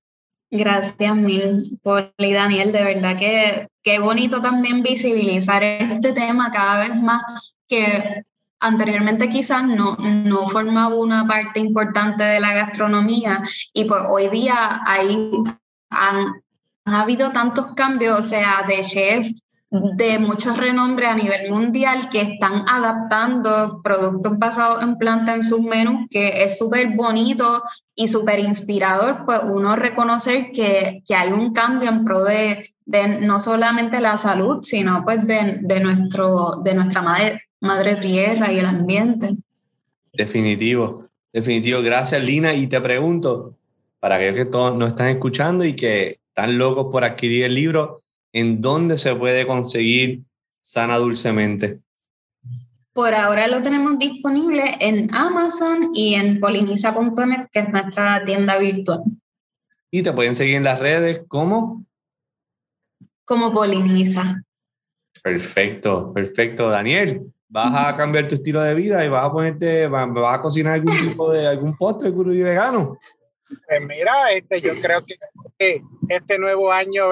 Gracias 0.50 1.14
mil, 1.14 1.78
y 2.18 2.32
Daniel. 2.32 2.72
De 2.72 2.82
verdad 2.82 3.18
que 3.18 3.68
qué 3.82 3.98
bonito 3.98 4.40
también 4.40 4.82
visibilizar 4.82 5.62
este 5.62 6.12
tema 6.12 6.50
cada 6.50 6.88
vez 6.88 6.96
más 6.96 7.22
que 7.68 8.24
anteriormente 8.60 9.28
quizás 9.28 9.64
no, 9.64 9.96
no 9.96 10.48
formaba 10.48 10.94
una 10.94 11.26
parte 11.26 11.60
importante 11.60 12.24
de 12.24 12.40
la 12.40 12.54
gastronomía 12.54 13.42
y 13.72 13.84
pues 13.84 14.02
hoy 14.08 14.28
día 14.28 14.80
hay, 14.84 15.30
han, 15.90 16.42
han 16.84 16.94
habido 16.94 17.30
tantos 17.30 17.74
cambios, 17.74 18.18
o 18.18 18.22
sea, 18.22 18.64
de 18.66 18.82
chef 18.82 19.28
de 19.70 20.18
mucho 20.18 20.54
renombre 20.54 21.06
a 21.06 21.14
nivel 21.14 21.50
mundial 21.50 22.08
que 22.10 22.22
están 22.22 22.62
adaptando 22.66 23.82
productos 23.82 24.38
basados 24.38 24.82
en 24.82 24.96
planta 24.96 25.34
en 25.34 25.42
sus 25.42 25.60
menús, 25.60 26.06
que 26.10 26.42
es 26.42 26.56
súper 26.56 26.96
bonito 26.96 27.62
y 27.94 28.08
súper 28.08 28.38
inspirador, 28.38 29.26
pues 29.26 29.40
uno 29.44 29.76
reconocer 29.76 30.52
que, 30.52 31.02
que, 31.06 31.14
hay 31.14 31.32
un 31.32 31.52
cambio 31.52 31.90
en 31.90 32.04
pro 32.04 32.24
de, 32.24 32.74
de, 32.86 33.20
no 33.20 33.40
solamente 33.40 34.00
la 34.00 34.16
salud, 34.16 34.62
sino 34.62 35.04
pues 35.04 35.26
de, 35.26 35.58
de 35.60 35.80
nuestro, 35.80 36.62
de 36.64 36.74
nuestra 36.74 37.02
madre, 37.02 37.42
madre 37.60 37.96
tierra 37.96 38.50
y 38.50 38.60
el 38.60 38.66
ambiente. 38.66 39.36
Definitivo, 40.14 41.04
definitivo. 41.30 41.82
Gracias, 41.82 42.24
Lina. 42.24 42.54
Y 42.54 42.68
te 42.68 42.80
pregunto, 42.80 43.54
para 44.00 44.14
aquellos 44.14 44.36
que 44.36 44.44
todos 44.46 44.74
nos 44.76 44.88
están 44.88 45.08
escuchando 45.08 45.64
y 45.64 45.74
que 45.74 46.20
están 46.28 46.56
locos 46.56 46.86
por 46.90 47.04
adquirir 47.04 47.44
el 47.44 47.54
libro, 47.54 48.02
¿en 48.32 48.60
dónde 48.60 48.98
se 48.98 49.14
puede 49.14 49.46
conseguir 49.46 50.22
Sana 50.60 50.98
Dulcemente? 50.98 51.80
Por 52.92 53.14
ahora 53.14 53.46
lo 53.46 53.62
tenemos 53.62 53.98
disponible 53.98 54.76
en 54.80 55.14
Amazon 55.14 55.90
y 55.94 56.14
en 56.14 56.40
poliniza.net, 56.40 57.46
que 57.52 57.60
es 57.60 57.68
nuestra 57.68 58.24
tienda 58.24 58.58
virtual. 58.58 59.02
Y 59.90 60.02
te 60.02 60.12
pueden 60.12 60.34
seguir 60.34 60.56
en 60.56 60.64
las 60.64 60.80
redes 60.80 61.22
como 61.28 61.86
como 63.24 63.52
Poliniza. 63.52 64.42
Perfecto, 65.22 66.12
perfecto. 66.14 66.70
Daniel, 66.70 67.30
vas 67.48 67.72
a 67.74 67.94
cambiar 67.94 68.26
tu 68.26 68.36
estilo 68.36 68.62
de 68.62 68.74
vida 68.74 69.04
y 69.04 69.08
vas 69.08 69.24
a 69.24 69.30
ponerte, 69.30 69.86
vas, 69.86 70.08
a 70.26 70.40
cocinar 70.40 70.74
algún 70.74 70.96
tipo 71.08 71.30
de 71.30 71.46
algún 71.46 71.76
postre 71.76 72.08
y 72.08 72.42
vegano. 72.42 72.98
Pues 73.66 73.80
mira, 73.82 74.32
este, 74.32 74.60
yo 74.60 74.72
creo 74.80 75.04
que 75.04 75.82
este 76.08 76.38
nuevo 76.38 76.72
año 76.72 77.08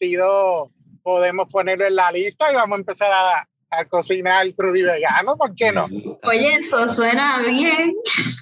2022 0.00 0.70
podemos 1.02 1.52
ponerlo 1.52 1.86
en 1.86 1.94
la 1.94 2.10
lista 2.10 2.50
y 2.50 2.54
vamos 2.54 2.76
a 2.76 2.80
empezar 2.80 3.10
a, 3.10 3.48
a 3.70 3.84
cocinar 3.84 4.46
crudo 4.54 4.76
y 4.76 4.82
vegano, 4.82 5.36
¿por 5.36 5.54
qué 5.54 5.72
no? 5.72 5.86
Oye, 6.24 6.54
eso 6.56 6.88
suena 6.88 7.38
bien. 7.40 7.94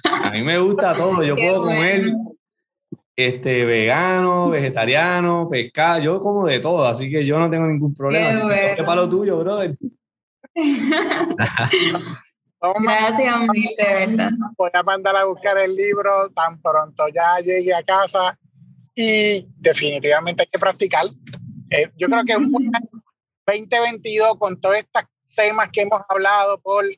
A 0.03 0.31
mí 0.31 0.43
me 0.43 0.57
gusta 0.59 0.95
todo, 0.95 1.23
yo 1.23 1.35
puedo 1.37 1.63
comer 1.63 2.11
este, 3.15 3.65
vegano, 3.65 4.49
vegetariano, 4.49 5.49
pescado, 5.49 5.99
yo 5.99 6.21
como 6.21 6.45
de 6.45 6.59
todo, 6.59 6.87
así 6.87 7.09
que 7.09 7.25
yo 7.25 7.39
no 7.39 7.49
tengo 7.49 7.67
ningún 7.67 7.93
problema. 7.93 8.49
Qué, 8.49 8.73
¿Qué 8.77 8.83
para 8.83 9.01
lo 9.01 9.09
tuyo, 9.09 9.39
brother? 9.39 9.75
Gracias, 12.61 13.39
mil, 13.53 13.69
de 13.77 13.93
verdad. 13.93 14.31
Voy 14.57 14.69
a 14.73 14.83
mandar 14.83 15.15
a 15.15 15.23
buscar 15.23 15.57
el 15.57 15.75
libro 15.75 16.29
tan 16.31 16.61
pronto 16.61 17.07
ya 17.07 17.37
llegue 17.39 17.73
a 17.73 17.83
casa 17.83 18.37
y 18.93 19.47
definitivamente 19.57 20.43
hay 20.43 20.49
que 20.51 20.59
practicar. 20.59 21.05
Eh, 21.71 21.89
yo 21.97 22.07
creo 22.07 22.23
que 22.23 22.33
es 22.33 22.37
un 22.37 22.71
2022 23.45 24.37
con 24.37 24.59
todos 24.59 24.77
estos 24.77 25.03
temas 25.35 25.69
que 25.71 25.81
hemos 25.81 26.01
hablado, 26.07 26.57
Paul, 26.59 26.95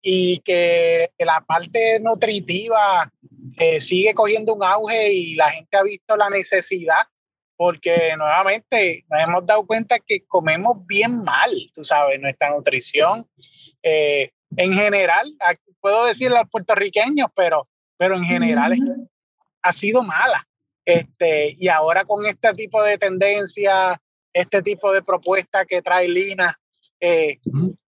y 0.00 0.38
que 0.40 1.10
la 1.18 1.40
parte 1.40 2.00
nutritiva 2.00 3.10
eh, 3.58 3.80
sigue 3.80 4.14
cogiendo 4.14 4.54
un 4.54 4.64
auge 4.64 5.12
y 5.12 5.34
la 5.34 5.50
gente 5.50 5.76
ha 5.76 5.82
visto 5.82 6.16
la 6.16 6.28
necesidad 6.28 7.06
porque 7.56 8.14
nuevamente 8.18 9.04
nos 9.08 9.22
hemos 9.22 9.46
dado 9.46 9.64
cuenta 9.64 10.00
que 10.00 10.26
comemos 10.26 10.84
bien 10.84 11.22
mal, 11.22 11.50
tú 11.72 11.84
sabes, 11.84 12.18
nuestra 12.20 12.50
nutrición. 12.50 13.28
Eh, 13.80 14.30
en 14.56 14.72
general, 14.72 15.32
puedo 15.80 16.06
decirle 16.06 16.38
a 16.38 16.40
los 16.40 16.50
puertorriqueños, 16.50 17.28
pero, 17.36 17.62
pero 17.96 18.16
en 18.16 18.24
general 18.24 18.74
ha 19.62 19.72
sido 19.72 20.02
mala. 20.02 20.44
Este, 20.84 21.54
y 21.56 21.68
ahora 21.68 22.04
con 22.04 22.26
este 22.26 22.52
tipo 22.54 22.82
de 22.82 22.98
tendencia, 22.98 24.01
este 24.32 24.62
tipo 24.62 24.92
de 24.92 25.02
propuesta 25.02 25.64
que 25.64 25.82
trae 25.82 26.08
Lina, 26.08 26.58
eh, 27.00 27.38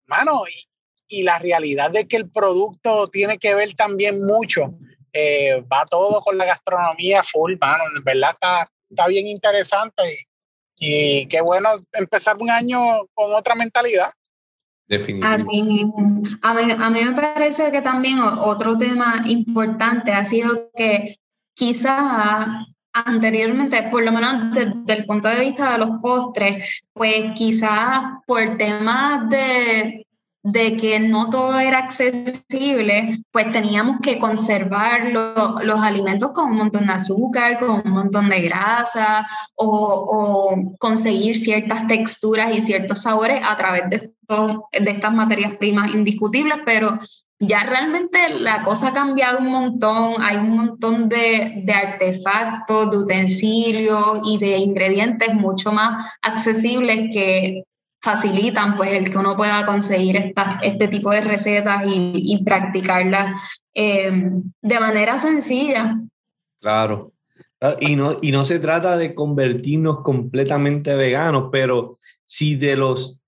mano, 0.07 0.42
y, 0.47 1.18
y, 1.18 1.22
la 1.22 1.38
realidad 1.38 1.90
de 1.90 2.07
que 2.07 2.16
el 2.16 2.30
producto 2.30 3.09
tiene 3.09 3.38
que 3.38 3.55
ver 3.55 3.74
también 3.74 4.16
mucho 4.24 4.76
eh, 5.16 5.64
va 5.72 5.86
todo 5.86 6.20
con 6.20 6.36
la 6.36 6.45
gastronomía 6.45 7.22
full, 7.22 7.55
mano. 7.61 7.84
En 7.97 8.03
verdad 8.03 8.30
está, 8.32 8.66
está 8.90 9.07
bien 9.07 9.28
interesante 9.28 10.03
y, 10.76 11.20
y 11.20 11.26
qué 11.26 11.40
bueno 11.40 11.70
empezar 11.92 12.36
un 12.38 12.51
año 12.51 13.07
con 13.14 13.32
otra 13.32 13.55
mentalidad. 13.55 14.12
Definitivamente. 14.88 15.42
Así 15.42 15.62
mismo. 15.62 16.22
A 16.42 16.55
mí, 16.55 16.72
a 16.72 16.90
mí 16.90 17.05
me 17.05 17.12
parece 17.12 17.70
que 17.70 17.80
también 17.80 18.18
otro 18.18 18.76
tema 18.76 19.22
importante 19.26 20.12
ha 20.12 20.24
sido 20.24 20.70
que 20.74 21.16
quizás 21.55 22.66
anteriormente, 22.95 23.82
por 23.90 24.03
lo 24.03 24.12
menos 24.12 24.53
desde 24.53 25.01
el 25.01 25.05
punto 25.05 25.28
de 25.28 25.40
vista 25.40 25.72
de 25.72 25.78
los 25.78 26.01
postres, 26.01 26.82
pues 26.92 27.32
quizás 27.34 28.03
por 28.26 28.57
temas 28.57 29.28
de 29.28 30.05
de 30.45 30.76
que 30.76 31.01
no 31.01 31.30
todo 31.30 31.59
era 31.59 31.78
accesible, 31.78 33.24
pues 33.32 33.51
teníamos 33.51 33.97
que 34.03 34.18
conservar 34.18 35.11
los 35.11 35.80
alimentos 35.80 36.32
con 36.32 36.51
un 36.51 36.59
montón 36.59 36.86
de 36.86 36.92
azúcar, 36.92 37.59
con 37.59 37.80
un 37.82 37.90
montón 37.90 38.28
de 38.28 38.42
grasa 38.42 39.26
o, 39.57 40.55
conseguir 40.78 41.38
ciertas 41.38 41.86
texturas 41.86 42.55
y 42.55 42.61
ciertos 42.61 43.01
sabores 43.01 43.40
a 43.42 43.57
través 43.57 43.88
de, 43.88 44.11
de 44.82 44.90
estas 44.90 45.14
materias 45.14 45.53
primas 45.59 45.95
indiscutibles, 45.95 46.59
pero 46.66 46.99
ya 47.41 47.64
realmente 47.64 48.18
la 48.41 48.62
cosa 48.64 48.89
ha 48.89 48.93
cambiado 48.93 49.39
un 49.39 49.51
montón, 49.51 50.14
hay 50.20 50.37
un 50.37 50.57
montón 50.57 51.09
de, 51.09 51.62
de, 51.64 51.72
artefactos, 51.72 52.91
de 52.91 52.99
utensilios 52.99 54.20
y 54.24 54.39
de 54.39 54.59
ingredientes 54.59 55.35
mucho 55.35 55.72
más 55.72 56.12
accesibles 56.22 57.11
que 57.12 57.64
facilitan 58.03 58.76
pues 58.76 58.93
el 58.93 59.11
que 59.11 59.18
uno 59.18 59.37
pueda 59.37 59.64
conseguir 59.64 60.16
esta, 60.16 60.61
este 60.62 60.89
tipo 60.89 61.11
de 61.11 61.22
recetas 61.22 61.82
y, 61.87 62.12
y 62.14 62.45
practicarlas 62.45 63.41
eh, 63.74 64.12
de 64.62 64.80
manera 64.80 65.18
sencilla. 65.18 65.99
Claro. 66.61 67.12
Ah, 67.61 67.76
y 67.80 67.97
no, 67.97 68.18
y 68.20 68.30
no 68.30 68.45
se 68.45 68.59
trata 68.59 68.99
de 68.99 69.14
convertirnos 69.14 70.03
completamente 70.03 70.95
veganos, 70.95 71.49
pero 71.51 71.99
si 72.26 72.57
de 72.57 72.76
los, 72.76 73.20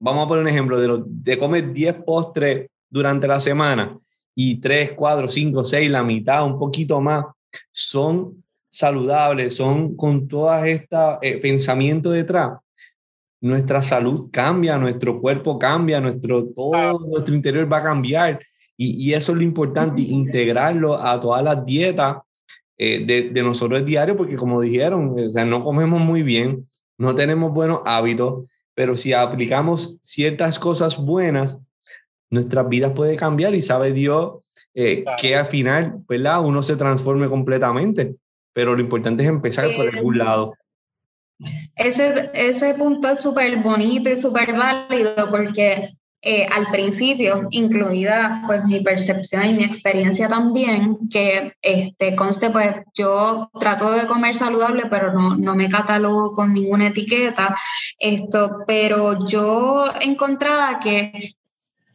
vamos 0.00 0.24
a 0.24 0.28
poner 0.28 0.42
un 0.42 0.48
ejemplo, 0.48 0.80
de, 0.80 0.88
los, 0.88 1.02
de 1.06 1.38
comer 1.38 1.72
10 1.72 2.02
postres 2.04 2.70
durante 2.94 3.26
la 3.26 3.40
semana 3.40 3.98
y 4.36 4.60
3, 4.60 4.92
4, 4.92 5.28
5, 5.28 5.64
6, 5.64 5.90
la 5.90 6.04
mitad, 6.04 6.46
un 6.46 6.60
poquito 6.60 7.00
más, 7.00 7.24
son 7.72 8.44
saludables, 8.68 9.56
son 9.56 9.96
con 9.96 10.28
todas 10.28 10.64
estas 10.68 11.18
eh, 11.20 11.40
pensamientos 11.40 12.12
detrás, 12.12 12.52
nuestra 13.40 13.82
salud 13.82 14.30
cambia, 14.30 14.78
nuestro 14.78 15.20
cuerpo 15.20 15.58
cambia, 15.58 16.00
nuestro, 16.00 16.46
todo 16.54 17.00
nuestro 17.00 17.34
interior 17.34 17.70
va 17.70 17.78
a 17.78 17.82
cambiar. 17.82 18.40
Y, 18.76 19.08
y 19.08 19.12
eso 19.12 19.32
es 19.32 19.38
lo 19.38 19.44
importante, 19.44 20.00
integrarlo 20.00 20.94
a 20.96 21.20
todas 21.20 21.42
las 21.42 21.64
dietas 21.64 22.18
eh, 22.78 23.04
de, 23.04 23.30
de, 23.30 23.42
nosotros 23.42 23.84
diario, 23.84 24.16
porque 24.16 24.36
como 24.36 24.60
dijeron, 24.60 25.16
o 25.18 25.32
sea, 25.32 25.44
no 25.44 25.64
comemos 25.64 26.00
muy 26.00 26.22
bien, 26.22 26.68
no 26.96 27.14
tenemos 27.14 27.52
buenos 27.52 27.80
hábitos, 27.84 28.48
pero 28.72 28.96
si 28.96 29.12
aplicamos 29.12 29.98
ciertas 30.00 30.58
cosas 30.58 30.96
buenas, 30.96 31.60
nuestras 32.34 32.68
vidas 32.68 32.92
pueden 32.92 33.16
cambiar 33.16 33.54
y 33.54 33.62
sabe 33.62 33.92
Dios 33.92 34.40
eh, 34.74 35.04
que 35.20 35.36
al 35.36 35.46
final, 35.46 36.02
¿verdad? 36.08 36.44
Uno 36.44 36.62
se 36.62 36.76
transforme 36.76 37.28
completamente, 37.28 38.16
pero 38.52 38.74
lo 38.74 38.80
importante 38.80 39.22
es 39.22 39.28
empezar 39.28 39.68
por 39.76 39.88
algún 39.88 40.18
lado. 40.18 40.54
Ese, 41.74 42.30
ese 42.34 42.74
punto 42.74 43.08
es 43.08 43.20
súper 43.20 43.62
bonito 43.62 44.08
y 44.10 44.16
súper 44.16 44.52
válido 44.52 45.30
porque 45.30 45.88
eh, 46.26 46.46
al 46.50 46.68
principio, 46.68 47.48
incluida 47.50 48.42
pues 48.46 48.64
mi 48.64 48.80
percepción 48.80 49.44
y 49.44 49.52
mi 49.52 49.64
experiencia 49.64 50.26
también, 50.26 50.96
que 51.10 51.52
este, 51.60 52.16
conste 52.16 52.48
pues 52.48 52.76
yo 52.94 53.50
trato 53.60 53.90
de 53.90 54.06
comer 54.06 54.34
saludable, 54.34 54.84
pero 54.88 55.12
no, 55.12 55.36
no 55.36 55.54
me 55.54 55.68
catalogo 55.68 56.34
con 56.34 56.54
ninguna 56.54 56.86
etiqueta, 56.86 57.54
esto, 57.98 58.64
pero 58.66 59.18
yo 59.26 59.84
encontraba 60.00 60.80
que 60.80 61.34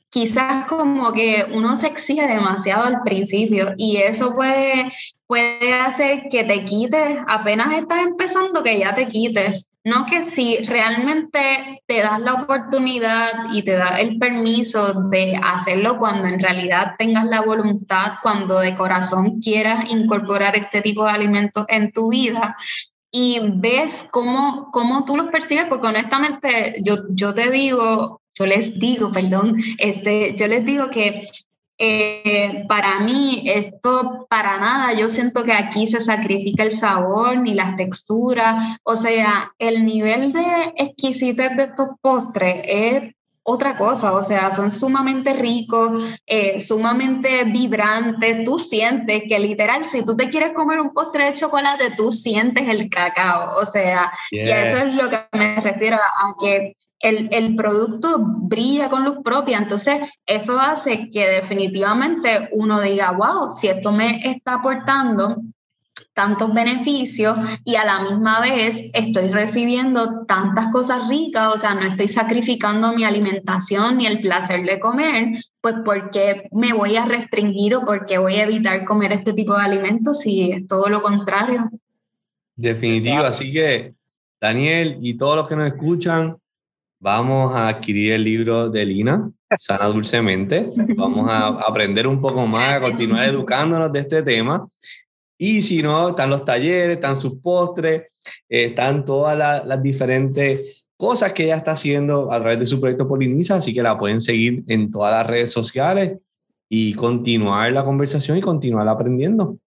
quizás 0.09 0.65
como 0.65 1.11
que 1.11 1.45
uno 1.53 1.75
se 1.75 1.87
exige 1.87 2.25
demasiado 2.27 2.83
al 2.83 3.01
principio 3.03 3.73
y 3.77 3.97
eso 3.97 4.35
puede, 4.35 4.91
puede 5.27 5.73
hacer 5.73 6.23
que 6.29 6.43
te 6.43 6.65
quites, 6.65 7.19
apenas 7.27 7.73
estás 7.73 7.99
empezando, 8.01 8.63
que 8.63 8.79
ya 8.79 8.93
te 8.93 9.07
quites. 9.07 9.65
No 9.85 10.05
que 10.05 10.21
si 10.21 10.57
realmente 10.65 11.81
te 11.87 11.99
das 11.99 12.19
la 12.19 12.33
oportunidad 12.33 13.53
y 13.53 13.63
te 13.63 13.71
das 13.71 13.99
el 13.99 14.19
permiso 14.19 14.93
de 15.09 15.39
hacerlo 15.41 15.97
cuando 15.97 16.27
en 16.27 16.39
realidad 16.39 16.95
tengas 16.97 17.25
la 17.25 17.41
voluntad, 17.41 18.15
cuando 18.21 18.59
de 18.59 18.75
corazón 18.75 19.39
quieras 19.39 19.89
incorporar 19.89 20.57
este 20.57 20.81
tipo 20.81 21.05
de 21.05 21.11
alimentos 21.11 21.65
en 21.69 21.93
tu 21.93 22.09
vida, 22.09 22.57
y 23.11 23.39
ves 23.41 24.07
cómo, 24.11 24.69
cómo 24.71 25.05
tú 25.05 25.17
los 25.17 25.31
percibes, 25.31 25.65
porque 25.65 25.87
honestamente 25.87 26.75
yo, 26.83 26.97
yo 27.09 27.33
te 27.33 27.49
digo, 27.49 28.21
yo 28.39 28.45
les 28.45 28.79
digo, 28.79 29.11
perdón, 29.11 29.57
este, 29.77 30.33
yo 30.35 30.47
les 30.47 30.65
digo 30.65 30.89
que 30.89 31.23
eh, 31.77 32.65
para 32.67 32.99
mí 33.01 33.43
esto 33.45 34.27
para 34.29 34.57
nada, 34.57 34.93
yo 34.93 35.09
siento 35.09 35.43
que 35.43 35.53
aquí 35.53 35.87
se 35.87 35.99
sacrifica 35.99 36.63
el 36.63 36.71
sabor 36.71 37.37
ni 37.37 37.53
las 37.53 37.75
texturas, 37.75 38.79
o 38.83 38.95
sea, 38.95 39.53
el 39.59 39.85
nivel 39.85 40.31
de 40.31 40.73
exquisitez 40.77 41.55
de 41.57 41.63
estos 41.63 41.89
postres 42.01 42.61
es 42.65 43.13
otra 43.43 43.77
cosa, 43.77 44.13
o 44.13 44.21
sea, 44.23 44.51
son 44.51 44.71
sumamente 44.71 45.33
ricos, 45.33 46.19
eh, 46.25 46.59
sumamente 46.59 47.45
vibrantes, 47.45 48.43
tú 48.43 48.59
sientes 48.59 49.23
que 49.27 49.39
literal, 49.39 49.85
si 49.85 50.05
tú 50.05 50.15
te 50.15 50.29
quieres 50.29 50.53
comer 50.53 50.79
un 50.79 50.93
postre 50.93 51.25
de 51.25 51.33
chocolate, 51.33 51.91
tú 51.97 52.11
sientes 52.11 52.69
el 52.69 52.89
cacao, 52.89 53.57
o 53.57 53.65
sea, 53.65 54.11
y 54.31 54.49
a 54.49 54.63
eso 54.63 54.77
es 54.77 54.95
lo 54.95 55.09
que 55.09 55.19
me 55.33 55.55
refiero, 55.61 55.97
a 55.97 56.35
que 56.39 56.75
el, 57.01 57.29
el, 57.31 57.55
producto 57.55 58.17
brilla 58.19 58.89
con 58.89 59.05
luz 59.05 59.17
propia, 59.23 59.57
entonces 59.57 59.99
eso 60.25 60.59
hace 60.59 61.09
que 61.11 61.27
definitivamente 61.27 62.49
uno 62.51 62.81
diga, 62.81 63.11
wow, 63.11 63.49
si 63.51 63.67
esto 63.67 63.91
me 63.91 64.19
está 64.23 64.55
aportando 64.55 65.37
tantos 66.13 66.53
beneficios 66.53 67.37
y 67.63 67.75
a 67.75 67.85
la 67.85 68.01
misma 68.01 68.41
vez 68.41 68.89
estoy 68.93 69.29
recibiendo 69.29 70.25
tantas 70.25 70.67
cosas 70.71 71.07
ricas, 71.07 71.55
o 71.55 71.57
sea, 71.57 71.73
no 71.73 71.85
estoy 71.85 72.09
sacrificando 72.09 72.93
mi 72.93 73.05
alimentación 73.05 73.97
ni 73.97 74.05
el 74.05 74.19
placer 74.19 74.65
de 74.65 74.79
comer, 74.79 75.29
pues 75.61 75.75
porque 75.85 76.49
me 76.51 76.73
voy 76.73 76.97
a 76.97 77.05
restringir 77.05 77.75
o 77.75 77.85
porque 77.85 78.17
voy 78.17 78.35
a 78.35 78.43
evitar 78.43 78.83
comer 78.85 79.13
este 79.13 79.33
tipo 79.33 79.55
de 79.55 79.63
alimentos 79.63 80.19
si 80.19 80.51
es 80.51 80.67
todo 80.67 80.89
lo 80.89 81.01
contrario. 81.01 81.69
Definitivo, 82.55 83.23
así 83.23 83.53
que 83.53 83.93
Daniel 84.41 84.97
y 85.01 85.15
todos 85.15 85.37
los 85.37 85.47
que 85.47 85.55
nos 85.55 85.67
escuchan, 85.67 86.35
vamos 86.99 87.55
a 87.55 87.69
adquirir 87.69 88.13
el 88.13 88.23
libro 88.23 88.69
de 88.69 88.85
Lina, 88.85 89.31
Sana 89.57 89.87
Dulcemente. 89.87 90.69
Vamos 90.95 91.27
a 91.29 91.47
aprender 91.47 92.07
un 92.07 92.21
poco 92.21 92.45
más, 92.45 92.77
a 92.77 92.81
continuar 92.81 93.25
educándonos 93.25 93.91
de 93.91 94.01
este 94.01 94.21
tema. 94.21 94.67
Y 95.37 95.61
si 95.61 95.81
no, 95.81 96.09
están 96.09 96.29
los 96.29 96.43
talleres, 96.43 96.95
están 96.95 97.19
sus 97.19 97.35
postres, 97.39 98.11
están 98.47 99.05
todas 99.05 99.37
las, 99.65 99.81
diferentes 99.81 100.85
cosas 100.97 101.31
que 101.31 101.45
ella 101.45 101.55
está 101.55 101.71
haciendo 101.71 102.31
a 102.31 102.39
través 102.39 102.59
de 102.59 102.65
su 102.65 102.79
proyecto 102.81 103.07
Poliniza, 103.07 103.55
así 103.55 103.73
que 103.73 103.81
la 103.81 103.97
pueden 103.97 104.19
seguir 104.19 104.63
en 104.67 104.91
todas 104.91 105.13
las 105.13 105.25
redes 105.25 105.51
sociales 105.53 106.19
y 106.67 106.93
continuar 106.93 107.71
la 107.71 107.85
conversación 107.85 108.37
y 108.37 108.41
continuar 108.41 108.87
aprendiendo. 108.89 109.57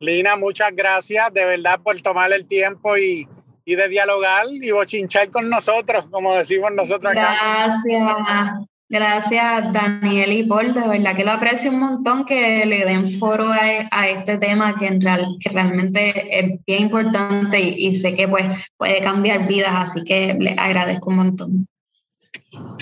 Lina, 0.00 0.36
muchas 0.36 0.70
gracias 0.76 1.32
de 1.32 1.44
verdad 1.46 1.80
por 1.82 2.00
tomar 2.02 2.30
el 2.30 2.46
tiempo 2.46 2.96
y 2.98 3.26
y 3.68 3.76
de 3.76 3.86
dialogar 3.86 4.46
y 4.50 4.70
bochinchar 4.70 5.28
con 5.28 5.50
nosotros, 5.50 6.06
como 6.10 6.34
decimos 6.36 6.72
nosotros 6.72 7.12
acá. 7.12 7.66
Gracias, 7.66 8.50
gracias 8.88 9.72
Daniel 9.74 10.32
y 10.32 10.44
Paul, 10.44 10.72
de 10.72 10.88
verdad 10.88 11.14
que 11.14 11.22
lo 11.22 11.32
aprecio 11.32 11.70
un 11.70 11.80
montón 11.80 12.24
que 12.24 12.64
le 12.64 12.86
den 12.86 13.06
foro 13.18 13.52
a, 13.52 14.08
este 14.08 14.38
tema 14.38 14.74
que, 14.78 14.86
en 14.86 15.02
real, 15.02 15.36
que 15.38 15.50
realmente 15.50 16.40
es 16.40 16.64
bien 16.66 16.84
importante 16.84 17.60
y, 17.60 17.94
sé 17.94 18.14
que 18.14 18.26
pues, 18.26 18.46
puede 18.78 19.02
cambiar 19.02 19.46
vidas, 19.46 19.72
así 19.74 20.02
que 20.02 20.34
le 20.40 20.52
agradezco 20.52 21.10
un 21.10 21.16
montón. 21.16 21.66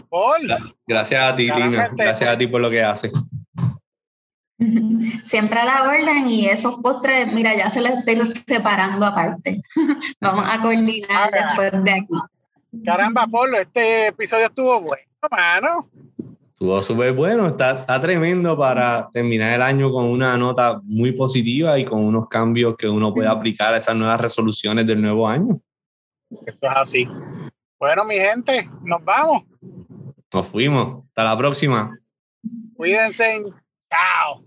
Paul. 0.09 0.75
Gracias 0.87 1.21
a 1.21 1.35
ti, 1.35 1.51
Lina, 1.51 1.89
gracias 1.97 2.31
a 2.31 2.39
ti 2.39 2.47
por 2.47 2.61
lo 2.61 2.71
que 2.71 2.85
haces. 2.85 3.11
Siempre 5.25 5.61
a 5.61 5.65
la 5.65 5.83
orden 5.83 6.29
y 6.29 6.47
esos 6.47 6.77
postres, 6.77 7.31
mira, 7.33 7.55
ya 7.57 7.69
se 7.69 7.83
los 7.83 7.91
estoy 7.99 8.19
separando 8.47 9.05
aparte. 9.05 9.61
Vamos 10.21 10.47
a 10.49 10.61
coordinar 10.63 11.31
después 11.31 11.85
de 11.85 11.91
aquí. 11.91 12.83
Caramba, 12.85 13.27
Polo, 13.27 13.59
este 13.59 14.09
episodio 14.09 14.47
estuvo 14.47 14.81
bueno, 14.81 15.05
mano. 15.31 15.89
Estuvo 16.49 16.83
súper 16.83 17.13
bueno, 17.13 17.49
está, 17.49 17.73
está 17.73 18.01
tremendo 18.01 18.57
para 18.57 19.11
terminar 19.13 19.53
el 19.53 19.61
año 19.61 19.93
con 19.93 20.07
una 20.07 20.39
nota 20.39 20.81
muy 20.85 21.13
positiva 21.13 21.79
y 21.79 21.85
con 21.85 22.01
unos 22.01 22.29
cambios 22.29 22.77
que 22.79 22.89
uno 22.89 23.13
puede 23.13 23.29
aplicar 23.29 23.75
a 23.75 23.77
esas 23.77 23.95
nuevas 23.95 24.19
resoluciones 24.21 24.87
del 24.87 25.03
nuevo 25.03 25.29
año. 25.29 25.61
Eso 26.47 26.59
es 26.63 26.73
así. 26.75 27.09
Bueno, 27.79 28.07
mi 28.07 28.15
gente, 28.15 28.71
nos 28.83 29.05
vamos. 29.05 29.43
Nos 30.33 30.49
fuimos. 30.49 31.05
Hasta 31.09 31.25
la 31.25 31.37
próxima. 31.37 31.99
Cuídense. 32.75 33.43
Chao. 33.91 34.46